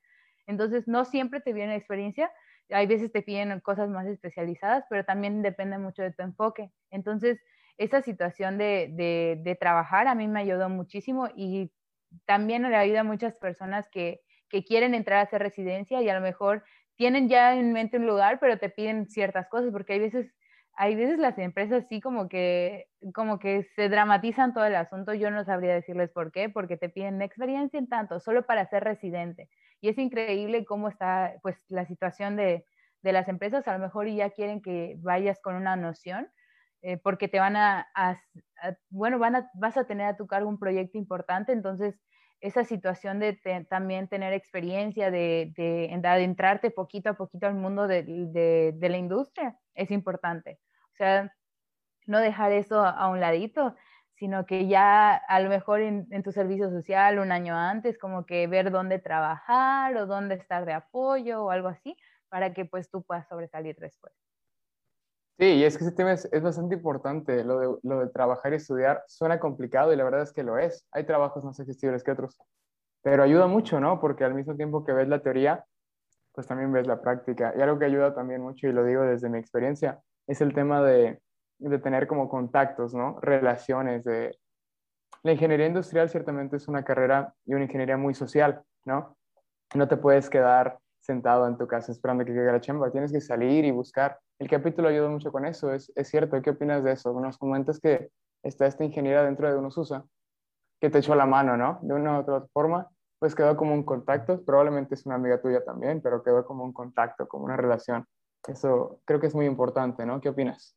Entonces 0.46 0.86
no 0.86 1.04
siempre 1.04 1.40
te 1.40 1.52
piden 1.52 1.70
experiencia, 1.72 2.30
hay 2.70 2.86
veces 2.86 3.12
te 3.12 3.22
piden 3.22 3.58
cosas 3.60 3.88
más 3.88 4.06
especializadas, 4.06 4.84
pero 4.88 5.04
también 5.04 5.42
depende 5.42 5.78
mucho 5.78 6.02
de 6.02 6.12
tu 6.12 6.22
enfoque. 6.22 6.70
Entonces 6.90 7.40
esa 7.78 8.00
situación 8.02 8.58
de, 8.58 9.38
de, 9.42 9.54
trabajar 9.56 10.06
a 10.08 10.14
mí 10.14 10.28
me 10.28 10.40
ayudó 10.40 10.68
muchísimo 10.68 11.28
y 11.36 11.70
también 12.24 12.62
le 12.62 12.76
ayuda 12.76 13.00
a 13.00 13.04
muchas 13.04 13.36
personas 13.38 13.88
que, 13.90 14.22
que 14.48 14.64
quieren 14.64 14.94
entrar 14.94 15.18
a 15.18 15.22
hacer 15.22 15.42
residencia 15.42 16.00
y 16.00 16.08
a 16.08 16.14
lo 16.14 16.20
mejor 16.20 16.64
tienen 16.96 17.28
ya 17.28 17.54
en 17.54 17.72
mente 17.72 17.98
un 17.98 18.06
lugar, 18.06 18.38
pero 18.40 18.58
te 18.58 18.70
piden 18.70 19.08
ciertas 19.08 19.48
cosas, 19.48 19.70
porque 19.70 19.94
hay 19.94 20.00
veces, 20.00 20.34
hay 20.76 20.94
veces 20.94 21.18
las 21.18 21.38
empresas 21.38 21.86
sí 21.88 22.00
como 22.00 22.28
que, 22.28 22.86
como 23.14 23.38
que 23.38 23.64
se 23.74 23.88
dramatizan 23.88 24.54
todo 24.54 24.66
el 24.66 24.76
asunto. 24.76 25.14
Yo 25.14 25.30
no 25.30 25.44
sabría 25.44 25.74
decirles 25.74 26.10
por 26.10 26.32
qué, 26.32 26.48
porque 26.48 26.76
te 26.76 26.88
piden 26.88 27.22
experiencia 27.22 27.78
en 27.78 27.88
tanto, 27.88 28.20
solo 28.20 28.46
para 28.46 28.66
ser 28.66 28.84
residente. 28.84 29.48
Y 29.80 29.88
es 29.88 29.98
increíble 29.98 30.64
cómo 30.64 30.88
está 30.88 31.34
pues 31.42 31.56
la 31.68 31.86
situación 31.86 32.36
de, 32.36 32.64
de 33.02 33.12
las 33.12 33.28
empresas. 33.28 33.66
A 33.68 33.72
lo 33.72 33.78
mejor 33.78 34.06
ya 34.08 34.30
quieren 34.30 34.60
que 34.60 34.96
vayas 34.98 35.40
con 35.40 35.54
una 35.54 35.76
noción, 35.76 36.28
eh, 36.82 36.98
porque 36.98 37.28
te 37.28 37.40
van 37.40 37.56
a, 37.56 37.88
bueno, 38.90 39.18
van 39.18 39.36
a, 39.36 39.50
vas 39.54 39.76
a 39.76 39.86
tener 39.86 40.06
a 40.06 40.16
tu 40.16 40.26
cargo 40.26 40.48
un 40.48 40.58
proyecto 40.58 40.98
importante, 40.98 41.52
entonces 41.52 42.00
esa 42.40 42.64
situación 42.64 43.18
de 43.18 43.38
también 43.68 44.08
tener 44.08 44.32
experiencia, 44.32 45.10
de, 45.10 45.52
de, 45.56 46.08
adentrarte 46.08 46.70
poquito 46.70 47.10
a 47.10 47.14
poquito 47.14 47.46
al 47.46 47.54
mundo 47.54 47.86
de, 47.88 48.02
de, 48.02 48.88
la 48.88 48.96
industria 48.96 49.58
es 49.74 49.90
importante. 49.90 50.60
O 50.92 50.96
sea, 50.96 51.34
no 52.06 52.20
dejar 52.20 52.52
eso 52.52 52.84
a 52.84 53.08
un 53.08 53.20
ladito, 53.20 53.74
sino 54.16 54.46
que 54.46 54.66
ya 54.66 55.14
a 55.14 55.40
lo 55.40 55.48
mejor 55.50 55.80
en, 55.80 56.22
tu 56.22 56.32
servicio 56.32 56.70
social 56.70 57.18
un 57.18 57.32
año 57.32 57.54
antes, 57.54 57.98
como 57.98 58.24
que 58.24 58.46
ver 58.46 58.70
dónde 58.70 58.98
trabajar 58.98 59.96
o 59.96 60.06
dónde 60.06 60.36
estar 60.36 60.64
de 60.64 60.72
apoyo 60.72 61.44
o 61.44 61.50
algo 61.50 61.68
así, 61.68 61.96
para 62.28 62.52
que 62.54 62.64
pues 62.64 62.90
tú 62.90 63.02
puedas 63.02 63.28
sobresalir 63.28 63.76
después. 63.76 64.14
Sí, 65.38 65.44
y 65.44 65.64
es 65.64 65.76
que 65.76 65.84
ese 65.84 65.92
tema 65.92 66.12
es, 66.12 66.42
bastante 66.42 66.76
importante, 66.76 67.44
lo 67.44 67.58
de, 67.58 67.78
lo 67.82 68.00
de, 68.00 68.08
trabajar 68.08 68.52
y 68.52 68.56
estudiar 68.56 69.04
suena 69.06 69.38
complicado 69.38 69.92
y 69.92 69.96
la 69.96 70.04
verdad 70.04 70.22
es 70.22 70.32
que 70.32 70.42
lo 70.42 70.58
es. 70.58 70.86
Hay 70.92 71.04
trabajos 71.04 71.44
más 71.44 71.60
accesibles 71.60 72.02
que 72.02 72.12
otros, 72.12 72.38
pero 73.02 73.22
ayuda 73.22 73.46
mucho, 73.46 73.78
¿no? 73.78 74.00
Porque 74.00 74.24
al 74.24 74.34
mismo 74.34 74.56
tiempo 74.56 74.84
que 74.84 74.92
ves 74.92 75.08
la 75.08 75.22
teoría, 75.22 75.64
pues 76.32 76.46
también 76.46 76.72
ves 76.72 76.86
la 76.86 77.02
práctica. 77.02 77.52
Y 77.56 77.60
algo 77.60 77.78
que 77.78 77.84
ayuda 77.84 78.14
también 78.14 78.40
mucho, 78.40 78.66
y 78.66 78.72
lo 78.72 78.82
digo 78.84 79.02
desde 79.02 79.28
mi 79.28 79.38
experiencia, 79.38 80.00
es 80.26 80.40
el 80.40 80.54
tema 80.54 80.82
de, 80.82 81.20
de 81.58 81.78
tener 81.78 82.06
como 82.06 82.28
contactos, 82.30 82.94
¿no? 82.94 83.18
Relaciones. 83.20 84.04
De... 84.04 84.38
La 85.22 85.32
ingeniería 85.32 85.66
industrial 85.66 86.08
ciertamente 86.08 86.56
es 86.56 86.66
una 86.66 86.82
carrera 86.82 87.34
y 87.44 87.54
una 87.54 87.64
ingeniería 87.64 87.98
muy 87.98 88.14
social, 88.14 88.62
¿no? 88.86 89.16
No 89.74 89.86
te 89.86 89.98
puedes 89.98 90.30
quedar 90.30 90.78
sentado 91.00 91.46
en 91.46 91.56
tu 91.56 91.66
casa 91.66 91.92
esperando 91.92 92.24
que 92.24 92.32
llegue 92.32 92.50
la 92.50 92.60
chamba, 92.60 92.90
tienes 92.90 93.12
que 93.12 93.20
salir 93.20 93.64
y 93.64 93.70
buscar. 93.70 94.18
El 94.38 94.48
capítulo 94.48 94.88
ayuda 94.88 95.08
mucho 95.08 95.32
con 95.32 95.46
eso, 95.46 95.72
es, 95.72 95.90
es 95.96 96.08
cierto, 96.08 96.40
¿qué 96.42 96.50
opinas 96.50 96.84
de 96.84 96.92
eso? 96.92 97.18
Nos 97.20 97.38
comentas 97.38 97.80
que 97.80 98.10
está 98.42 98.66
esta 98.66 98.84
ingeniera 98.84 99.24
dentro 99.24 99.48
de 99.50 99.56
unos 99.56 99.76
USA, 99.78 100.04
que 100.80 100.90
te 100.90 100.98
echó 100.98 101.14
la 101.14 101.26
mano, 101.26 101.56
¿no? 101.56 101.78
De 101.82 101.94
una 101.94 102.18
u 102.18 102.20
otra 102.20 102.46
forma, 102.52 102.88
pues 103.18 103.34
quedó 103.34 103.56
como 103.56 103.72
un 103.72 103.82
contacto, 103.82 104.44
probablemente 104.44 104.94
es 104.94 105.06
una 105.06 105.14
amiga 105.14 105.40
tuya 105.40 105.64
también, 105.64 106.02
pero 106.02 106.22
quedó 106.22 106.44
como 106.44 106.64
un 106.64 106.72
contacto, 106.72 107.26
como 107.26 107.44
una 107.46 107.56
relación. 107.56 108.06
Eso 108.46 109.00
creo 109.04 109.20
que 109.20 109.26
es 109.26 109.34
muy 109.34 109.46
importante, 109.46 110.04
¿no? 110.04 110.20
¿Qué 110.20 110.28
opinas? 110.28 110.76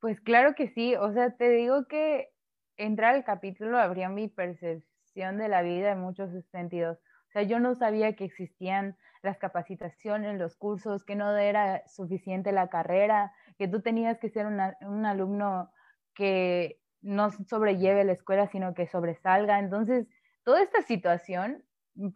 Pues 0.00 0.20
claro 0.20 0.54
que 0.54 0.68
sí, 0.68 0.96
o 0.96 1.12
sea, 1.12 1.34
te 1.36 1.48
digo 1.50 1.86
que 1.86 2.30
entrar 2.76 3.14
al 3.14 3.24
capítulo 3.24 3.78
abrió 3.78 4.10
mi 4.10 4.28
percepción 4.28 5.38
de 5.38 5.48
la 5.48 5.62
vida 5.62 5.92
en 5.92 6.00
muchos 6.00 6.30
sentidos. 6.50 6.98
O 7.28 7.32
sea, 7.32 7.42
yo 7.42 7.60
no 7.60 7.74
sabía 7.74 8.14
que 8.16 8.24
existían 8.24 8.96
las 9.24 9.38
capacitaciones, 9.38 10.38
los 10.38 10.56
cursos, 10.56 11.04
que 11.04 11.16
no 11.16 11.36
era 11.36 11.82
suficiente 11.88 12.52
la 12.52 12.68
carrera, 12.68 13.32
que 13.58 13.68
tú 13.68 13.80
tenías 13.80 14.18
que 14.18 14.28
ser 14.28 14.46
un 14.46 15.06
alumno 15.06 15.70
que 16.14 16.80
no 17.02 17.30
sobrelleve 17.30 18.04
la 18.04 18.12
escuela, 18.12 18.48
sino 18.48 18.74
que 18.74 18.86
sobresalga. 18.86 19.58
Entonces, 19.58 20.06
toda 20.44 20.62
esta 20.62 20.82
situación 20.82 21.64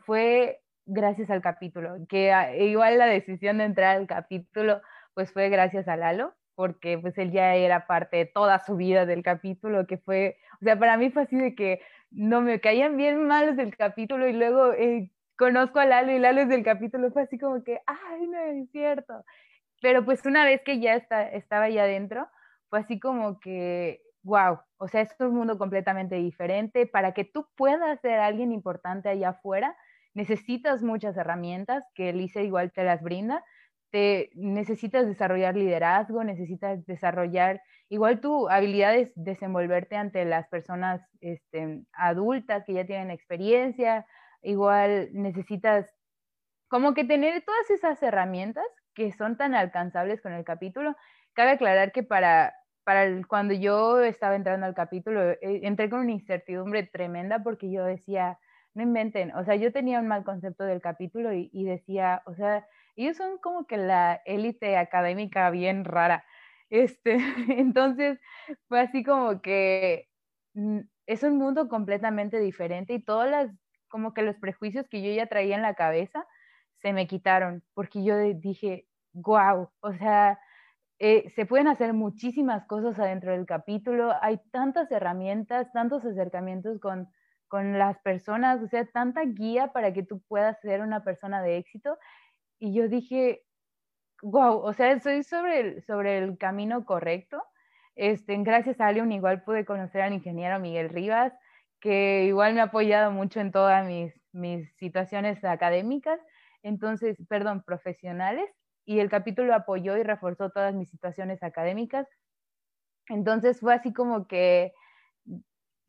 fue 0.05 0.61
gracias 0.87 1.31
al 1.31 1.43
capítulo, 1.43 1.97
que 2.09 2.33
igual 2.61 2.99
la 2.99 3.07
decisión 3.07 3.59
de 3.59 3.65
entrar 3.65 3.97
al 3.97 4.07
capítulo, 4.07 4.81
pues 5.15 5.33
fue 5.33 5.51
gracias 5.51 5.87
a 5.89 5.97
Lalo, 5.97 6.35
porque 6.55 6.99
pues 6.99 7.17
él 7.19 7.31
ya 7.31 7.55
era 7.55 7.87
parte 7.87 8.17
de 8.17 8.27
toda 8.27 8.59
su 8.65 8.77
vida 8.77 9.05
del 9.07 9.23
capítulo, 9.23 9.87
que 9.87 9.99
fue, 9.99 10.39
o 10.61 10.65
sea, 10.65 10.79
para 10.79 10.97
mí 10.97 11.11
fue 11.11 11.23
así 11.23 11.37
de 11.37 11.55
que 11.55 11.81
no 12.11 12.41
me 12.41 12.61
caían 12.61 12.97
bien 12.97 13.27
malos 13.27 13.57
del 13.57 13.77
capítulo 13.77 14.27
y 14.27 14.33
luego 14.33 14.73
eh, 14.73 15.11
conozco 15.39 15.79
a 15.79 15.87
Lalo 15.87 16.13
y 16.13 16.19
Lalo 16.19 16.43
es 16.43 16.49
del 16.49 16.65
capítulo, 16.65 17.11
fue 17.13 17.23
así 17.23 17.39
como 17.39 17.63
que, 17.65 17.81
ay, 17.87 18.27
no 18.27 18.39
es 18.39 18.71
cierto. 18.71 19.25
Pero 19.81 20.05
pues 20.05 20.27
una 20.27 20.45
vez 20.45 20.63
que 20.63 20.81
ya 20.81 20.95
está, 20.95 21.29
estaba 21.29 21.69
ya 21.69 21.85
adentro, 21.85 22.29
fue 22.69 22.81
así 22.81 22.99
como 23.01 23.41
que, 23.41 24.03
wow, 24.23 24.59
o 24.79 24.89
sea, 24.89 25.03
es 25.03 25.15
un 25.21 25.35
mundo 25.35 25.57
completamente 25.59 26.17
diferente. 26.17 26.87
Para 26.87 27.15
que 27.15 27.25
tú 27.25 27.47
puedas 27.57 28.01
ser 28.01 28.19
alguien 28.19 28.53
importante 28.53 29.09
allá 29.09 29.31
afuera, 29.31 29.77
necesitas 30.15 30.83
muchas 30.83 31.17
herramientas 31.17 31.85
que 31.95 32.11
Elise 32.11 32.45
igual 32.45 32.73
te 32.73 32.85
las 32.85 33.03
brinda 33.03 33.45
te 33.91 34.31
necesitas 34.35 35.07
desarrollar 35.07 35.57
liderazgo, 35.57 36.23
necesitas 36.25 36.85
desarrollar 36.87 37.63
igual 37.89 38.21
tu 38.21 38.49
habilidades, 38.49 39.11
desenvolverte 39.15 39.97
ante 39.97 40.25
las 40.25 40.47
personas 40.49 41.01
este, 41.21 41.85
adultas 41.93 42.65
que 42.67 42.75
ya 42.75 42.87
tienen 42.87 43.11
experiencia, 43.11 44.07
igual 44.43 45.11
necesitas 45.13 45.93
como 46.69 46.95
que 46.95 47.05
tener 47.05 47.43
todas 47.45 47.71
esas 47.71 48.03
herramientas 48.03 48.65
que 48.95 49.13
son 49.13 49.37
tan 49.37 49.55
alcanzables 49.55 50.21
con 50.21 50.33
el 50.33 50.45
capítulo. 50.45 50.97
Cabe 51.33 51.53
aclarar 51.53 51.93
que 51.93 52.03
para, 52.03 52.55
para 52.85 53.07
cuando 53.27 53.55
yo 53.55 54.01
estaba 54.01 54.37
entrando 54.37 54.67
al 54.67 54.75
capítulo, 54.75 55.31
eh, 55.31 55.39
entré 55.63 55.89
con 55.89 56.01
una 56.01 56.13
incertidumbre 56.13 56.83
tremenda 56.85 57.43
porque 57.43 57.71
yo 57.71 57.85
decía, 57.85 58.39
no 58.75 58.83
inventen, 58.83 59.35
o 59.35 59.45
sea, 59.45 59.57
yo 59.57 59.73
tenía 59.73 60.01
un 60.01 60.09
mal 60.09 60.25
concepto 60.25 60.65
del 60.65 60.81
capítulo 60.81 61.33
y, 61.33 61.65
decía, 61.65 62.23
o 62.27 62.35
sea, 62.35 62.67
ellos 62.97 63.17
son 63.17 63.39
como 63.39 63.67
que 63.67 63.77
la 63.77 64.21
élite 64.25 64.77
académica 64.77 65.51
bien 65.51 65.85
rara. 65.85 66.25
Este, 66.71 67.19
entonces, 67.49 68.19
fue 68.69 68.81
así 68.81 69.03
como 69.05 69.41
que 69.43 70.09
mm, 70.55 70.81
es 71.07 71.23
un 71.23 71.39
mundo 71.39 71.69
completamente 71.69 72.39
diferente 72.41 72.95
y 72.95 73.03
todas 73.03 73.31
las, 73.31 73.51
como 73.89 74.15
que 74.15 74.23
los 74.23 74.37
prejuicios 74.37 74.89
que 74.89 75.03
yo 75.03 75.13
ya 75.13 75.27
traía 75.27 75.57
en 75.57 75.63
la 75.63 75.75
cabeza 75.75 76.27
se 76.81 76.93
me 76.93 77.07
quitaron, 77.07 77.63
porque 77.75 78.05
yo 78.05 78.17
dije, 78.19 78.87
wow, 79.13 79.71
o 79.81 79.93
sea, 79.95 80.39
eh, 81.01 81.31
se 81.31 81.47
pueden 81.47 81.69
hacer 81.69 81.93
muchísimas 81.93 82.67
cosas 82.67 82.99
adentro 82.99 83.33
del 83.33 83.47
capítulo, 83.47 84.13
hay 84.21 84.41
tantas 84.53 84.91
herramientas, 84.91 85.73
tantos 85.73 86.05
acercamientos 86.05 86.81
con, 86.81 87.09
con 87.49 87.79
las 87.79 87.99
personas, 88.01 88.63
o 88.63 88.69
sea, 88.69 88.85
tanta 88.87 89.23
guía 89.25 89.73
para 89.73 89.93
que 89.93 90.03
tú 90.03 90.21
puedas 90.29 90.61
ser 90.61 90.81
una 90.81 91.05
persona 91.05 91.43
de 91.43 91.57
éxito 91.57 91.99
y 92.59 92.75
yo 92.75 92.89
dije, 92.89 93.45
wow, 94.23 94.59
o 94.59 94.73
sea, 94.73 94.93
estoy 94.93 95.23
sobre 95.23 95.61
el, 95.61 95.83
sobre 95.85 96.19
el 96.19 96.39
camino 96.39 96.85
correcto. 96.85 97.43
Este, 97.95 98.37
gracias 98.39 98.81
a 98.81 98.93
Leon 98.93 99.13
igual 99.13 99.43
pude 99.43 99.65
conocer 99.65 100.03
al 100.03 100.13
ingeniero 100.13 100.59
Miguel 100.61 100.89
Rivas, 100.89 101.33
que 101.81 102.25
igual 102.25 102.55
me 102.55 102.61
ha 102.61 102.65
apoyado 102.65 103.11
mucho 103.11 103.41
en 103.41 103.53
todas 103.53 103.87
mis, 103.87 104.13
mis 104.33 104.75
situaciones 104.77 105.43
académicas, 105.45 106.21
entonces, 106.63 107.17
perdón, 107.29 107.63
profesionales, 107.63 108.51
y 108.85 109.01
el 109.01 109.11
capítulo 109.11 109.55
apoyó 109.55 109.97
y 109.99 110.03
reforzó 110.03 110.51
todas 110.51 110.75
mis 110.75 110.89
situaciones 110.89 111.43
académicas. 111.43 112.09
Entonces 113.09 113.61
fue 113.61 113.75
así 113.75 113.93
como 113.93 114.27
que, 114.27 114.73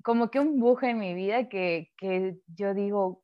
como 0.04 0.30
que 0.30 0.40
un 0.40 0.60
buje 0.60 0.90
en 0.90 1.00
mi 1.00 1.14
vida 1.14 1.48
que, 1.48 1.92
que 1.98 2.38
yo 2.48 2.74
digo, 2.74 3.24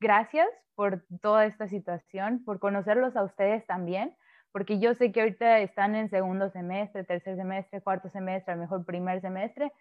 gracias 0.00 0.48
por 0.76 1.04
toda 1.20 1.46
esta 1.46 1.66
situación, 1.66 2.44
por 2.44 2.60
conocerlos 2.60 3.16
a 3.16 3.24
ustedes 3.24 3.66
también, 3.66 4.16
porque 4.52 4.78
yo 4.78 4.94
sé 4.94 5.10
que 5.10 5.20
ahorita 5.20 5.58
están 5.58 5.96
en 5.96 6.08
segundo 6.08 6.50
semestre, 6.50 7.02
tercer 7.02 7.36
semestre, 7.36 7.80
cuarto 7.80 8.08
semestre, 8.08 8.52
a 8.52 8.56
lo 8.56 8.62
mejor 8.62 8.84
primer 8.84 9.20
semestre, 9.20 9.72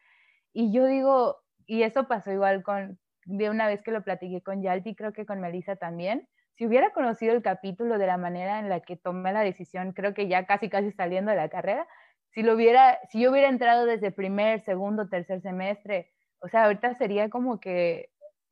y 0.52 0.72
yo 0.72 0.88
digo, 0.88 1.38
y 1.68 1.84
eso 1.84 2.08
pasó 2.08 2.32
igual 2.32 2.64
con, 2.64 2.98
de 3.26 3.50
una 3.50 3.68
vez 3.68 3.84
que 3.84 3.92
lo 3.92 4.04
platiqué 4.04 4.42
con 4.42 4.64
Yalti, 4.64 4.96
creo 4.96 5.14
que 5.14 5.26
con 5.26 5.42
Melissa 5.42 5.76
también, 5.76 6.28
si 6.56 6.66
hubiera 6.66 6.92
conocido 6.92 7.34
el 7.34 7.44
capítulo 7.44 8.00
de 8.00 8.08
la 8.08 8.18
manera 8.18 8.60
en 8.60 8.70
la 8.70 8.80
que 8.80 8.96
tomé 8.96 9.32
la 9.32 9.42
decisión, 9.42 9.92
creo 9.92 10.16
que 10.16 10.28
ya 10.28 10.48
casi 10.48 10.70
casi 10.70 10.92
saliendo 10.92 11.30
de 11.30 11.38
la 11.38 11.50
carrera, 11.50 11.88
si 12.32 12.42
lo 12.42 12.56
hubiera, 12.56 13.00
si 13.10 13.22
yo 13.22 13.32
hubiera 13.32 13.50
entrado 13.50 13.86
desde 13.86 14.12
primer, 14.12 14.62
segundo, 14.62 15.08
tercer 15.08 15.42
semestre, 15.42 16.12
o 16.40 16.48
sea, 16.48 16.66
ahorita 16.66 16.96
sería 16.96 17.30
como 17.30 17.60
que 17.60 18.10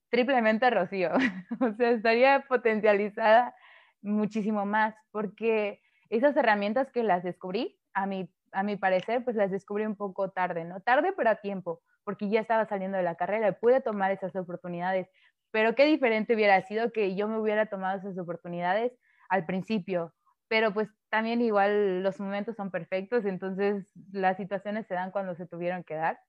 triplemente 0.10 0.70
Rocío. 0.70 1.12
o 1.62 1.74
sea, 1.74 1.92
estaría 1.92 2.46
potencializada 2.48 3.56
muchísimo 4.02 4.66
más 4.66 4.96
porque 5.12 5.82
esas 6.10 6.36
herramientas 6.38 6.92
que 6.92 7.04
las 7.04 7.24
descubrí, 7.24 7.80
a 7.94 8.06
mi, 8.06 8.30
a 8.52 8.64
mi 8.64 8.76
parecer, 8.76 9.24
pues 9.24 9.36
las 9.36 9.52
descubrí 9.52 9.86
un 9.86 9.96
poco 9.96 10.32
tarde, 10.32 10.66
¿no? 10.66 10.82
Tarde 10.82 11.14
pero 11.16 11.30
a 11.30 11.36
tiempo, 11.36 11.82
porque 12.06 12.30
ya 12.30 12.40
estaba 12.40 12.66
saliendo 12.66 12.98
de 12.98 13.04
la 13.04 13.16
carrera 13.16 13.50
y 13.50 13.52
pude 13.54 13.82
tomar 13.82 14.12
esas 14.12 14.36
oportunidades. 14.36 15.10
Pero 15.52 15.76
qué 15.76 15.86
diferente 15.86 16.36
hubiera 16.36 16.62
sido 16.62 16.92
que 16.92 17.16
yo 17.16 17.28
me 17.28 17.38
hubiera 17.38 17.66
tomado 17.66 18.00
esas 18.00 18.18
oportunidades 18.18 18.94
al 19.28 19.46
principio. 19.46 20.14
Pero 20.48 20.74
pues 20.74 20.88
también 21.10 21.42
igual 21.42 22.04
los 22.04 22.20
momentos 22.20 22.56
son 22.56 22.72
perfectos, 22.72 23.26
entonces 23.26 23.88
las 24.12 24.38
situaciones 24.38 24.86
se 24.88 24.94
dan 24.94 25.12
cuando 25.12 25.36
se 25.36 25.48
tuvieron 25.48 25.84
que 25.84 25.96
dar. 25.96 26.20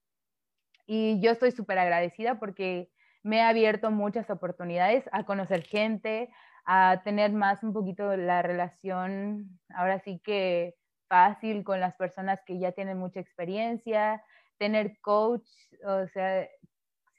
Y 0.87 1.21
yo 1.21 1.31
estoy 1.31 1.51
súper 1.51 1.77
agradecida 1.77 2.39
porque 2.39 2.89
me 3.23 3.41
ha 3.41 3.49
abierto 3.49 3.91
muchas 3.91 4.29
oportunidades 4.29 5.07
a 5.11 5.23
conocer 5.25 5.63
gente, 5.63 6.29
a 6.65 7.01
tener 7.03 7.31
más 7.31 7.63
un 7.63 7.73
poquito 7.73 8.15
la 8.17 8.41
relación, 8.41 9.59
ahora 9.69 9.99
sí 9.99 10.19
que 10.23 10.75
fácil 11.07 11.63
con 11.63 11.79
las 11.79 11.95
personas 11.95 12.41
que 12.45 12.59
ya 12.59 12.71
tienen 12.71 12.97
mucha 12.97 13.19
experiencia, 13.19 14.23
tener 14.57 14.99
coach, 15.01 15.47
o 15.85 16.07
sea, 16.07 16.47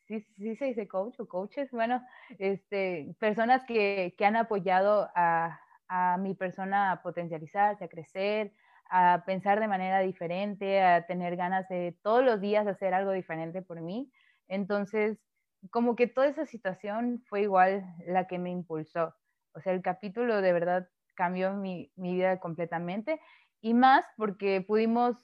sí, 0.07 0.21
sí 0.37 0.57
se 0.57 0.67
dice 0.67 0.89
coach 0.89 1.19
o 1.21 1.27
coaches, 1.27 1.71
bueno, 1.71 2.05
este, 2.39 3.15
personas 3.19 3.65
que, 3.67 4.15
que 4.17 4.25
han 4.25 4.37
apoyado 4.37 5.11
a, 5.15 5.61
a 5.89 6.19
mi 6.19 6.35
persona 6.35 6.93
a 6.93 7.03
potencializarse, 7.03 7.85
a 7.85 7.89
crecer, 7.89 8.53
a 8.91 9.23
pensar 9.27 9.61
de 9.61 9.69
manera 9.69 10.01
diferente, 10.01 10.83
a 10.83 11.07
tener 11.07 11.37
ganas 11.37 11.69
de 11.69 11.97
todos 12.03 12.25
los 12.25 12.41
días 12.41 12.67
hacer 12.67 12.95
algo 12.95 13.13
diferente 13.13 13.63
por 13.63 13.81
mí. 13.81 14.11
Entonces, 14.49 15.19
como 15.71 15.97
que 15.97 16.07
toda 16.07 16.29
esa 16.29 16.47
situación 16.47 17.23
fue 17.29 17.43
igual 17.43 17.85
la 18.07 18.27
que 18.27 18.39
me 18.39 18.51
impulsó. 18.51 19.15
O 19.55 19.61
sea, 19.61 19.73
el 19.73 19.83
capítulo 19.83 20.41
de 20.41 20.53
verdad 20.53 20.89
cambió 21.15 21.53
mi, 21.55 21.93
vida 21.97 22.39
completamente 22.39 23.21
y 23.61 23.75
más 23.75 24.05
porque 24.17 24.61
pudimos 24.61 25.17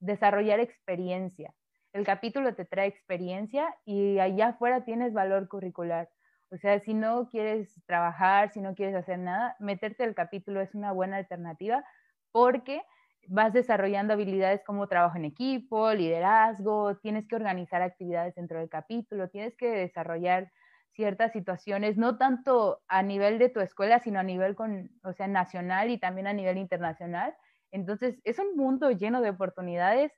desarrollar 0.00 0.60
experiencia. 0.60 1.54
El 1.96 2.04
capítulo 2.04 2.54
te 2.54 2.64
trae 2.66 2.86
experiencia 2.86 3.74
y 3.84 4.18
allá 4.18 4.48
afuera 4.48 4.84
tienes 4.84 5.12
valor 5.14 5.48
curricular. 5.48 6.10
O 6.50 6.56
sea, 6.58 6.78
si 6.78 6.94
no 6.94 7.28
quieres 7.28 7.82
trabajar, 7.86 8.52
si 8.52 8.60
no 8.60 8.74
quieres 8.74 8.94
hacer 8.94 9.18
nada, 9.18 9.56
meterte 9.58 10.04
al 10.04 10.14
capítulo 10.14 10.60
es 10.60 10.74
una 10.74 10.92
buena 10.92 11.16
alternativa 11.16 11.84
porque 12.32 12.82
vas 13.28 13.52
desarrollando 13.52 14.12
habilidades 14.12 14.62
como 14.64 14.86
trabajo 14.88 15.16
en 15.16 15.24
equipo, 15.24 15.92
liderazgo, 15.92 16.98
tienes 16.98 17.26
que 17.26 17.34
organizar 17.34 17.82
actividades 17.82 18.34
dentro 18.34 18.58
del 18.60 18.68
capítulo, 18.68 19.30
tienes 19.30 19.56
que 19.56 19.68
desarrollar 19.68 20.52
ciertas 20.92 21.32
situaciones, 21.32 21.96
no 21.96 22.18
tanto 22.18 22.82
a 22.88 23.02
nivel 23.02 23.38
de 23.38 23.48
tu 23.48 23.60
escuela, 23.60 24.00
sino 24.00 24.20
a 24.20 24.22
nivel 24.22 24.54
con, 24.54 24.90
o 25.02 25.12
sea, 25.14 25.28
nacional 25.28 25.90
y 25.90 25.98
también 25.98 26.26
a 26.26 26.32
nivel 26.34 26.58
internacional. 26.58 27.34
Entonces, 27.70 28.20
es 28.24 28.38
un 28.38 28.54
mundo 28.54 28.90
lleno 28.90 29.20
de 29.22 29.30
oportunidades 29.30 30.12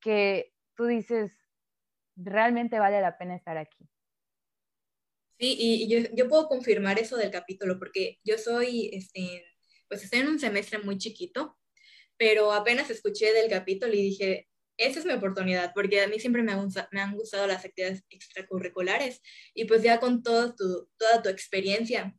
que 0.00 0.51
tú 0.76 0.86
dices, 0.86 1.32
realmente 2.16 2.78
vale 2.78 3.00
la 3.00 3.18
pena 3.18 3.36
estar 3.36 3.56
aquí. 3.56 3.88
Sí, 5.38 5.56
y 5.58 5.88
yo, 5.88 6.08
yo 6.14 6.28
puedo 6.28 6.46
confirmar 6.46 6.98
eso 6.98 7.16
del 7.16 7.30
capítulo, 7.30 7.78
porque 7.78 8.20
yo 8.22 8.38
soy, 8.38 8.90
este, 8.92 9.44
pues 9.88 10.04
estoy 10.04 10.20
en 10.20 10.28
un 10.28 10.38
semestre 10.38 10.78
muy 10.78 10.98
chiquito, 10.98 11.58
pero 12.16 12.52
apenas 12.52 12.90
escuché 12.90 13.32
del 13.32 13.50
capítulo 13.50 13.92
y 13.92 14.02
dije, 14.02 14.48
esa 14.76 15.00
es 15.00 15.06
mi 15.06 15.12
oportunidad, 15.12 15.72
porque 15.74 16.00
a 16.00 16.08
mí 16.08 16.18
siempre 16.18 16.42
me, 16.42 16.54
me 16.92 17.00
han 17.00 17.16
gustado 17.16 17.46
las 17.46 17.64
actividades 17.64 18.04
extracurriculares 18.10 19.20
y 19.54 19.64
pues 19.64 19.82
ya 19.82 20.00
con 20.00 20.22
todo 20.22 20.54
tu, 20.54 20.88
toda 20.96 21.22
tu 21.22 21.28
experiencia, 21.28 22.16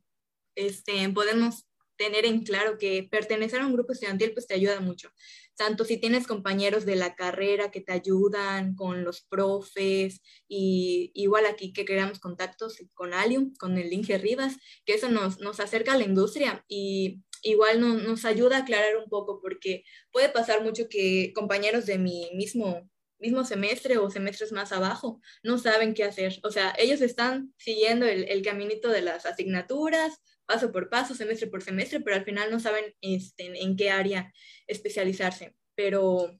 este, 0.54 1.08
podemos 1.10 1.66
tener 1.96 2.26
en 2.26 2.42
claro 2.42 2.78
que 2.78 3.06
pertenecer 3.10 3.60
a 3.60 3.66
un 3.66 3.72
grupo 3.72 3.92
estudiantil 3.92 4.32
pues 4.32 4.46
te 4.46 4.54
ayuda 4.54 4.80
mucho. 4.80 5.10
Tanto 5.56 5.84
si 5.84 5.98
tienes 5.98 6.26
compañeros 6.26 6.84
de 6.84 6.96
la 6.96 7.14
carrera 7.14 7.70
que 7.70 7.80
te 7.80 7.92
ayudan 7.92 8.74
con 8.74 9.04
los 9.04 9.22
profes 9.22 10.20
y 10.48 11.10
igual 11.14 11.46
aquí 11.46 11.72
que 11.72 11.84
creamos 11.84 12.18
contactos 12.18 12.78
con 12.94 13.14
Alium, 13.14 13.54
con 13.56 13.78
el 13.78 13.92
Inge 13.92 14.18
Rivas, 14.18 14.56
que 14.84 14.94
eso 14.94 15.08
nos, 15.08 15.38
nos 15.40 15.60
acerca 15.60 15.92
a 15.92 15.98
la 15.98 16.04
industria 16.04 16.64
y 16.68 17.22
igual 17.42 17.80
nos 17.80 18.24
ayuda 18.24 18.56
a 18.56 18.60
aclarar 18.60 18.96
un 18.96 19.08
poco 19.08 19.40
porque 19.40 19.84
puede 20.10 20.28
pasar 20.28 20.62
mucho 20.62 20.88
que 20.88 21.32
compañeros 21.34 21.86
de 21.86 21.98
mi 21.98 22.30
mismo 22.34 22.88
mismo 23.18 23.44
semestre 23.44 23.96
o 23.96 24.10
semestres 24.10 24.52
más 24.52 24.70
abajo 24.72 25.20
no 25.42 25.56
saben 25.58 25.94
qué 25.94 26.04
hacer. 26.04 26.38
O 26.42 26.50
sea, 26.50 26.74
ellos 26.76 27.00
están 27.00 27.54
siguiendo 27.56 28.06
el, 28.06 28.24
el 28.24 28.42
caminito 28.42 28.90
de 28.90 29.00
las 29.00 29.24
asignaturas, 29.24 30.20
paso 30.46 30.72
por 30.72 30.88
paso, 30.88 31.14
semestre 31.14 31.48
por 31.48 31.62
semestre, 31.62 32.00
pero 32.00 32.16
al 32.16 32.24
final 32.24 32.50
no 32.50 32.60
saben 32.60 32.94
este, 33.00 33.62
en 33.62 33.76
qué 33.76 33.90
área 33.90 34.32
especializarse. 34.66 35.56
Pero, 35.74 36.30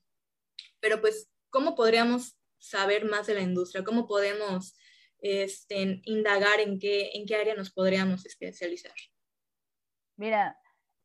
pero 0.80 1.00
pues, 1.00 1.30
¿cómo 1.50 1.74
podríamos 1.74 2.38
saber 2.58 3.04
más 3.04 3.26
de 3.26 3.34
la 3.34 3.40
industria? 3.40 3.84
¿Cómo 3.84 4.06
podemos 4.06 4.76
este, 5.18 6.00
indagar 6.04 6.60
en 6.60 6.78
qué, 6.78 7.10
en 7.14 7.26
qué 7.26 7.36
área 7.36 7.54
nos 7.54 7.72
podríamos 7.72 8.26
especializar? 8.26 8.94
Mira, 10.16 10.58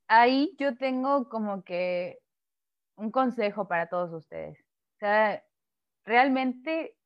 ahí 0.07 0.55
yo 0.57 0.75
tengo 0.77 1.29
como 1.29 1.63
que 1.63 2.19
un 2.95 3.11
consejo 3.11 3.67
para 3.67 3.87
todos 3.87 4.13
ustedes. 4.13 4.59
O 4.95 4.99
sea, 4.99 5.43
realmente 6.03 6.97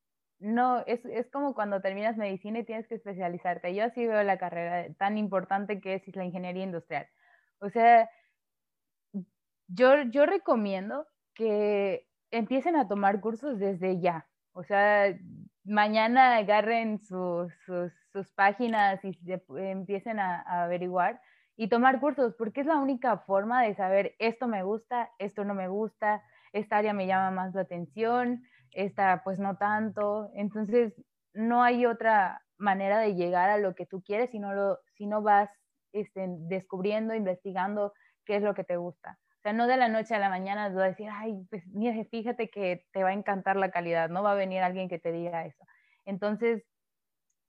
no, 0.43 0.83
es, 0.85 1.03
es, 1.05 1.29
como 1.31 1.55
cuando 1.55 1.81
terminas 1.81 2.17
medicina 2.17 2.59
y 2.59 2.65
tienes 2.65 2.87
que 2.87 2.95
especializarte. 2.95 3.73
Yo 3.73 3.85
así 3.85 4.05
veo 4.05 4.21
la 4.23 4.37
carrera 4.37 4.93
tan 4.95 5.17
importante 5.17 5.79
que 5.79 5.95
es 5.95 6.15
la 6.15 6.25
ingeniería 6.25 6.63
industrial. 6.63 7.07
O 7.59 7.69
sea, 7.69 8.09
yo, 9.67 10.01
yo 10.11 10.25
recomiendo 10.25 11.07
que 11.33 12.07
empiecen 12.29 12.75
a 12.75 12.87
tomar 12.87 13.21
cursos 13.21 13.57
desde 13.57 14.01
ya. 14.01 14.27
O 14.51 14.63
sea, 14.63 15.17
mañana 15.63 16.35
agarren 16.35 16.99
sus, 16.99 17.53
sus 18.11 18.31
páginas 18.33 18.99
y 19.03 19.17
empiecen 19.57 20.19
a, 20.19 20.41
a 20.41 20.65
averiguar 20.65 21.21
y 21.55 21.69
tomar 21.69 21.99
cursos, 21.99 22.33
porque 22.35 22.61
es 22.61 22.67
la 22.67 22.77
única 22.77 23.17
forma 23.19 23.63
de 23.63 23.75
saber 23.75 24.15
esto 24.19 24.47
me 24.47 24.63
gusta, 24.63 25.09
esto 25.19 25.45
no 25.45 25.53
me 25.53 25.67
gusta, 25.67 26.21
esta 26.51 26.77
área 26.77 26.93
me 26.93 27.07
llama 27.07 27.31
más 27.31 27.55
la 27.55 27.61
atención, 27.61 28.43
esta 28.73 29.21
pues 29.23 29.39
no 29.39 29.57
tanto. 29.57 30.29
Entonces, 30.33 30.93
no 31.33 31.63
hay 31.63 31.85
otra 31.85 32.41
manera 32.57 32.99
de 32.99 33.15
llegar 33.15 33.49
a 33.49 33.57
lo 33.57 33.75
que 33.75 33.85
tú 33.85 34.01
quieres 34.03 34.31
si 34.31 34.39
no, 34.39 34.53
lo, 34.53 34.79
si 34.95 35.05
no 35.05 35.21
vas 35.21 35.49
este, 35.91 36.25
descubriendo, 36.27 37.13
investigando 37.13 37.93
qué 38.25 38.37
es 38.37 38.43
lo 38.43 38.53
que 38.53 38.63
te 38.63 38.77
gusta. 38.77 39.19
O 39.37 39.41
sea, 39.43 39.53
no 39.53 39.67
de 39.67 39.77
la 39.77 39.89
noche 39.89 40.15
a 40.15 40.19
la 40.19 40.29
mañana 40.29 40.69
vas 40.69 40.77
a 40.77 40.87
decir, 40.87 41.09
ay, 41.11 41.45
pues 41.49 41.67
mira, 41.67 42.01
fíjate 42.05 42.49
que 42.49 42.85
te 42.93 43.03
va 43.03 43.09
a 43.09 43.13
encantar 43.13 43.57
la 43.57 43.71
calidad, 43.71 44.09
no 44.09 44.23
va 44.23 44.31
a 44.31 44.35
venir 44.35 44.61
alguien 44.61 44.87
que 44.87 44.99
te 44.99 45.11
diga 45.11 45.45
eso. 45.45 45.65
Entonces, 46.05 46.63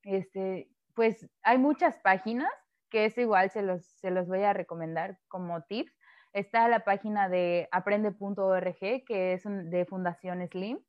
este, 0.02 0.68
pues 0.94 1.28
hay 1.42 1.58
muchas 1.58 1.98
páginas 2.00 2.50
que 2.90 3.06
es 3.06 3.16
igual, 3.18 3.50
se 3.50 3.62
los, 3.62 3.84
se 3.84 4.10
los 4.10 4.26
voy 4.26 4.42
a 4.42 4.52
recomendar 4.52 5.18
como 5.28 5.62
tips. 5.62 5.92
Está 6.32 6.68
la 6.68 6.80
página 6.80 7.28
de 7.28 7.68
aprende.org, 7.70 8.76
que 9.06 9.32
es 9.32 9.44
de 9.44 9.86
Fundación 9.86 10.46
Slim, 10.48 10.80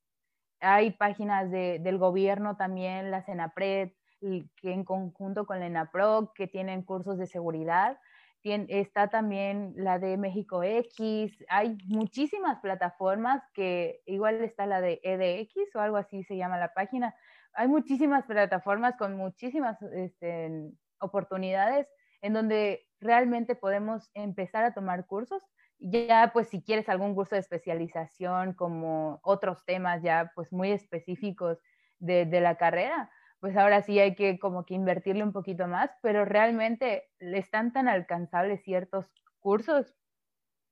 hay 0.65 0.91
páginas 0.91 1.51
de, 1.51 1.79
del 1.79 1.97
gobierno 1.97 2.57
también, 2.57 3.11
la 3.11 3.23
CENAPRED, 3.23 3.91
que 4.19 4.71
en 4.71 4.83
conjunto 4.83 5.45
con 5.45 5.59
la 5.59 5.67
ENAPROC, 5.67 6.33
que 6.33 6.47
tienen 6.47 6.83
cursos 6.83 7.17
de 7.17 7.27
seguridad. 7.27 7.97
está 8.43 9.09
también 9.09 9.73
la 9.75 9.99
de 9.99 10.17
México 10.17 10.63
X. 10.63 11.31
Hay 11.49 11.77
muchísimas 11.85 12.59
plataformas 12.59 13.43
que 13.53 14.01
igual 14.05 14.35
está 14.43 14.65
la 14.65 14.81
de 14.81 14.99
EDX 15.03 15.75
o 15.75 15.79
algo 15.79 15.97
así 15.97 16.23
se 16.23 16.37
llama 16.37 16.57
la 16.57 16.73
página. 16.73 17.15
Hay 17.53 17.67
muchísimas 17.67 18.25
plataformas 18.25 18.95
con 18.97 19.15
muchísimas 19.15 19.81
este, 19.93 20.71
oportunidades 20.99 21.87
en 22.21 22.33
donde 22.33 22.87
realmente 22.99 23.55
podemos 23.55 24.09
empezar 24.13 24.63
a 24.63 24.73
tomar 24.73 25.05
cursos 25.05 25.41
ya 25.79 26.31
pues 26.33 26.49
si 26.49 26.61
quieres 26.61 26.89
algún 26.89 27.15
curso 27.15 27.35
de 27.35 27.41
especialización 27.41 28.53
como 28.53 29.19
otros 29.23 29.65
temas 29.65 30.01
ya 30.01 30.31
pues 30.35 30.51
muy 30.51 30.71
específicos 30.71 31.59
de, 31.99 32.25
de, 32.25 32.41
la 32.41 32.55
carrera, 32.55 33.09
pues 33.39 33.55
ahora 33.57 33.81
sí 33.81 33.99
hay 33.99 34.15
que 34.15 34.39
como 34.39 34.65
que 34.65 34.73
invertirle 34.73 35.23
un 35.23 35.31
poquito 35.31 35.67
más, 35.67 35.91
pero 36.01 36.25
realmente 36.25 37.09
están 37.19 37.71
tan 37.73 37.87
alcanzables 37.87 38.63
ciertos 38.63 39.05
cursos 39.39 39.95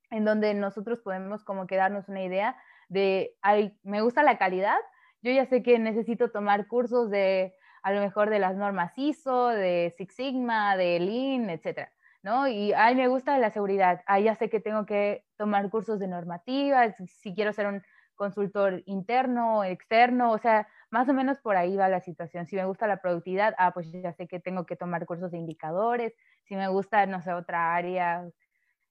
en 0.09 0.25
donde 0.25 0.53
nosotros 0.53 0.99
podemos 0.99 1.43
como 1.43 1.67
que 1.67 1.75
darnos 1.75 2.09
una 2.09 2.23
idea 2.23 2.55
de, 2.89 3.35
ay, 3.41 3.77
me 3.83 4.01
gusta 4.01 4.23
la 4.23 4.37
calidad, 4.37 4.77
yo 5.21 5.31
ya 5.31 5.45
sé 5.45 5.63
que 5.63 5.79
necesito 5.79 6.31
tomar 6.31 6.67
cursos 6.67 7.09
de 7.09 7.55
a 7.83 7.91
lo 7.91 8.01
mejor 8.01 8.29
de 8.29 8.39
las 8.39 8.55
normas 8.55 8.93
ISO, 8.97 9.47
de 9.47 9.93
Six 9.97 10.15
Sigma, 10.15 10.77
de 10.77 10.99
Lean, 10.99 11.49
etcétera 11.49 11.92
¿no? 12.23 12.47
Y, 12.47 12.73
ay, 12.73 12.95
me 12.95 13.07
gusta 13.07 13.37
la 13.37 13.51
seguridad, 13.51 14.01
ay, 14.07 14.23
ya 14.23 14.35
sé 14.35 14.49
que 14.49 14.61
tengo 14.61 14.85
que 14.85 15.25
tomar 15.37 15.69
cursos 15.69 15.99
de 15.99 16.07
normativa, 16.07 16.91
si 17.05 17.35
quiero 17.35 17.53
ser 17.53 17.67
un 17.67 17.83
consultor 18.15 18.81
interno 18.85 19.59
o 19.59 19.63
externo, 19.65 20.31
o 20.31 20.37
sea, 20.37 20.67
más 20.89 21.09
o 21.09 21.13
menos 21.13 21.39
por 21.39 21.57
ahí 21.57 21.75
va 21.75 21.89
la 21.89 21.99
situación. 21.99 22.45
Si 22.45 22.55
me 22.55 22.65
gusta 22.65 22.87
la 22.87 23.01
productividad, 23.01 23.53
ah, 23.57 23.73
pues 23.73 23.91
ya 23.91 24.13
sé 24.13 24.27
que 24.27 24.39
tengo 24.39 24.65
que 24.65 24.75
tomar 24.75 25.05
cursos 25.05 25.31
de 25.31 25.37
indicadores, 25.37 26.13
si 26.43 26.55
me 26.55 26.67
gusta, 26.69 27.05
no 27.05 27.21
sé, 27.21 27.33
otra 27.33 27.75
área, 27.75 28.25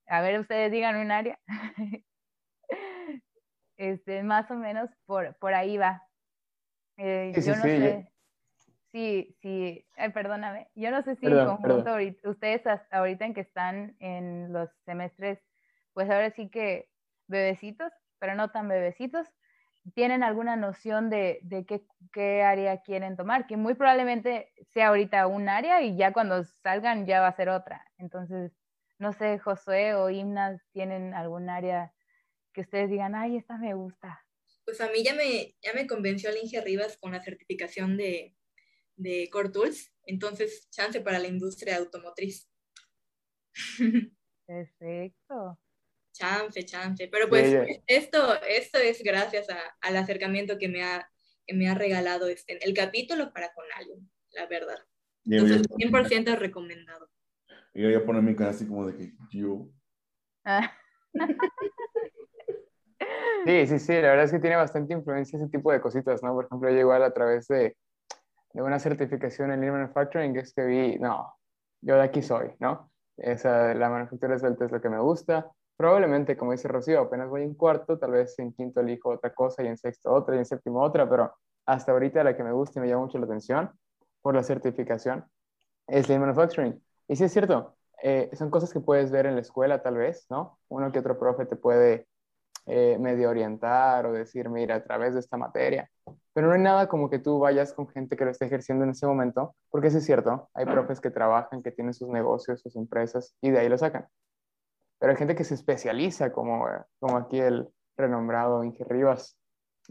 a 0.07 0.20
ver, 0.20 0.39
ustedes 0.39 0.70
digan 0.70 0.97
un 0.97 1.11
área. 1.11 1.41
este, 3.78 4.22
más 4.22 4.51
o 4.51 4.57
menos 4.57 4.91
por, 5.07 5.37
por 5.39 5.55
ahí 5.55 5.78
va. 5.78 6.07
Eh, 6.99 7.33
yo 7.35 7.57
no 7.57 7.62
sé 7.62 8.12
sí, 8.93 9.34
sí, 9.40 9.86
perdóname, 10.14 10.68
yo 10.74 10.90
no 10.90 11.03
sé 11.03 11.16
si 11.16 11.26
en 11.26 11.45
conjunto 11.47 11.97
ustedes 12.24 12.66
hasta 12.66 12.99
ahorita 12.99 13.24
en 13.24 13.34
que 13.34 13.40
están 13.40 13.97
en 13.99 14.53
los 14.53 14.70
semestres, 14.84 15.38
pues 15.95 16.09
ahora 16.11 16.30
sí 16.30 16.49
que 16.51 16.88
bebecitos, 17.26 17.93
pero 18.18 18.34
no 18.34 18.51
tan 18.51 18.68
bebecitos, 18.68 19.26
tienen 19.95 20.22
alguna 20.22 20.55
noción 20.57 21.11
de, 21.11 21.40
de 21.43 21.64
qué, 21.66 21.84
qué, 22.12 22.43
área 22.43 22.82
quieren 22.82 23.16
tomar, 23.16 23.47
que 23.47 23.57
muy 23.57 23.74
probablemente 23.74 24.53
sea 24.72 24.88
ahorita 24.88 25.26
un 25.26 25.49
área 25.49 25.82
y 25.82 25.97
ya 25.97 26.12
cuando 26.12 26.45
salgan 26.45 27.07
ya 27.07 27.20
va 27.20 27.28
a 27.28 27.36
ser 27.36 27.49
otra. 27.49 27.84
Entonces, 27.99 28.53
no 28.99 29.12
sé, 29.12 29.38
Josué 29.38 29.95
o 29.95 30.09
Himnas 30.09 30.62
tienen 30.72 31.14
algún 31.14 31.49
área 31.49 31.93
que 32.53 32.61
ustedes 32.61 32.90
digan, 32.90 33.16
ay, 33.16 33.36
esta 33.36 33.57
me 33.57 33.74
gusta. 33.74 34.24
Pues 34.64 34.80
a 34.80 34.88
mí 34.90 35.03
ya 35.03 35.14
me, 35.14 35.57
ya 35.61 35.72
me 35.74 35.88
convenció 35.88 36.30
el 36.30 36.36
Inge 36.36 36.61
Rivas 36.61 36.97
con 36.99 37.11
la 37.11 37.20
certificación 37.20 37.97
de, 37.97 38.36
de 39.03 39.29
Core 39.31 39.51
Tools, 39.51 39.93
entonces 40.05 40.69
chance 40.71 41.01
para 41.01 41.19
la 41.19 41.29
industria 41.29 41.77
automotriz. 41.77 42.49
Perfecto. 44.47 45.59
Chance, 46.13 46.65
chance. 46.65 47.09
Pero 47.09 47.29
pues 47.29 47.81
esto, 47.87 48.41
esto 48.43 48.79
es 48.79 49.03
gracias 49.03 49.47
al 49.81 49.97
acercamiento 49.97 50.59
que 50.59 50.69
me 50.69 50.83
ha, 50.83 51.11
que 51.47 51.55
me 51.55 51.69
ha 51.69 51.75
regalado 51.75 52.29
este, 52.29 52.63
el 52.65 52.75
capítulo 52.75 53.33
para 53.33 53.53
con 53.55 53.65
alguien, 53.77 54.11
la 54.33 54.47
verdad. 54.47 54.79
Entonces, 55.25 55.63
100% 55.63 56.37
recomendado. 56.37 57.09
Y 57.75 57.85
voy 57.85 57.95
a 57.95 58.05
poner 58.05 58.23
mi 58.23 58.35
cara 58.37 58.51
así 58.51 58.67
como 58.67 58.87
de 58.87 58.97
que 58.97 59.13
yo. 59.31 59.69
Sí, 63.45 63.67
sí, 63.67 63.79
sí, 63.81 63.93
la 63.95 64.11
verdad 64.11 64.25
es 64.27 64.31
que 64.31 64.39
tiene 64.39 64.55
bastante 64.55 64.93
influencia 64.93 65.37
ese 65.37 65.49
tipo 65.49 65.73
de 65.73 65.81
cositas, 65.81 66.23
¿no? 66.23 66.33
Por 66.33 66.45
ejemplo, 66.45 66.71
yo 66.71 66.79
igual 66.79 67.03
a 67.03 67.13
través 67.13 67.49
de, 67.49 67.77
de 68.53 68.63
una 68.63 68.79
certificación 68.79 69.53
en 69.53 69.61
Lean 69.61 69.73
Manufacturing 69.75 70.37
es 70.37 70.53
que 70.55 70.65
vi, 70.65 70.99
no, 70.99 71.35
yo 71.81 71.97
de 71.97 72.03
aquí 72.03 72.23
soy, 72.23 72.55
¿no? 72.61 72.91
Esa, 73.17 73.75
la 73.75 73.89
manufactura 73.89 74.39
suelta 74.39 74.65
es 74.65 74.73
lo 74.73 74.81
que 74.81 74.89
me 74.89 74.99
gusta. 74.99 75.51
Probablemente, 75.77 76.37
como 76.37 76.53
dice 76.53 76.69
Rocío, 76.69 77.01
apenas 77.01 77.29
voy 77.29 77.43
en 77.43 77.55
cuarto, 77.55 77.99
tal 77.99 78.13
vez 78.13 78.39
en 78.39 78.53
quinto 78.53 78.81
elijo 78.81 79.11
otra 79.11 79.33
cosa 79.35 79.63
y 79.63 79.67
en 79.67 79.77
sexto 79.77 80.13
otra 80.13 80.37
y 80.37 80.39
en 80.39 80.45
séptimo 80.45 80.83
otra, 80.83 81.09
pero 81.09 81.35
hasta 81.67 81.93
ahorita 81.93 82.25
la 82.25 82.37
que 82.37 82.45
me 82.45 82.53
gusta 82.53 82.79
y 82.79 82.83
me 82.83 82.89
llama 82.89 83.03
mucho 83.03 83.19
la 83.19 83.25
atención 83.25 83.71
por 84.21 84.35
la 84.35 84.43
certificación 84.43 85.25
es 85.87 86.09
Lean 86.09 86.21
Manufacturing. 86.21 86.83
Y 87.09 87.17
sí 87.17 87.25
es 87.25 87.33
cierto, 87.33 87.77
eh, 88.03 88.31
son 88.35 88.51
cosas 88.51 88.73
que 88.73 88.81
puedes 88.81 89.11
ver 89.11 89.27
en 89.27 89.35
la 89.35 89.41
escuela 89.41 89.83
tal 89.83 89.97
vez, 89.97 90.27
¿no? 90.31 90.59
Uno 90.69 90.91
que 90.93 90.99
otro 90.99 91.19
profe 91.19 91.47
te 91.47 91.57
puede 91.57 92.07
eh, 92.67 92.97
medio 93.01 93.31
orientar 93.31 94.07
o 94.07 94.13
decir, 94.13 94.49
mira, 94.49 94.77
a 94.77 94.85
través 94.85 95.15
de 95.15 95.21
esta 95.21 95.37
materia. 95.37 95.91
Pero 96.35 96.49
no 96.49 96.55
hay 96.55 96.61
nada 96.61 96.89
como 96.89 97.11
que 97.11 97.18
tú 97.18 97.39
vayas 97.39 97.72
con 97.74 97.89
gente 97.89 98.16
que 98.16 98.24
lo 98.24 98.30
esté 98.30 98.47
ejerciendo 98.47 98.85
en 98.85 98.91
ese 98.91 99.07
momento, 99.07 99.55
porque 99.70 99.91
sí 99.91 99.99
es 99.99 100.05
cierto, 100.05 100.49
hay 100.55 100.64
profes 100.64 101.01
que 101.01 101.11
trabajan, 101.11 101.62
que 101.62 101.72
tienen 101.72 101.93
sus 101.93 102.09
negocios, 102.09 102.61
sus 102.61 102.74
empresas 102.76 103.35
y 103.41 103.51
de 103.51 103.59
ahí 103.59 103.68
lo 103.68 103.76
sacan. 103.76 104.07
Pero 104.99 105.12
hay 105.12 105.18
gente 105.18 105.35
que 105.35 105.45
se 105.45 105.55
especializa, 105.55 106.33
como, 106.33 106.66
como 107.01 107.16
aquí 107.18 107.39
el 107.39 107.68
renombrado 107.97 108.64
Inge 108.64 108.85
Rivas, 108.85 109.37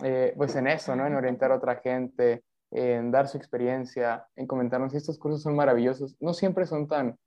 eh, 0.02 0.34
pues 0.38 0.56
en 0.56 0.68
eso, 0.68 0.96
¿no? 0.96 1.06
En 1.06 1.16
orientar 1.16 1.52
a 1.52 1.58
otra 1.58 1.76
gente, 1.76 2.44
en 2.72 3.12
dar 3.12 3.28
su 3.28 3.38
experiencia, 3.38 4.26
en 4.36 4.48
comentarnos. 4.48 4.94
Y 4.94 4.98
estos 4.98 5.20
cursos 5.20 5.42
son 5.42 5.56
maravillosos. 5.56 6.16
No 6.22 6.34
siempre 6.34 6.66
son 6.66 6.88
tan 6.88 7.18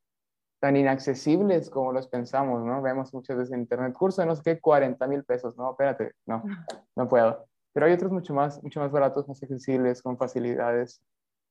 tan 0.65 0.77
inaccesibles 0.77 1.69
como 1.69 1.93
los 1.93 2.09
pensamos, 2.09 2.65
¿no? 2.65 2.81
Vemos 2.81 3.13
muchas 3.13 3.37
veces 3.37 3.53
en 3.53 3.61
internet, 3.61 3.93
curso 3.93 4.23
de 4.23 4.29
no 4.29 4.35
sé 4.35 4.43
qué, 4.43 4.61
40 4.61 5.07
mil 5.09 5.23
pesos, 5.23 5.55
no, 5.59 5.73
espérate, 5.73 6.13
no, 6.25 6.43
no 6.97 7.07
puedo. 7.07 7.47
Pero 7.75 7.87
hay 7.87 7.93
otros 7.93 8.13
mucho 8.13 8.33
más, 8.33 8.63
mucho 8.63 8.81
más 8.81 8.91
baratos, 8.91 9.29
más 9.29 9.43
accesibles, 9.43 10.01
con 10.01 10.17
facilidades, 10.17 11.03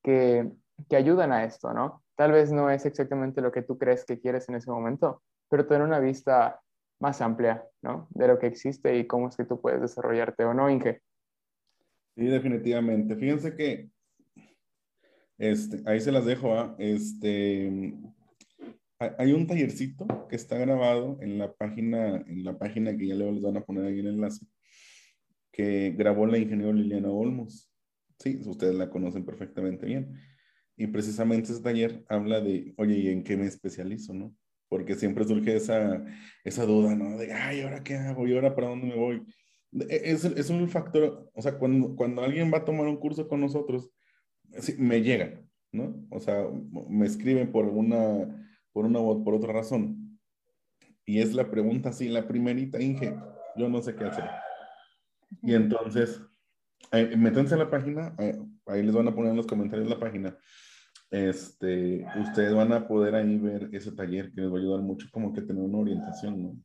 que, 0.02 0.52
que 0.90 0.96
ayudan 0.96 1.32
a 1.32 1.44
esto, 1.44 1.72
¿no? 1.74 2.04
Tal 2.16 2.32
vez 2.32 2.52
no 2.52 2.72
es 2.72 2.86
exactamente 2.86 3.42
lo 3.42 3.52
que 3.52 3.62
tú 3.62 3.78
crees 3.78 4.06
que 4.06 4.20
quieres 4.20 4.50
en 4.50 4.56
ese 4.56 4.72
momento, 4.72 5.22
pero 5.50 5.68
tener 5.68 5.84
una 5.84 6.00
vista 6.00 6.60
más 7.00 7.22
amplia, 7.22 7.64
¿no? 7.82 8.08
De 8.12 8.28
lo 8.28 8.40
que 8.40 8.48
existe 8.48 8.98
y 8.98 9.06
cómo 9.06 9.28
es 9.28 9.38
que 9.38 9.46
tú 9.46 9.62
puedes 9.62 9.82
desarrollarte 9.82 10.46
o 10.46 10.54
no, 10.54 10.70
Inge. 10.70 11.02
Sí, 12.16 12.26
definitivamente. 12.26 13.16
Fíjense 13.16 13.56
que 13.56 13.90
este, 15.38 15.82
ahí 15.86 16.00
se 16.00 16.12
las 16.12 16.26
dejo, 16.26 16.54
¿ah? 16.54 16.76
este, 16.78 17.94
hay 19.18 19.34
un 19.34 19.48
tallercito 19.48 20.28
que 20.30 20.36
está 20.36 20.58
grabado 20.58 21.18
en 21.22 21.38
la 21.38 21.52
página, 21.52 22.18
en 22.28 22.44
la 22.46 22.58
página 22.58 22.96
que 22.96 23.08
ya 23.08 23.16
les 23.16 23.42
van 23.42 23.58
a 23.58 23.62
poner 23.62 23.86
ahí 23.86 24.00
el 24.00 24.08
enlace, 24.08 24.46
que 25.54 25.94
grabó 25.96 26.26
la 26.26 26.40
ingeniera 26.40 26.74
Liliana 26.74 27.10
Olmos. 27.10 27.72
Sí, 28.20 28.42
ustedes 28.46 28.76
la 28.76 28.90
conocen 28.90 29.24
perfectamente 29.24 29.86
bien. 29.86 30.20
Y 30.76 30.88
precisamente 30.88 31.52
ese 31.52 31.62
taller 31.62 32.04
habla 32.10 32.42
de, 32.42 32.74
oye, 32.78 32.96
¿y 32.96 33.08
en 33.10 33.24
qué 33.24 33.38
me 33.38 33.46
especializo, 33.46 34.14
no? 34.14 34.36
Porque 34.68 34.96
siempre 34.96 35.24
surge 35.24 35.56
esa, 35.56 36.04
esa 36.44 36.66
duda, 36.66 36.96
¿no? 36.96 37.18
De, 37.18 37.32
ay, 37.32 37.62
¿ahora 37.62 37.84
qué 37.84 37.96
hago? 37.96 38.28
¿Y 38.28 38.34
ahora 38.34 38.56
para 38.56 38.70
dónde 38.70 38.88
me 38.88 38.96
voy? 38.96 39.24
E, 39.88 40.02
es, 40.12 40.26
es 40.26 40.50
un 40.50 40.68
factor, 40.68 41.30
o 41.34 41.42
sea, 41.42 41.60
cuando, 41.60 41.96
cuando 41.96 42.24
alguien 42.24 42.52
va 42.52 42.58
a 42.58 42.66
tomar 42.66 42.88
un 42.88 42.98
curso 42.98 43.28
con 43.28 43.40
nosotros, 43.40 43.92
me 44.78 45.02
llegan, 45.02 45.48
¿no? 45.72 46.06
O 46.10 46.20
sea, 46.20 46.48
me 46.90 47.06
escriben 47.06 47.52
por 47.52 47.66
una 47.66 48.40
por 48.72 48.86
una 48.86 49.00
por 49.24 49.36
otra 49.36 49.54
razón. 49.54 50.20
Y 51.06 51.20
es 51.20 51.34
la 51.34 51.50
pregunta 51.50 51.90
así, 51.90 52.10
la 52.10 52.28
primerita, 52.28 52.82
Inge, 52.82 53.16
yo 53.56 53.70
no 53.70 53.82
sé 53.82 53.96
qué 53.96 54.06
hacer. 54.06 54.43
Y 55.42 55.54
entonces, 55.54 56.22
eh, 56.92 57.16
métanse 57.18 57.56
a 57.56 57.58
la 57.58 57.70
página, 57.70 58.16
eh, 58.20 58.38
ahí 58.68 58.84
les 58.84 58.94
van 58.94 59.08
a 59.08 59.16
poner 59.16 59.32
en 59.32 59.38
los 59.38 59.48
comentarios 59.48 59.90
la 59.90 60.00
página. 60.00 60.38
Este, 61.10 62.06
ustedes 62.20 62.54
van 62.54 62.74
a 62.74 62.88
poder 62.88 63.16
ahí 63.16 63.38
ver 63.38 63.70
ese 63.72 63.92
taller 63.92 64.32
que 64.32 64.42
les 64.42 64.52
va 64.52 64.58
a 64.58 64.60
ayudar 64.60 64.82
mucho 64.82 65.08
como 65.12 65.34
que 65.34 65.42
tener 65.42 65.62
una 65.62 65.78
orientación, 65.78 66.42
¿no? 66.42 66.56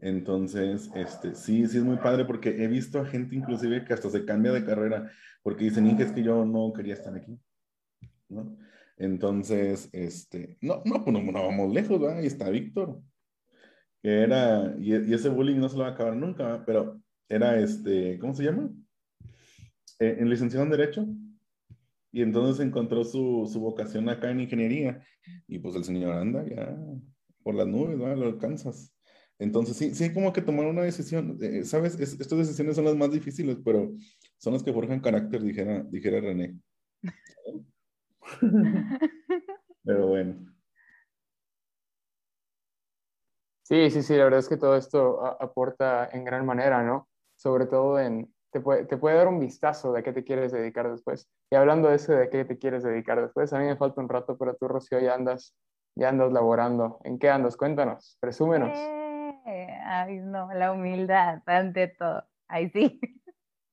Entonces, 0.00 0.90
este, 0.94 1.34
sí, 1.34 1.66
sí 1.66 1.78
es 1.78 1.84
muy 1.84 1.96
padre 1.96 2.24
porque 2.24 2.50
he 2.62 2.68
visto 2.68 3.00
a 3.00 3.06
gente 3.06 3.34
inclusive 3.34 3.84
que 3.84 3.92
hasta 3.92 4.10
se 4.10 4.24
cambia 4.24 4.52
de 4.52 4.64
carrera 4.64 5.10
porque 5.42 5.64
dicen, 5.64 5.86
es 5.86 6.12
que 6.12 6.22
yo 6.22 6.44
no 6.44 6.72
quería 6.72 6.94
estar 6.94 7.14
aquí, 7.14 7.38
¿no? 8.28 8.56
Entonces, 8.96 9.88
este, 9.92 10.58
no, 10.60 10.82
no, 10.84 11.04
pues 11.04 11.12
no, 11.12 11.32
vamos 11.32 11.72
lejos, 11.72 12.00
¿verdad? 12.00 12.18
Ahí 12.18 12.26
está 12.26 12.50
Víctor, 12.50 13.00
que 14.02 14.22
era, 14.22 14.74
y, 14.78 14.92
ese 15.12 15.28
bullying 15.28 15.58
no 15.58 15.68
se 15.68 15.76
lo 15.76 15.84
va 15.84 15.90
a 15.90 15.92
acabar 15.92 16.16
nunca, 16.16 16.64
pero 16.66 17.00
era 17.28 17.58
este, 17.58 18.18
¿cómo 18.18 18.34
se 18.34 18.44
llama? 18.44 18.70
Eh, 20.00 20.16
en 20.20 20.30
licenciado 20.30 20.64
en 20.64 20.70
Derecho. 20.70 21.06
Y 22.10 22.22
entonces 22.22 22.64
encontró 22.64 23.04
su, 23.04 23.48
su, 23.52 23.60
vocación 23.60 24.08
acá 24.08 24.30
en 24.30 24.40
ingeniería. 24.40 25.02
Y 25.46 25.58
pues 25.58 25.74
el 25.76 25.84
señor 25.84 26.14
anda 26.14 26.44
ya 26.46 26.76
por 27.42 27.54
las 27.54 27.66
nubes, 27.66 27.98
¿verdad? 27.98 28.16
Lo 28.16 28.26
alcanzas. 28.26 28.94
Entonces, 29.38 29.76
sí, 29.76 29.94
sí 29.94 30.12
como 30.12 30.32
que 30.32 30.42
tomar 30.42 30.66
una 30.66 30.82
decisión. 30.82 31.38
Eh, 31.40 31.64
¿Sabes? 31.64 31.98
estas 32.00 32.38
decisiones 32.38 32.76
son 32.76 32.86
las 32.86 32.96
más 32.96 33.12
difíciles, 33.12 33.58
pero 33.64 33.92
son 34.38 34.52
las 34.54 34.62
que 34.62 34.72
forjan 34.72 35.00
carácter, 35.00 35.42
dijera, 35.42 35.82
dijera 35.84 36.20
René. 36.20 36.58
Pero 39.84 40.08
bueno. 40.08 40.34
Sí, 43.62 43.90
sí, 43.90 44.02
sí, 44.02 44.16
la 44.16 44.24
verdad 44.24 44.40
es 44.40 44.48
que 44.48 44.56
todo 44.56 44.76
esto 44.76 45.24
aporta 45.40 46.08
en 46.12 46.24
gran 46.24 46.44
manera, 46.46 46.82
¿no? 46.82 47.07
Sobre 47.38 47.66
todo 47.66 48.00
en, 48.00 48.32
te 48.50 48.60
puede, 48.60 48.84
te 48.84 48.96
puede 48.96 49.16
dar 49.16 49.28
un 49.28 49.40
vistazo 49.40 49.92
de 49.92 50.00
a 50.00 50.02
qué 50.02 50.12
te 50.12 50.24
quieres 50.24 50.52
dedicar 50.52 50.90
después. 50.90 51.28
Y 51.50 51.56
hablando 51.56 51.88
de 51.88 51.96
eso, 51.96 52.12
de 52.12 52.28
qué 52.28 52.44
te 52.44 52.58
quieres 52.58 52.82
dedicar 52.82 53.20
después, 53.20 53.52
a 53.52 53.58
mí 53.58 53.66
me 53.66 53.76
falta 53.76 54.00
un 54.00 54.08
rato, 54.08 54.36
pero 54.36 54.56
tú, 54.56 54.68
Rocío, 54.68 54.98
ya 55.00 55.14
andas, 55.14 55.54
ya 55.94 56.08
andas 56.08 56.32
laborando. 56.32 57.00
¿En 57.04 57.18
qué 57.18 57.30
andas? 57.30 57.56
Cuéntanos, 57.56 58.16
presúmenos. 58.20 58.76
Eh, 58.76 59.78
ay, 59.84 60.18
no, 60.18 60.52
la 60.52 60.72
humildad 60.72 61.42
ante 61.46 61.88
todo. 61.88 62.24
Ahí 62.48 62.70
sí. 62.70 63.00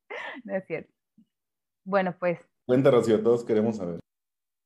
no 0.43 0.55
es 0.55 0.65
cierto. 0.65 0.93
Bueno, 1.83 2.15
pues. 2.19 2.39
Cuenta, 2.65 2.91
Rocío, 2.91 3.21
todos 3.21 3.43
queremos 3.45 3.77
saber. 3.77 3.99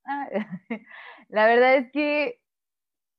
la 1.29 1.45
verdad 1.45 1.75
es 1.75 1.91
que, 1.91 2.41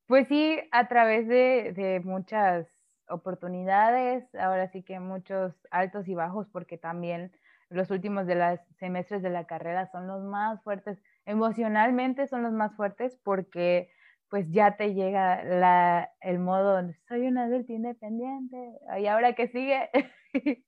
pues 0.07 0.27
sí, 0.29 0.59
a 0.73 0.89
través 0.89 1.29
de, 1.29 2.01
muchas 2.05 2.67
oportunidades, 3.11 4.25
ahora 4.35 4.69
sí 4.69 4.83
que 4.83 5.01
muchos 5.01 5.55
altos 5.71 6.09
y 6.09 6.15
bajos, 6.15 6.49
porque 6.49 6.79
también 6.79 7.33
los 7.69 7.91
últimos 7.91 8.27
de 8.27 8.35
los 8.35 8.61
semestres 8.79 9.23
de 9.23 9.31
la 9.31 9.47
carrera 9.47 9.87
son 9.87 10.07
los 10.07 10.23
más 10.23 10.63
fuertes, 10.63 11.03
emocionalmente 11.27 12.27
son 12.27 12.43
los 12.43 12.53
más 12.53 12.75
fuertes 12.75 13.19
porque 13.23 13.91
pues 14.29 14.47
ya 14.51 14.77
te 14.77 14.95
llega 14.95 15.43
la, 15.43 16.11
el 16.21 16.39
modo, 16.39 16.81
soy 17.09 17.27
un 17.27 17.39
adulto 17.39 17.73
independiente, 17.73 18.57
y 19.01 19.07
ahora 19.07 19.35
que 19.35 19.49
sigue, 19.49 19.91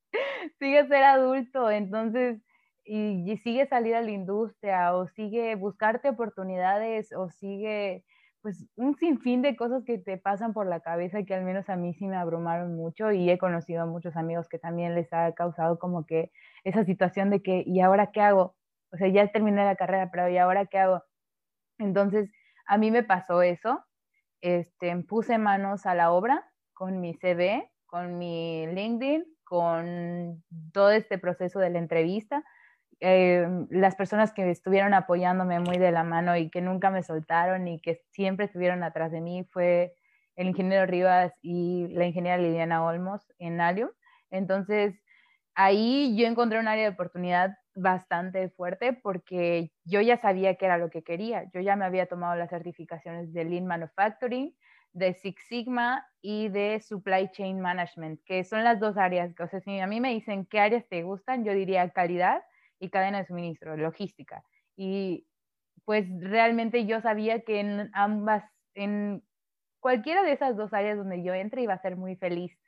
sigue 0.59 0.87
ser 0.89 1.05
adulto, 1.05 1.71
entonces 1.71 2.43
y, 2.85 3.37
sigue 3.39 3.67
salir 3.67 3.95
a 3.95 4.03
la 4.03 4.11
industria 4.11 4.95
o 4.95 5.07
sigue 5.09 5.55
buscarte 5.55 6.09
oportunidades 6.09 7.13
o 7.13 7.31
sigue 7.31 8.05
pues 8.43 8.67
un 8.77 8.97
sinfín 8.97 9.41
de 9.41 9.57
cosas 9.57 9.85
que 9.85 9.99
te 9.99 10.19
pasan 10.19 10.53
por 10.53 10.67
la 10.67 10.81
cabeza 10.81 11.23
que 11.23 11.35
al 11.35 11.45
menos 11.45 11.69
a 11.69 11.77
mí 11.77 11.95
sí 11.95 12.09
me 12.09 12.17
abrumaron 12.17 12.75
mucho 12.75 13.13
y 13.13 13.31
he 13.31 13.39
conocido 13.39 13.83
a 13.83 13.87
muchos 13.87 14.17
amigos 14.17 14.49
que 14.49 14.59
también 14.59 14.95
les 14.97 15.13
ha 15.13 15.33
causado 15.33 15.79
como 15.79 16.05
que 16.07 16.33
esa 16.65 16.85
situación 16.85 17.31
de 17.31 17.43
que, 17.43 17.63
¿y 17.65 17.81
ahora 17.81 18.11
qué 18.13 18.21
hago? 18.21 18.57
O 18.93 18.97
sea, 18.97 19.09
ya 19.09 19.31
terminé 19.31 19.65
la 19.65 19.77
carrera, 19.77 20.11
pero 20.11 20.29
¿y 20.29 20.39
ahora 20.39 20.67
qué 20.67 20.79
hago? 20.79 21.03
Entonces, 21.79 22.31
a 22.67 22.79
mí 22.79 22.91
me 22.91 23.05
pasó 23.05 23.43
eso. 23.43 23.85
Este, 24.41 24.97
puse 25.05 25.39
manos 25.39 25.87
a 25.87 25.95
la 25.95 26.13
obra 26.13 26.45
con 26.75 27.01
mi 27.01 27.15
CV, 27.15 27.71
con 27.87 28.19
mi 28.19 28.67
LinkedIn, 28.67 29.25
con 29.45 30.43
todo 30.73 30.91
este 30.91 31.19
proceso 31.19 31.61
de 31.61 31.71
la 31.71 31.79
entrevista 31.79 32.45
eh, 33.05 33.49
las 33.71 33.97
personas 33.97 34.33
que 34.33 34.49
estuvieron 34.49 34.95
apoyándome 34.95 35.59
muy 35.59 35.77
de 35.77 35.91
la 35.91 36.05
mano 36.05 36.37
y 36.37 36.51
que 36.51 36.61
nunca 36.61 36.89
me 36.91 37.03
soltaron 37.03 37.67
y 37.67 37.81
que 37.81 37.97
siempre 38.13 38.47
estuvieron 38.47 38.85
atrás 38.85 39.11
de 39.11 39.21
mí 39.21 39.43
fue 39.51 39.97
el 40.37 40.47
ingeniero 40.47 40.87
Rivas 40.87 41.33
y 41.43 41.89
la 41.89 42.07
ingeniera 42.07 42.39
Liliana 42.39 42.85
Olmos 42.85 43.33
en 43.41 43.61
Alium. 43.61 43.91
Entonces, 44.31 44.95
ahí 45.57 46.17
yo 46.17 46.29
encontré 46.29 46.61
un 46.61 46.69
área 46.69 46.85
de 46.85 46.91
oportunidad 46.91 47.57
bastante 47.75 48.51
fuerte 48.51 48.93
porque 48.93 49.73
yo 49.85 50.01
ya 50.01 50.17
sabía 50.17 50.55
qué 50.55 50.67
era 50.67 50.79
lo 50.79 50.89
que 50.89 51.03
quería. 51.03 51.51
Yo 51.53 51.61
ya 51.61 51.75
me 51.75 51.85
había 51.85 52.07
tomado 52.07 52.37
las 52.37 52.51
certificaciones 52.51 53.33
de 53.33 53.45
Lean 53.45 53.67
Manufacturing, 53.67 54.55
de 54.93 55.15
Six 55.15 55.43
Sigma 55.49 56.07
y 56.21 56.51
de 56.51 56.79
Supply 56.79 57.31
Chain 57.33 57.59
Management, 57.61 58.21
que 58.25 58.45
son 58.45 58.63
las 58.63 58.79
dos 58.79 58.97
áreas. 58.97 59.33
O 59.41 59.49
sea, 59.49 59.59
si 59.61 59.81
a 59.81 59.89
mí 59.89 60.01
me 60.01 60.11
dicen 60.11 60.47
qué 60.47 60.61
áreas 60.61 60.87
te 60.89 61.03
gustan, 61.03 61.45
yo 61.45 61.53
diría 61.53 61.91
calidad 61.91 62.43
y 62.83 62.91
cadena 62.91 63.19
de 63.19 63.27
suministro, 63.27 63.77
logística. 63.77 64.45
Y 64.77 65.25
pues 65.85 66.07
realmente 66.21 66.85
yo 66.85 67.01
sabía 67.01 67.43
que 67.43 67.61
en 67.61 67.91
ambas, 67.95 68.45
en 68.75 69.23
cualquiera 69.81 70.23
de 70.25 70.33
esas 70.33 70.57
dos 70.57 70.73
áreas 70.73 70.99
donde 70.99 71.23
yo 71.23 71.33
entre 71.33 71.63
iba 71.63 71.75
a 71.75 71.83
ser 71.83 71.97
muy 71.97 72.17
feliz. 72.17 72.59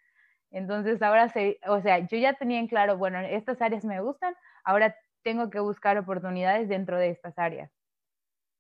Entonces 0.52 1.02
ahora, 1.02 1.28
se, 1.30 1.58
o 1.66 1.80
sea, 1.80 1.98
yo 1.98 2.16
ya 2.16 2.34
tenía 2.34 2.60
en 2.60 2.68
claro, 2.68 2.96
bueno, 2.96 3.18
estas 3.18 3.60
áreas 3.60 3.84
me 3.84 4.00
gustan, 4.00 4.34
ahora 4.62 4.94
tengo 5.24 5.50
que 5.50 5.58
buscar 5.58 5.98
oportunidades 5.98 6.68
dentro 6.68 6.96
de 6.96 7.10
estas 7.10 7.36
áreas. 7.36 7.72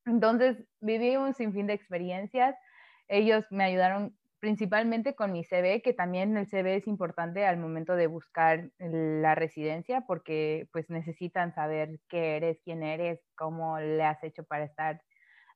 Entonces 0.04 0.56
viví 0.80 1.16
un 1.16 1.34
sinfín 1.34 1.68
de 1.68 1.74
experiencias. 1.74 2.56
Ellos 3.06 3.44
me 3.50 3.62
ayudaron 3.62 4.16
principalmente 4.44 5.14
con 5.14 5.32
mi 5.32 5.42
CV, 5.42 5.80
que 5.80 5.94
también 5.94 6.36
el 6.36 6.46
CV 6.46 6.76
es 6.76 6.86
importante 6.86 7.46
al 7.46 7.56
momento 7.56 7.96
de 7.96 8.08
buscar 8.08 8.70
la 8.78 9.34
residencia, 9.34 10.02
porque 10.06 10.68
pues 10.70 10.90
necesitan 10.90 11.54
saber 11.54 11.98
qué 12.10 12.36
eres, 12.36 12.60
quién 12.62 12.82
eres, 12.82 13.20
cómo 13.36 13.78
le 13.80 14.04
has 14.04 14.22
hecho 14.22 14.44
para 14.44 14.64
estar 14.64 15.00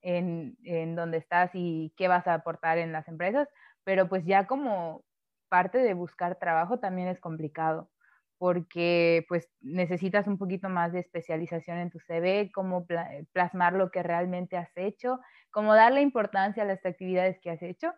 en, 0.01 0.57
en 0.64 0.97
donde 0.97 1.18
estás 1.18 1.51
y 1.53 1.93
qué 1.99 2.09
vas 2.09 2.26
a 2.26 2.32
aportar 2.32 2.78
en 2.78 2.93
las 2.93 3.09
empresas. 3.09 3.47
Pero 3.84 4.09
pues 4.09 4.24
ya 4.24 4.47
como 4.47 5.05
parte 5.51 5.76
de 5.76 5.93
buscar 5.93 6.39
trabajo 6.39 6.78
también 6.80 7.09
es 7.09 7.20
complicado 7.20 7.91
porque 8.39 9.26
pues 9.28 9.51
necesitas 9.61 10.26
un 10.28 10.39
poquito 10.39 10.70
más 10.70 10.93
de 10.93 11.01
especialización 11.01 11.76
en 11.76 11.91
tu 11.91 11.99
CV, 12.01 12.51
cómo 12.55 12.86
plasmar 13.34 13.74
lo 13.74 13.91
que 13.91 14.03
realmente 14.03 14.57
has 14.57 14.74
hecho, 14.76 15.20
cómo 15.51 15.74
darle 15.74 16.01
importancia 16.01 16.62
a 16.62 16.66
las 16.66 16.86
actividades 16.86 17.39
que 17.43 17.51
has 17.51 17.61
hecho. 17.62 17.93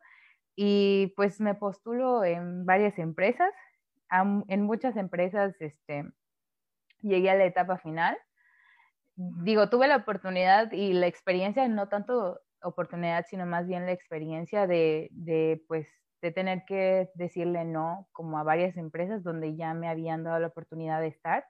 Y 0.63 1.15
pues 1.17 1.41
me 1.41 1.55
postulo 1.55 2.23
en 2.23 2.67
varias 2.67 2.99
empresas, 2.99 3.51
en 4.11 4.63
muchas 4.63 4.95
empresas 4.99 5.59
este, 5.59 6.05
llegué 7.01 7.31
a 7.31 7.35
la 7.35 7.47
etapa 7.47 7.79
final. 7.79 8.19
Digo, 9.17 9.71
tuve 9.71 9.89
la 9.89 9.97
oportunidad 9.97 10.71
y 10.73 10.93
la 10.93 11.07
experiencia, 11.07 11.67
no 11.67 11.89
tanto 11.89 12.43
oportunidad, 12.63 13.25
sino 13.27 13.47
más 13.47 13.67
bien 13.69 13.87
la 13.87 13.93
experiencia 13.93 14.67
de, 14.67 15.09
de 15.13 15.65
pues 15.67 15.89
de 16.21 16.31
tener 16.31 16.67
que 16.67 17.09
decirle 17.15 17.65
no 17.65 18.07
como 18.13 18.39
a 18.39 18.43
varias 18.43 18.77
empresas 18.77 19.23
donde 19.23 19.57
ya 19.57 19.73
me 19.73 19.89
habían 19.89 20.25
dado 20.25 20.41
la 20.41 20.49
oportunidad 20.49 21.01
de 21.01 21.07
estar. 21.07 21.47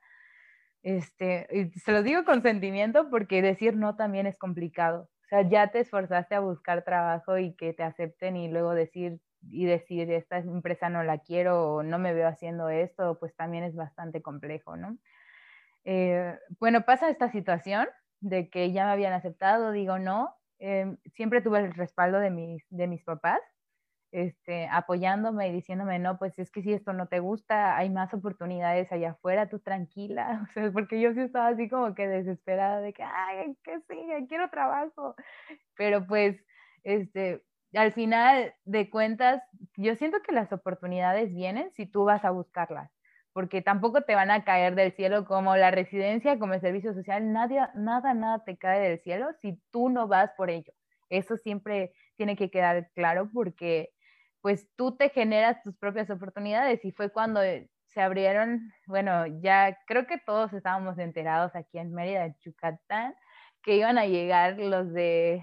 Este, 0.85 1.73
se 1.85 1.91
lo 1.91 2.05
digo 2.05 2.25
con 2.25 2.43
sentimiento 2.43 3.11
porque 3.11 3.43
decir 3.43 3.75
no 3.75 3.97
también 3.97 4.29
es 4.29 4.39
complicado. 4.39 5.11
Sea, 5.31 5.43
ya 5.49 5.69
te 5.71 5.79
esforzaste 5.81 6.35
a 6.35 6.41
buscar 6.41 6.83
trabajo 6.85 7.39
y 7.39 7.55
que 7.55 7.73
te 7.73 7.85
acepten 7.85 8.37
y 8.37 8.49
luego 8.51 8.75
decir 8.75 9.21
y 9.49 9.65
decir 9.65 10.11
esta 10.11 10.39
empresa 10.39 10.91
no 10.91 11.03
la 11.05 11.19
quiero 11.19 11.75
o 11.77 11.83
no 11.85 11.99
me 11.99 12.13
veo 12.13 12.29
haciendo 12.29 12.69
esto, 12.69 13.19
pues 13.21 13.35
también 13.37 13.65
es 13.65 13.75
bastante 13.75 14.21
complejo, 14.23 14.77
¿no? 14.77 14.99
Eh, 15.85 16.39
bueno, 16.61 16.83
pasa 16.85 17.11
esta 17.11 17.31
situación 17.31 17.89
de 18.21 18.51
que 18.51 18.73
ya 18.73 18.87
me 18.87 18.93
habían 18.93 19.13
aceptado, 19.15 19.73
digo 19.73 19.99
no, 19.99 20.37
eh, 20.59 20.97
siempre 21.15 21.43
tuve 21.43 21.61
el 21.61 21.75
respaldo 21.75 22.21
de 22.21 22.31
mis, 22.31 22.65
de 22.71 22.87
mis 22.89 23.05
papás 23.05 23.41
este, 24.13 24.67
apoyándome 24.69 25.49
y 25.49 25.53
diciéndome, 25.53 25.99
no, 25.99 26.19
pues 26.19 26.39
es 26.39 26.51
que 26.51 26.63
si 26.63 26.73
esto 26.73 26.93
no 26.93 27.07
te 27.09 27.21
gusta, 27.21 27.77
hay 27.77 27.91
más 27.91 28.13
oportunidades 28.15 28.91
allá 28.93 29.13
afuera, 29.13 29.49
tú 29.49 29.61
tranquila, 29.61 30.49
porque 30.75 31.01
yo 31.01 31.13
sí 31.15 31.21
estaba 31.21 31.49
así 31.49 31.69
como 31.69 31.95
que 31.95 32.09
desesperada 32.09 32.81
de 32.81 32.93
que, 32.93 33.03
ay, 33.03 33.57
que 33.63 33.81
sí, 33.89 34.27
quiero 34.29 34.51
trabajo, 34.51 35.15
pero 35.77 36.07
pues, 36.07 36.45
este, 36.83 37.43
al 37.75 37.93
final 37.93 38.55
de 38.65 38.91
cuentas, 38.91 39.43
yo 39.77 39.95
siento 39.95 40.19
que 40.27 40.33
las 40.33 40.53
oportunidades 40.53 41.33
vienen 41.33 41.71
si 41.73 41.87
tú 41.87 42.05
vas 42.05 42.25
a 42.25 42.31
buscarlas, 42.31 42.91
porque 43.33 43.63
tampoco 43.63 44.03
te 44.03 44.15
van 44.15 44.31
a 44.31 44.45
caer 44.45 44.75
del 44.75 44.93
cielo 44.93 45.25
como 45.25 45.57
la 45.57 45.71
residencia, 45.71 46.39
como 46.39 46.55
el 46.55 46.61
servicio 46.61 46.95
social, 46.95 47.33
nadie, 47.33 47.61
nada, 47.75 48.15
nada 48.15 48.45
te 48.45 48.59
cae 48.59 48.81
del 48.81 49.01
cielo 49.01 49.29
si 49.41 49.61
tú 49.71 49.89
no 49.89 50.09
vas 50.09 50.33
por 50.37 50.51
ello. 50.51 50.73
Eso 51.11 51.37
siempre 51.37 51.93
tiene 52.17 52.37
que 52.37 52.51
quedar 52.51 52.91
claro 52.95 53.31
porque 53.33 53.91
pues 54.41 54.69
tú 54.77 54.97
te 54.97 55.11
generas 55.11 55.63
tus 55.63 55.77
propias 55.77 56.11
oportunidades 56.11 56.85
y 56.85 56.93
fue 56.93 57.11
cuando 57.11 57.41
se 57.87 58.01
abrieron, 58.01 58.73
bueno, 58.87 59.27
ya 59.41 59.79
creo 59.87 60.07
que 60.07 60.19
todos 60.19 60.53
estábamos 60.53 60.99
enterados 60.99 61.55
aquí 61.55 61.79
en 61.79 61.93
Mérida, 61.93 62.35
Yucatán, 62.41 63.15
que 63.63 63.77
iban 63.77 63.99
a 63.99 64.07
llegar 64.07 64.59
los 64.59 64.93
de, 64.93 65.43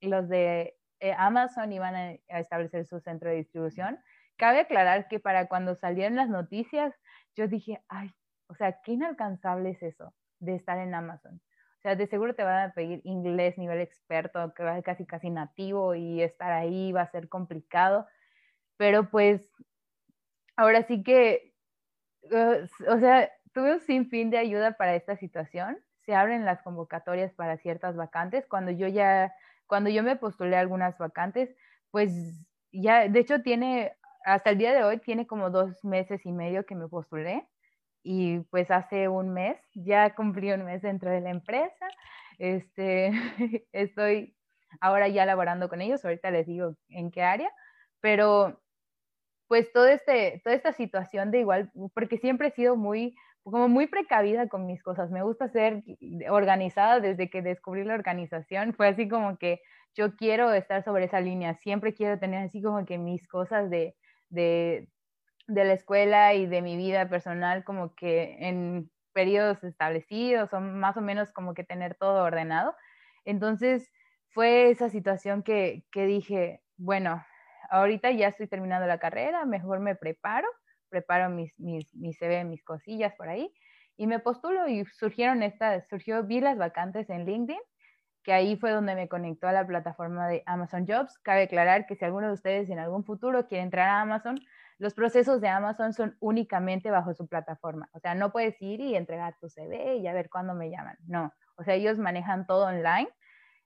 los 0.00 0.28
de 0.28 0.76
eh, 1.00 1.14
Amazon, 1.18 1.72
iban 1.72 1.94
a, 1.94 2.12
establecer 2.38 2.86
su 2.86 3.00
centro 3.00 3.30
de 3.30 3.36
distribución. 3.36 3.98
Cabe 4.36 4.60
aclarar 4.60 5.08
que 5.08 5.18
para 5.18 5.48
cuando 5.48 5.74
salieron 5.74 6.16
las 6.16 6.28
noticias, 6.28 6.94
yo 7.34 7.48
dije, 7.48 7.82
ay, 7.88 8.10
o 8.46 8.54
sea, 8.54 8.80
qué 8.82 8.92
inalcanzable 8.92 9.70
es 9.70 9.82
eso 9.82 10.14
de 10.38 10.54
estar 10.54 10.78
en 10.78 10.94
Amazon. 10.94 11.42
O 11.78 11.80
sea, 11.80 11.96
de 11.96 12.06
seguro 12.06 12.34
te 12.34 12.44
van 12.44 12.70
a 12.70 12.72
pedir 12.72 13.00
inglés 13.04 13.58
nivel 13.58 13.80
experto, 13.80 14.54
que 14.54 14.62
va 14.62 14.72
a 14.72 14.74
ser 14.74 14.84
casi 14.84 15.06
casi 15.06 15.30
nativo 15.30 15.94
y 15.94 16.22
estar 16.22 16.52
ahí 16.52 16.92
va 16.92 17.02
a 17.02 17.10
ser 17.10 17.28
complicado 17.28 18.06
pero 18.78 19.10
pues 19.10 19.42
ahora 20.56 20.82
sí 20.84 21.02
que, 21.02 21.52
uh, 22.30 22.90
o 22.90 22.98
sea, 22.98 23.30
tuve 23.52 23.74
un 23.74 23.80
sinfín 23.80 24.30
de 24.30 24.38
ayuda 24.38 24.72
para 24.78 24.94
esta 24.94 25.16
situación. 25.16 25.78
Se 26.06 26.14
abren 26.14 26.46
las 26.46 26.62
convocatorias 26.62 27.34
para 27.34 27.58
ciertas 27.58 27.96
vacantes. 27.96 28.46
Cuando 28.46 28.70
yo 28.70 28.88
ya, 28.88 29.34
cuando 29.66 29.90
yo 29.90 30.02
me 30.02 30.16
postulé 30.16 30.56
a 30.56 30.60
algunas 30.60 30.96
vacantes, 30.96 31.54
pues 31.90 32.12
ya, 32.72 33.08
de 33.08 33.20
hecho 33.20 33.42
tiene, 33.42 33.92
hasta 34.24 34.50
el 34.50 34.58
día 34.58 34.72
de 34.72 34.84
hoy 34.84 34.98
tiene 34.98 35.26
como 35.26 35.50
dos 35.50 35.84
meses 35.84 36.24
y 36.24 36.32
medio 36.32 36.64
que 36.64 36.74
me 36.74 36.88
postulé 36.88 37.46
y 38.02 38.38
pues 38.50 38.70
hace 38.70 39.08
un 39.08 39.34
mes 39.34 39.58
ya 39.74 40.14
cumplí 40.14 40.52
un 40.52 40.64
mes 40.64 40.82
dentro 40.82 41.10
de 41.10 41.20
la 41.20 41.30
empresa. 41.30 41.88
Este, 42.38 43.10
estoy 43.72 44.36
ahora 44.80 45.08
ya 45.08 45.26
laborando 45.26 45.68
con 45.68 45.80
ellos, 45.80 46.04
ahorita 46.04 46.30
les 46.30 46.46
digo 46.46 46.76
en 46.88 47.10
qué 47.10 47.22
área, 47.22 47.50
pero 48.00 48.60
pues 49.48 49.72
todo 49.72 49.86
este, 49.86 50.40
toda 50.44 50.54
esta 50.54 50.72
situación 50.72 51.30
de 51.30 51.40
igual, 51.40 51.72
porque 51.94 52.18
siempre 52.18 52.48
he 52.48 52.50
sido 52.52 52.76
muy, 52.76 53.16
como 53.42 53.68
muy 53.68 53.86
precavida 53.86 54.48
con 54.48 54.66
mis 54.66 54.82
cosas, 54.82 55.10
me 55.10 55.22
gusta 55.22 55.48
ser 55.48 55.82
organizada 56.30 57.00
desde 57.00 57.30
que 57.30 57.42
descubrí 57.42 57.84
la 57.84 57.94
organización, 57.94 58.74
fue 58.74 58.88
así 58.88 59.08
como 59.08 59.38
que 59.38 59.60
yo 59.94 60.14
quiero 60.16 60.52
estar 60.52 60.84
sobre 60.84 61.06
esa 61.06 61.20
línea, 61.20 61.54
siempre 61.54 61.94
quiero 61.94 62.18
tener 62.18 62.44
así 62.44 62.62
como 62.62 62.84
que 62.84 62.98
mis 62.98 63.26
cosas 63.26 63.70
de, 63.70 63.96
de, 64.28 64.88
de 65.46 65.64
la 65.64 65.72
escuela 65.72 66.34
y 66.34 66.46
de 66.46 66.62
mi 66.62 66.76
vida 66.76 67.08
personal 67.08 67.64
como 67.64 67.94
que 67.94 68.36
en 68.40 68.90
periodos 69.12 69.64
establecidos 69.64 70.52
o 70.52 70.60
más 70.60 70.96
o 70.96 71.00
menos 71.00 71.32
como 71.32 71.54
que 71.54 71.64
tener 71.64 71.96
todo 71.96 72.22
ordenado. 72.22 72.76
Entonces 73.24 73.90
fue 74.28 74.70
esa 74.70 74.90
situación 74.90 75.42
que, 75.42 75.84
que 75.90 76.06
dije, 76.06 76.62
bueno, 76.76 77.24
ahorita 77.68 78.10
ya 78.10 78.28
estoy 78.28 78.48
terminando 78.48 78.86
la 78.86 78.98
carrera, 78.98 79.44
mejor 79.44 79.80
me 79.80 79.94
preparo, 79.94 80.48
preparo 80.88 81.30
mis, 81.30 81.58
mis, 81.58 81.94
mis 81.94 82.18
CV, 82.18 82.44
mis 82.44 82.64
cosillas 82.64 83.14
por 83.16 83.28
ahí, 83.28 83.52
y 83.96 84.06
me 84.06 84.20
postulo 84.20 84.68
y 84.68 84.84
surgieron 84.86 85.42
estas, 85.42 85.86
surgió, 85.88 86.22
vi 86.24 86.40
las 86.40 86.56
vacantes 86.56 87.10
en 87.10 87.24
LinkedIn, 87.24 87.60
que 88.22 88.32
ahí 88.32 88.56
fue 88.56 88.70
donde 88.70 88.94
me 88.94 89.08
conectó 89.08 89.48
a 89.48 89.52
la 89.52 89.66
plataforma 89.66 90.28
de 90.28 90.42
Amazon 90.46 90.86
Jobs. 90.86 91.18
Cabe 91.20 91.44
aclarar 91.44 91.86
que 91.86 91.96
si 91.96 92.04
alguno 92.04 92.26
de 92.26 92.34
ustedes 92.34 92.68
en 92.68 92.78
algún 92.78 93.04
futuro 93.04 93.46
quiere 93.46 93.64
entrar 93.64 93.88
a 93.88 94.00
Amazon, 94.02 94.38
los 94.78 94.94
procesos 94.94 95.40
de 95.40 95.48
Amazon 95.48 95.92
son 95.92 96.16
únicamente 96.20 96.90
bajo 96.90 97.14
su 97.14 97.26
plataforma. 97.26 97.88
O 97.92 97.98
sea, 98.00 98.14
no 98.14 98.30
puedes 98.30 98.60
ir 98.60 98.80
y 98.80 98.94
entregar 98.94 99.34
tu 99.40 99.48
CV 99.48 99.96
y 99.96 100.06
a 100.06 100.12
ver 100.12 100.28
cuándo 100.30 100.54
me 100.54 100.70
llaman. 100.70 100.96
No, 101.06 101.32
o 101.56 101.64
sea, 101.64 101.74
ellos 101.74 101.98
manejan 101.98 102.46
todo 102.46 102.66
online 102.66 103.08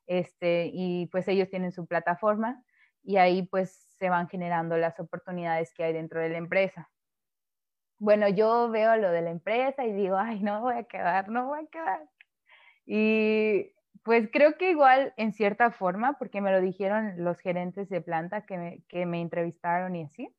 este, 0.07 0.71
y 0.73 1.07
pues 1.07 1.29
ellos 1.29 1.51
tienen 1.51 1.73
su 1.73 1.87
plataforma 1.87 2.63
y 3.03 3.17
ahí 3.17 3.43
pues 3.43 3.71
se 3.99 4.09
van 4.09 4.29
generando 4.29 4.77
las 4.77 4.99
oportunidades 5.01 5.73
que 5.75 5.85
hay 5.85 5.93
dentro 5.93 6.21
de 6.21 6.31
la 6.31 6.39
empresa. 6.39 6.91
Bueno, 7.99 8.29
yo 8.29 8.69
veo 8.71 8.97
lo 8.97 9.11
de 9.11 9.23
la 9.23 9.31
empresa 9.31 9.85
y 9.85 9.93
digo, 9.93 10.17
ay, 10.17 10.41
no 10.41 10.61
voy 10.61 10.75
a 10.75 10.85
quedar, 10.85 11.29
no 11.29 11.47
voy 11.47 11.61
a 11.61 11.67
quedar. 11.69 12.09
Y 12.85 13.73
pues 14.03 14.29
creo 14.33 14.57
que 14.59 14.71
igual 14.71 15.15
en 15.17 15.33
cierta 15.33 15.71
forma, 15.71 16.15
porque 16.19 16.41
me 16.41 16.51
lo 16.51 16.61
dijeron 16.61 17.15
los 17.19 17.39
gerentes 17.39 17.89
de 17.89 18.01
planta 18.01 18.45
que 18.45 18.59
me, 18.59 18.83
que 18.89 19.07
me 19.07 19.21
entrevistaron 19.21 19.95
y 19.95 20.03
así, 20.03 20.35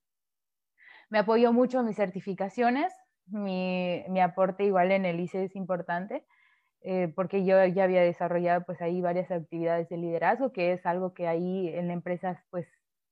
me 1.10 1.20
apoyó 1.20 1.54
mucho 1.54 1.84
mis 1.84 1.96
certificaciones, 1.96 2.94
mi, 3.28 4.04
mi 4.10 4.20
aporte 4.20 4.66
igual 4.66 4.92
en 4.92 5.06
el 5.06 5.20
ICE 5.20 5.46
es 5.46 5.56
importante, 5.56 6.26
eh, 6.86 7.14
porque 7.16 7.46
yo 7.46 7.66
ya 7.66 7.86
había 7.86 8.02
desarrollado 8.02 8.66
pues 8.66 8.82
ahí 8.82 9.00
varias 9.00 9.32
actividades 9.32 9.88
de 9.88 9.98
liderazgo, 9.98 10.52
que 10.52 10.74
es 10.74 10.86
algo 10.86 11.14
que 11.14 11.28
ahí 11.28 11.70
en 11.70 11.88
la 11.88 11.94
empresa 11.94 12.44
pues 12.50 12.68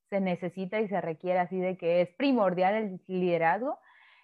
se 0.09 0.19
necesita 0.19 0.81
y 0.81 0.89
se 0.89 0.99
requiere 0.99 1.39
así 1.39 1.57
de 1.57 1.77
que 1.77 2.01
es 2.01 2.09
primordial 2.17 2.75
el 2.75 3.01
liderazgo 3.07 3.79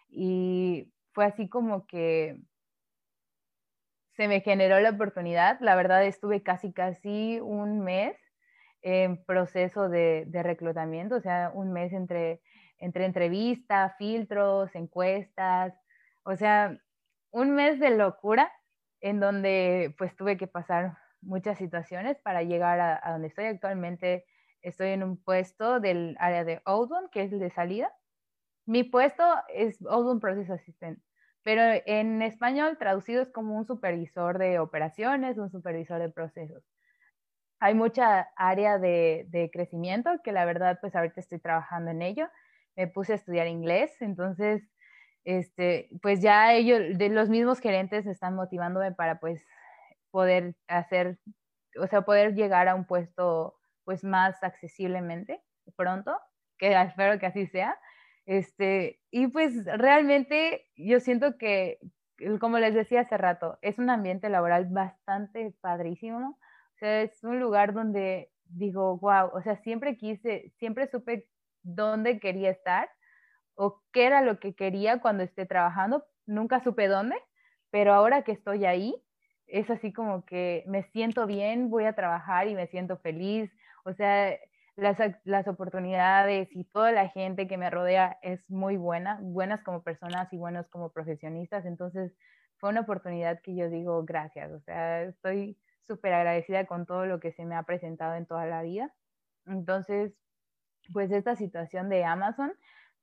y 0.09 0.93
fue 1.13 1.25
así 1.25 1.47
como 1.47 1.87
que 1.87 2.41
se 4.17 4.27
me 4.27 4.41
generó 4.41 4.81
la 4.81 4.89
oportunidad. 4.89 5.59
La 5.61 5.75
verdad 5.75 6.03
estuve 6.03 6.43
casi, 6.43 6.73
casi 6.73 7.39
un 7.39 7.79
mes 7.79 8.17
en 8.81 9.23
proceso 9.23 9.87
de, 9.87 10.25
de 10.27 10.43
reclutamiento, 10.43 11.15
o 11.15 11.21
sea, 11.21 11.51
un 11.53 11.71
mes 11.71 11.93
entre, 11.93 12.41
entre 12.79 13.05
entrevistas, 13.05 13.95
filtros, 13.97 14.75
encuestas, 14.75 15.73
o 16.23 16.35
sea, 16.35 16.77
un 17.31 17.51
mes 17.51 17.79
de 17.79 17.91
locura 17.91 18.51
en 19.09 19.19
donde 19.19 19.95
pues 19.97 20.15
tuve 20.15 20.37
que 20.37 20.47
pasar 20.47 20.97
muchas 21.21 21.57
situaciones 21.57 22.17
para 22.19 22.43
llegar 22.43 22.79
a, 22.79 22.99
a 23.01 23.11
donde 23.13 23.27
estoy 23.29 23.45
actualmente 23.45 24.25
estoy 24.61 24.89
en 24.89 25.03
un 25.03 25.17
puesto 25.23 25.79
del 25.79 26.15
área 26.19 26.43
de 26.43 26.61
outbound, 26.65 27.09
que 27.11 27.21
es 27.23 27.31
el 27.31 27.39
de 27.39 27.49
salida. 27.49 27.91
mi 28.65 28.83
puesto 28.83 29.23
es 29.53 29.81
un 29.81 30.19
Process 30.19 30.49
Assistant, 30.49 30.99
pero 31.43 31.61
en 31.85 32.21
español 32.21 32.77
traducido 32.77 33.21
es 33.21 33.31
como 33.31 33.57
un 33.57 33.65
supervisor 33.65 34.37
de 34.37 34.59
operaciones, 34.59 35.37
un 35.37 35.49
supervisor 35.51 35.99
de 36.01 36.09
procesos. 36.09 36.63
Hay 37.59 37.73
mucha 37.73 38.29
área 38.35 38.77
de, 38.77 39.25
de 39.29 39.49
crecimiento 39.51 40.11
que 40.23 40.31
la 40.31 40.45
verdad 40.45 40.77
pues 40.81 40.95
ahorita 40.95 41.19
estoy 41.19 41.39
trabajando 41.39 41.91
en 41.91 42.01
ello. 42.01 42.29
Me 42.75 42.87
puse 42.87 43.13
a 43.13 43.15
estudiar 43.15 43.47
inglés, 43.47 44.01
entonces 44.01 44.63
este, 45.27 45.89
pues 46.01 46.21
ya 46.21 46.53
ellos, 46.53 46.97
de 46.97 47.09
los 47.09 47.27
mismos 47.27 47.59
gerentes 47.59 48.07
están 48.07 48.33
motivándome 48.33 48.93
para 48.93 49.19
pues 49.19 49.43
poder 50.09 50.55
hacer, 50.69 51.19
o 51.77 51.85
sea, 51.87 52.03
poder 52.03 52.33
llegar 52.33 52.69
a 52.69 52.75
un 52.75 52.85
puesto 52.85 53.59
pues 53.83 54.05
más 54.05 54.41
accesiblemente 54.41 55.43
pronto, 55.75 56.17
que 56.57 56.71
espero 56.81 57.19
que 57.19 57.25
así 57.25 57.45
sea. 57.47 57.77
Este, 58.25 59.01
y 59.11 59.27
pues 59.27 59.65
realmente 59.65 60.65
yo 60.77 61.01
siento 61.01 61.37
que, 61.37 61.79
como 62.39 62.57
les 62.59 62.73
decía 62.73 63.01
hace 63.01 63.17
rato, 63.17 63.59
es 63.61 63.79
un 63.79 63.89
ambiente 63.89 64.29
laboral 64.29 64.67
bastante 64.69 65.53
padrísimo. 65.59 66.39
O 66.75 66.77
sea, 66.77 67.01
es 67.01 67.21
un 67.25 67.41
lugar 67.41 67.73
donde 67.73 68.31
digo, 68.45 68.97
wow, 68.99 69.31
o 69.33 69.41
sea, 69.41 69.57
siempre 69.57 69.97
quise, 69.97 70.53
siempre 70.57 70.87
supe 70.87 71.27
dónde 71.63 72.21
quería 72.21 72.51
estar 72.51 72.89
o 73.57 73.81
qué 73.91 74.05
era 74.05 74.21
lo 74.21 74.39
que 74.39 74.53
quería 74.55 75.01
cuando 75.01 75.23
esté 75.23 75.45
trabajando. 75.45 76.05
Nunca 76.25 76.63
supe 76.63 76.87
dónde, 76.87 77.15
pero 77.71 77.93
ahora 77.93 78.23
que 78.23 78.31
estoy 78.31 78.65
ahí, 78.65 78.95
es 79.47 79.69
así 79.69 79.91
como 79.91 80.25
que 80.25 80.63
me 80.67 80.83
siento 80.83 81.25
bien, 81.25 81.69
voy 81.69 81.85
a 81.85 81.93
trabajar 81.93 82.47
y 82.47 82.55
me 82.55 82.67
siento 82.67 82.97
feliz. 82.97 83.51
O 83.83 83.93
sea, 83.93 84.37
las, 84.75 84.97
las, 85.23 85.47
oportunidades 85.47 86.49
y 86.51 86.65
toda 86.65 86.91
la 86.91 87.09
gente 87.09 87.47
que 87.47 87.57
me 87.57 87.69
rodea 87.69 88.19
es 88.21 88.47
muy 88.49 88.77
buena, 88.77 89.19
buenas 89.21 89.63
como 89.63 89.83
personas 89.83 90.31
y 90.31 90.37
buenos 90.37 90.67
como 90.69 90.91
profesionistas. 90.91 91.65
Entonces, 91.65 92.13
fue 92.57 92.69
una 92.69 92.81
oportunidad 92.81 93.41
que 93.41 93.55
yo 93.55 93.69
digo 93.69 94.03
gracias. 94.03 94.51
O 94.51 94.59
sea, 94.59 95.03
estoy 95.03 95.57
súper 95.87 96.13
agradecida 96.13 96.65
con 96.65 96.85
todo 96.85 97.05
lo 97.05 97.19
que 97.19 97.31
se 97.31 97.45
me 97.45 97.55
ha 97.55 97.63
presentado 97.63 98.15
en 98.15 98.25
toda 98.27 98.45
la 98.45 98.61
vida. 98.61 98.93
Entonces, 99.45 100.13
pues 100.93 101.11
esta 101.11 101.35
situación 101.35 101.89
de 101.89 102.05
Amazon 102.05 102.53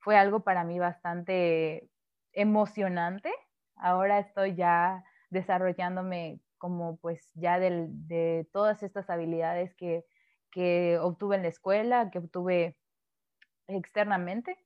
fue 0.04 0.18
algo 0.18 0.40
para 0.40 0.64
mí 0.64 0.78
bastante 0.78 1.88
emocionante. 2.32 3.32
Ahora 3.76 4.18
estoy 4.18 4.54
ya 4.54 5.02
desarrollándome 5.30 6.40
como 6.58 6.98
pues 6.98 7.32
ya 7.34 7.58
de 7.58 8.46
todas 8.52 8.82
estas 8.82 9.08
habilidades 9.08 9.74
que, 9.74 10.04
que 10.50 10.98
obtuve 11.00 11.36
en 11.36 11.42
la 11.42 11.48
escuela, 11.48 12.10
que 12.10 12.18
obtuve 12.18 12.76
externamente. 13.66 14.58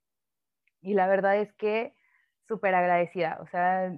Y 0.81 0.93
la 0.93 1.07
verdad 1.07 1.37
es 1.37 1.53
que 1.53 1.95
súper 2.49 2.75
agradecida. 2.75 3.39
O 3.41 3.47
sea, 3.47 3.93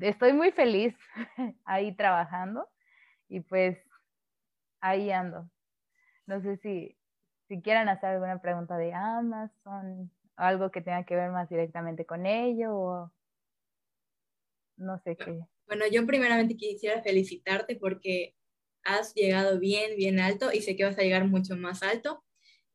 estoy 0.00 0.32
muy 0.32 0.52
feliz 0.52 0.96
ahí 1.66 1.94
trabajando 1.94 2.66
y 3.28 3.40
pues 3.40 3.78
ahí 4.80 5.10
ando. 5.10 5.50
No 6.26 6.40
sé 6.40 6.56
si, 6.56 6.96
si 7.46 7.60
quieran 7.60 7.90
hacer 7.90 8.10
alguna 8.10 8.40
pregunta 8.40 8.78
de 8.78 8.94
Amazon, 8.94 10.10
algo 10.40 10.70
que 10.70 10.80
tenga 10.80 11.04
que 11.04 11.14
ver 11.14 11.30
más 11.30 11.48
directamente 11.48 12.06
con 12.06 12.26
ello 12.26 12.74
o 12.74 13.12
no 14.76 14.98
sé 14.98 15.16
qué. 15.16 15.38
Bueno, 15.66 15.84
yo 15.90 16.06
primeramente 16.06 16.56
quisiera 16.56 17.02
felicitarte 17.02 17.76
porque 17.76 18.34
has 18.82 19.14
llegado 19.14 19.58
bien, 19.58 19.96
bien 19.96 20.18
alto 20.18 20.50
y 20.52 20.62
sé 20.62 20.74
que 20.74 20.84
vas 20.84 20.98
a 20.98 21.02
llegar 21.02 21.26
mucho 21.28 21.56
más 21.56 21.82
alto. 21.82 22.24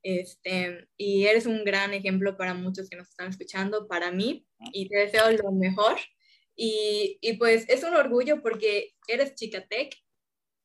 Este, 0.03 0.87
y 0.97 1.25
eres 1.25 1.47
un 1.47 1.63
gran 1.63 1.93
ejemplo 1.93 2.37
para 2.37 2.53
muchos 2.53 2.89
que 2.89 2.95
nos 2.95 3.09
están 3.09 3.29
escuchando, 3.29 3.87
para 3.87 4.11
mí, 4.11 4.45
y 4.71 4.87
te 4.87 4.97
deseo 4.97 5.31
lo 5.31 5.51
mejor. 5.51 5.97
Y, 6.55 7.17
y 7.21 7.33
pues 7.33 7.67
es 7.67 7.83
un 7.83 7.95
orgullo 7.95 8.41
porque 8.43 8.93
eres 9.07 9.33
chica 9.33 9.65
tech, 9.67 9.95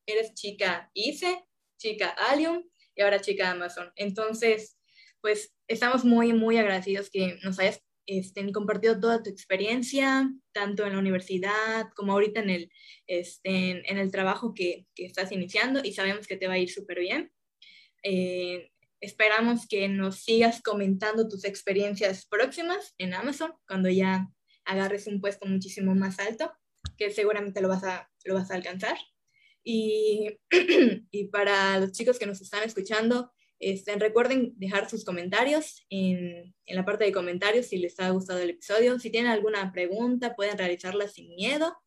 eres 0.05 0.35
chica 0.35 0.91
ICE, 0.93 1.43
chica 1.77 2.09
Allium 2.29 2.63
y 2.95 3.01
ahora 3.01 3.19
chica 3.19 3.49
Amazon. 3.49 3.91
Entonces, 3.95 4.77
pues 5.21 5.53
estamos 5.67 6.03
muy, 6.03 6.33
muy 6.33 6.57
agradecidos 6.57 7.09
que 7.09 7.37
nos 7.43 7.59
hayas 7.59 7.81
este, 8.07 8.51
compartido 8.51 8.99
toda 8.99 9.23
tu 9.23 9.29
experiencia, 9.29 10.29
tanto 10.51 10.85
en 10.85 10.93
la 10.93 10.99
universidad 10.99 11.89
como 11.95 12.13
ahorita 12.13 12.41
en 12.41 12.49
el, 12.49 12.71
este, 13.07 13.89
en 13.89 13.97
el 13.97 14.11
trabajo 14.11 14.53
que, 14.53 14.85
que, 14.95 15.05
estás 15.05 15.31
iniciando 15.31 15.81
y 15.83 15.93
sabemos 15.93 16.27
que 16.27 16.37
te 16.37 16.47
va 16.47 16.53
a 16.53 16.59
ir 16.59 16.69
súper 16.69 16.99
bien. 16.99 17.31
Eh, 18.03 18.71
esperamos 18.99 19.67
que 19.67 19.87
nos 19.87 20.23
sigas 20.23 20.61
comentando 20.61 21.27
tus 21.27 21.45
experiencias 21.45 22.25
próximas 22.25 22.93
en 22.97 23.13
Amazon 23.13 23.53
cuando 23.67 23.89
ya 23.89 24.27
agarres 24.65 25.07
un 25.07 25.21
puesto 25.21 25.47
muchísimo 25.47 25.95
más 25.95 26.19
alto, 26.19 26.51
que 26.97 27.11
seguramente 27.11 27.61
lo 27.61 27.67
vas 27.67 27.83
a, 27.83 28.09
lo 28.25 28.35
vas 28.35 28.51
a 28.51 28.55
alcanzar. 28.55 28.97
Y, 29.63 30.39
y 31.11 31.27
para 31.27 31.79
los 31.79 31.91
chicos 31.91 32.19
que 32.19 32.25
nos 32.25 32.41
están 32.41 32.63
escuchando, 32.63 33.31
este, 33.61 33.95
recuerden 33.95 34.53
dejar 34.57 34.89
sus 34.89 35.05
comentarios 35.05 35.85
en, 35.91 36.55
en, 36.65 36.75
la 36.75 36.83
parte 36.83 37.05
de 37.05 37.11
comentarios 37.11 37.67
si 37.67 37.77
les 37.77 37.99
ha 37.99 38.09
gustado 38.09 38.39
el 38.39 38.49
episodio. 38.49 38.99
Si 38.99 39.11
tienen 39.11 39.31
alguna 39.31 39.71
pregunta, 39.71 40.35
pueden 40.35 40.57
realizarla 40.57 41.07
sin 41.07 41.35
miedo. 41.35 41.77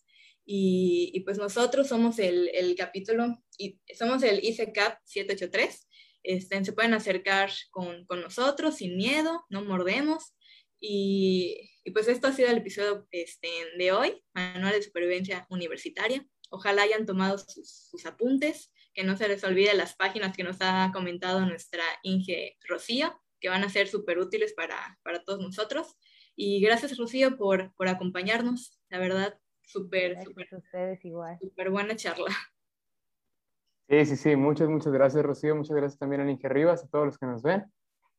Y, 0.47 1.11
y 1.13 1.21
pues 1.21 1.37
nosotros 1.37 1.89
somos 1.89 2.21
el, 2.21 2.49
el, 2.55 2.77
capítulo, 2.77 3.43
y 3.59 3.81
somos 3.99 4.23
el 4.23 4.45
ICECAP 4.45 4.99
783. 5.05 5.89
Este, 6.23 6.65
se 6.65 6.73
pueden 6.73 6.95
acercar 6.95 7.51
con, 7.71 8.07
con, 8.07 8.21
nosotros 8.21 8.77
sin 8.77 8.97
miedo, 8.97 9.45
no 9.51 9.65
mordemos. 9.65 10.37
Y, 10.79 11.73
y, 11.83 11.91
pues 11.91 12.07
esto 12.07 12.29
ha 12.29 12.33
sido 12.33 12.51
el 12.51 12.59
episodio 12.59 13.09
este, 13.11 13.49
de 13.79 13.91
hoy, 13.91 14.23
Manual 14.33 14.75
de 14.75 14.83
Supervivencia 14.83 15.45
Universitaria. 15.51 16.25
Ojalá 16.51 16.83
hayan 16.83 17.05
tomado 17.05 17.37
sus, 17.39 17.89
sus 17.91 18.07
apuntes 18.07 18.71
que 18.95 19.05
no 19.05 19.17
se 19.17 19.29
les 19.29 19.43
olvide 19.45 19.75
las 19.75 19.95
páginas 19.95 20.37
que 20.37 20.45
nos 20.45 20.59
ha 20.61 20.91
comentado 20.93 21.45
nuestra 21.45 21.83
Inge 22.03 22.57
Rocío, 22.67 23.13
que 23.41 23.49
van 23.49 23.65
a 23.65 23.69
ser 23.69 23.89
súper 23.89 24.19
útiles 24.19 24.55
para, 24.55 24.99
para, 25.03 25.23
todos 25.25 25.41
nosotros. 25.41 25.97
Y 26.37 26.61
gracias, 26.61 26.97
Rocío, 26.97 27.37
por, 27.37 27.75
por 27.75 27.89
acompañarnos. 27.89 28.81
La 28.89 28.99
verdad, 28.99 29.39
súper, 29.63 30.17
súper 30.23 31.71
buena 31.71 31.97
charla. 31.97 32.31
Sí, 33.89 34.07
sí, 34.07 34.17
sí. 34.17 34.37
Muchas, 34.37 34.69
muchas 34.69 34.93
gracias, 34.93 35.23
Rocío. 35.25 35.55
Muchas 35.55 35.77
gracias 35.77 35.99
también 35.99 36.23
a 36.23 36.31
Inge 36.31 36.49
Rivas, 36.49 36.85
a 36.85 36.89
todos 36.89 37.07
los 37.07 37.19
que 37.19 37.27
nos 37.27 37.43
ven. 37.43 37.65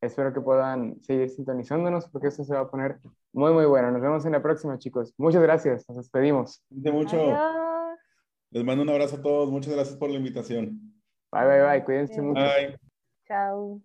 Espero 0.02 0.34
que 0.34 0.42
puedan 0.42 1.02
seguir 1.02 1.30
sintonizándonos 1.30 2.08
porque 2.10 2.28
esto 2.28 2.44
se 2.44 2.54
va 2.54 2.62
a 2.62 2.70
poner 2.70 3.00
muy, 3.34 3.54
muy 3.54 3.66
bueno. 3.66 3.92
Nos 3.92 4.02
vemos 4.02 4.26
en 4.26 4.34
la 4.34 4.42
próxima, 4.42 4.78
chicos. 4.78 5.14
Muchas 5.18 5.42
gracias. 5.42 5.86
Nos 5.88 5.98
despedimos. 5.98 6.64
De 6.70 6.92
mucho. 6.92 7.18
Les 8.56 8.64
mando 8.64 8.84
un 8.84 8.90
abrazo 8.90 9.18
a 9.18 9.22
todos. 9.22 9.52
Muchas 9.52 9.74
gracias 9.74 9.98
por 9.98 10.10
la 10.10 10.16
invitación. 10.16 10.80
Bye, 11.30 11.46
bye, 11.46 11.62
bye. 11.62 11.84
Cuídense 11.84 12.22
mucho. 12.22 12.40
Chao. 13.28 13.82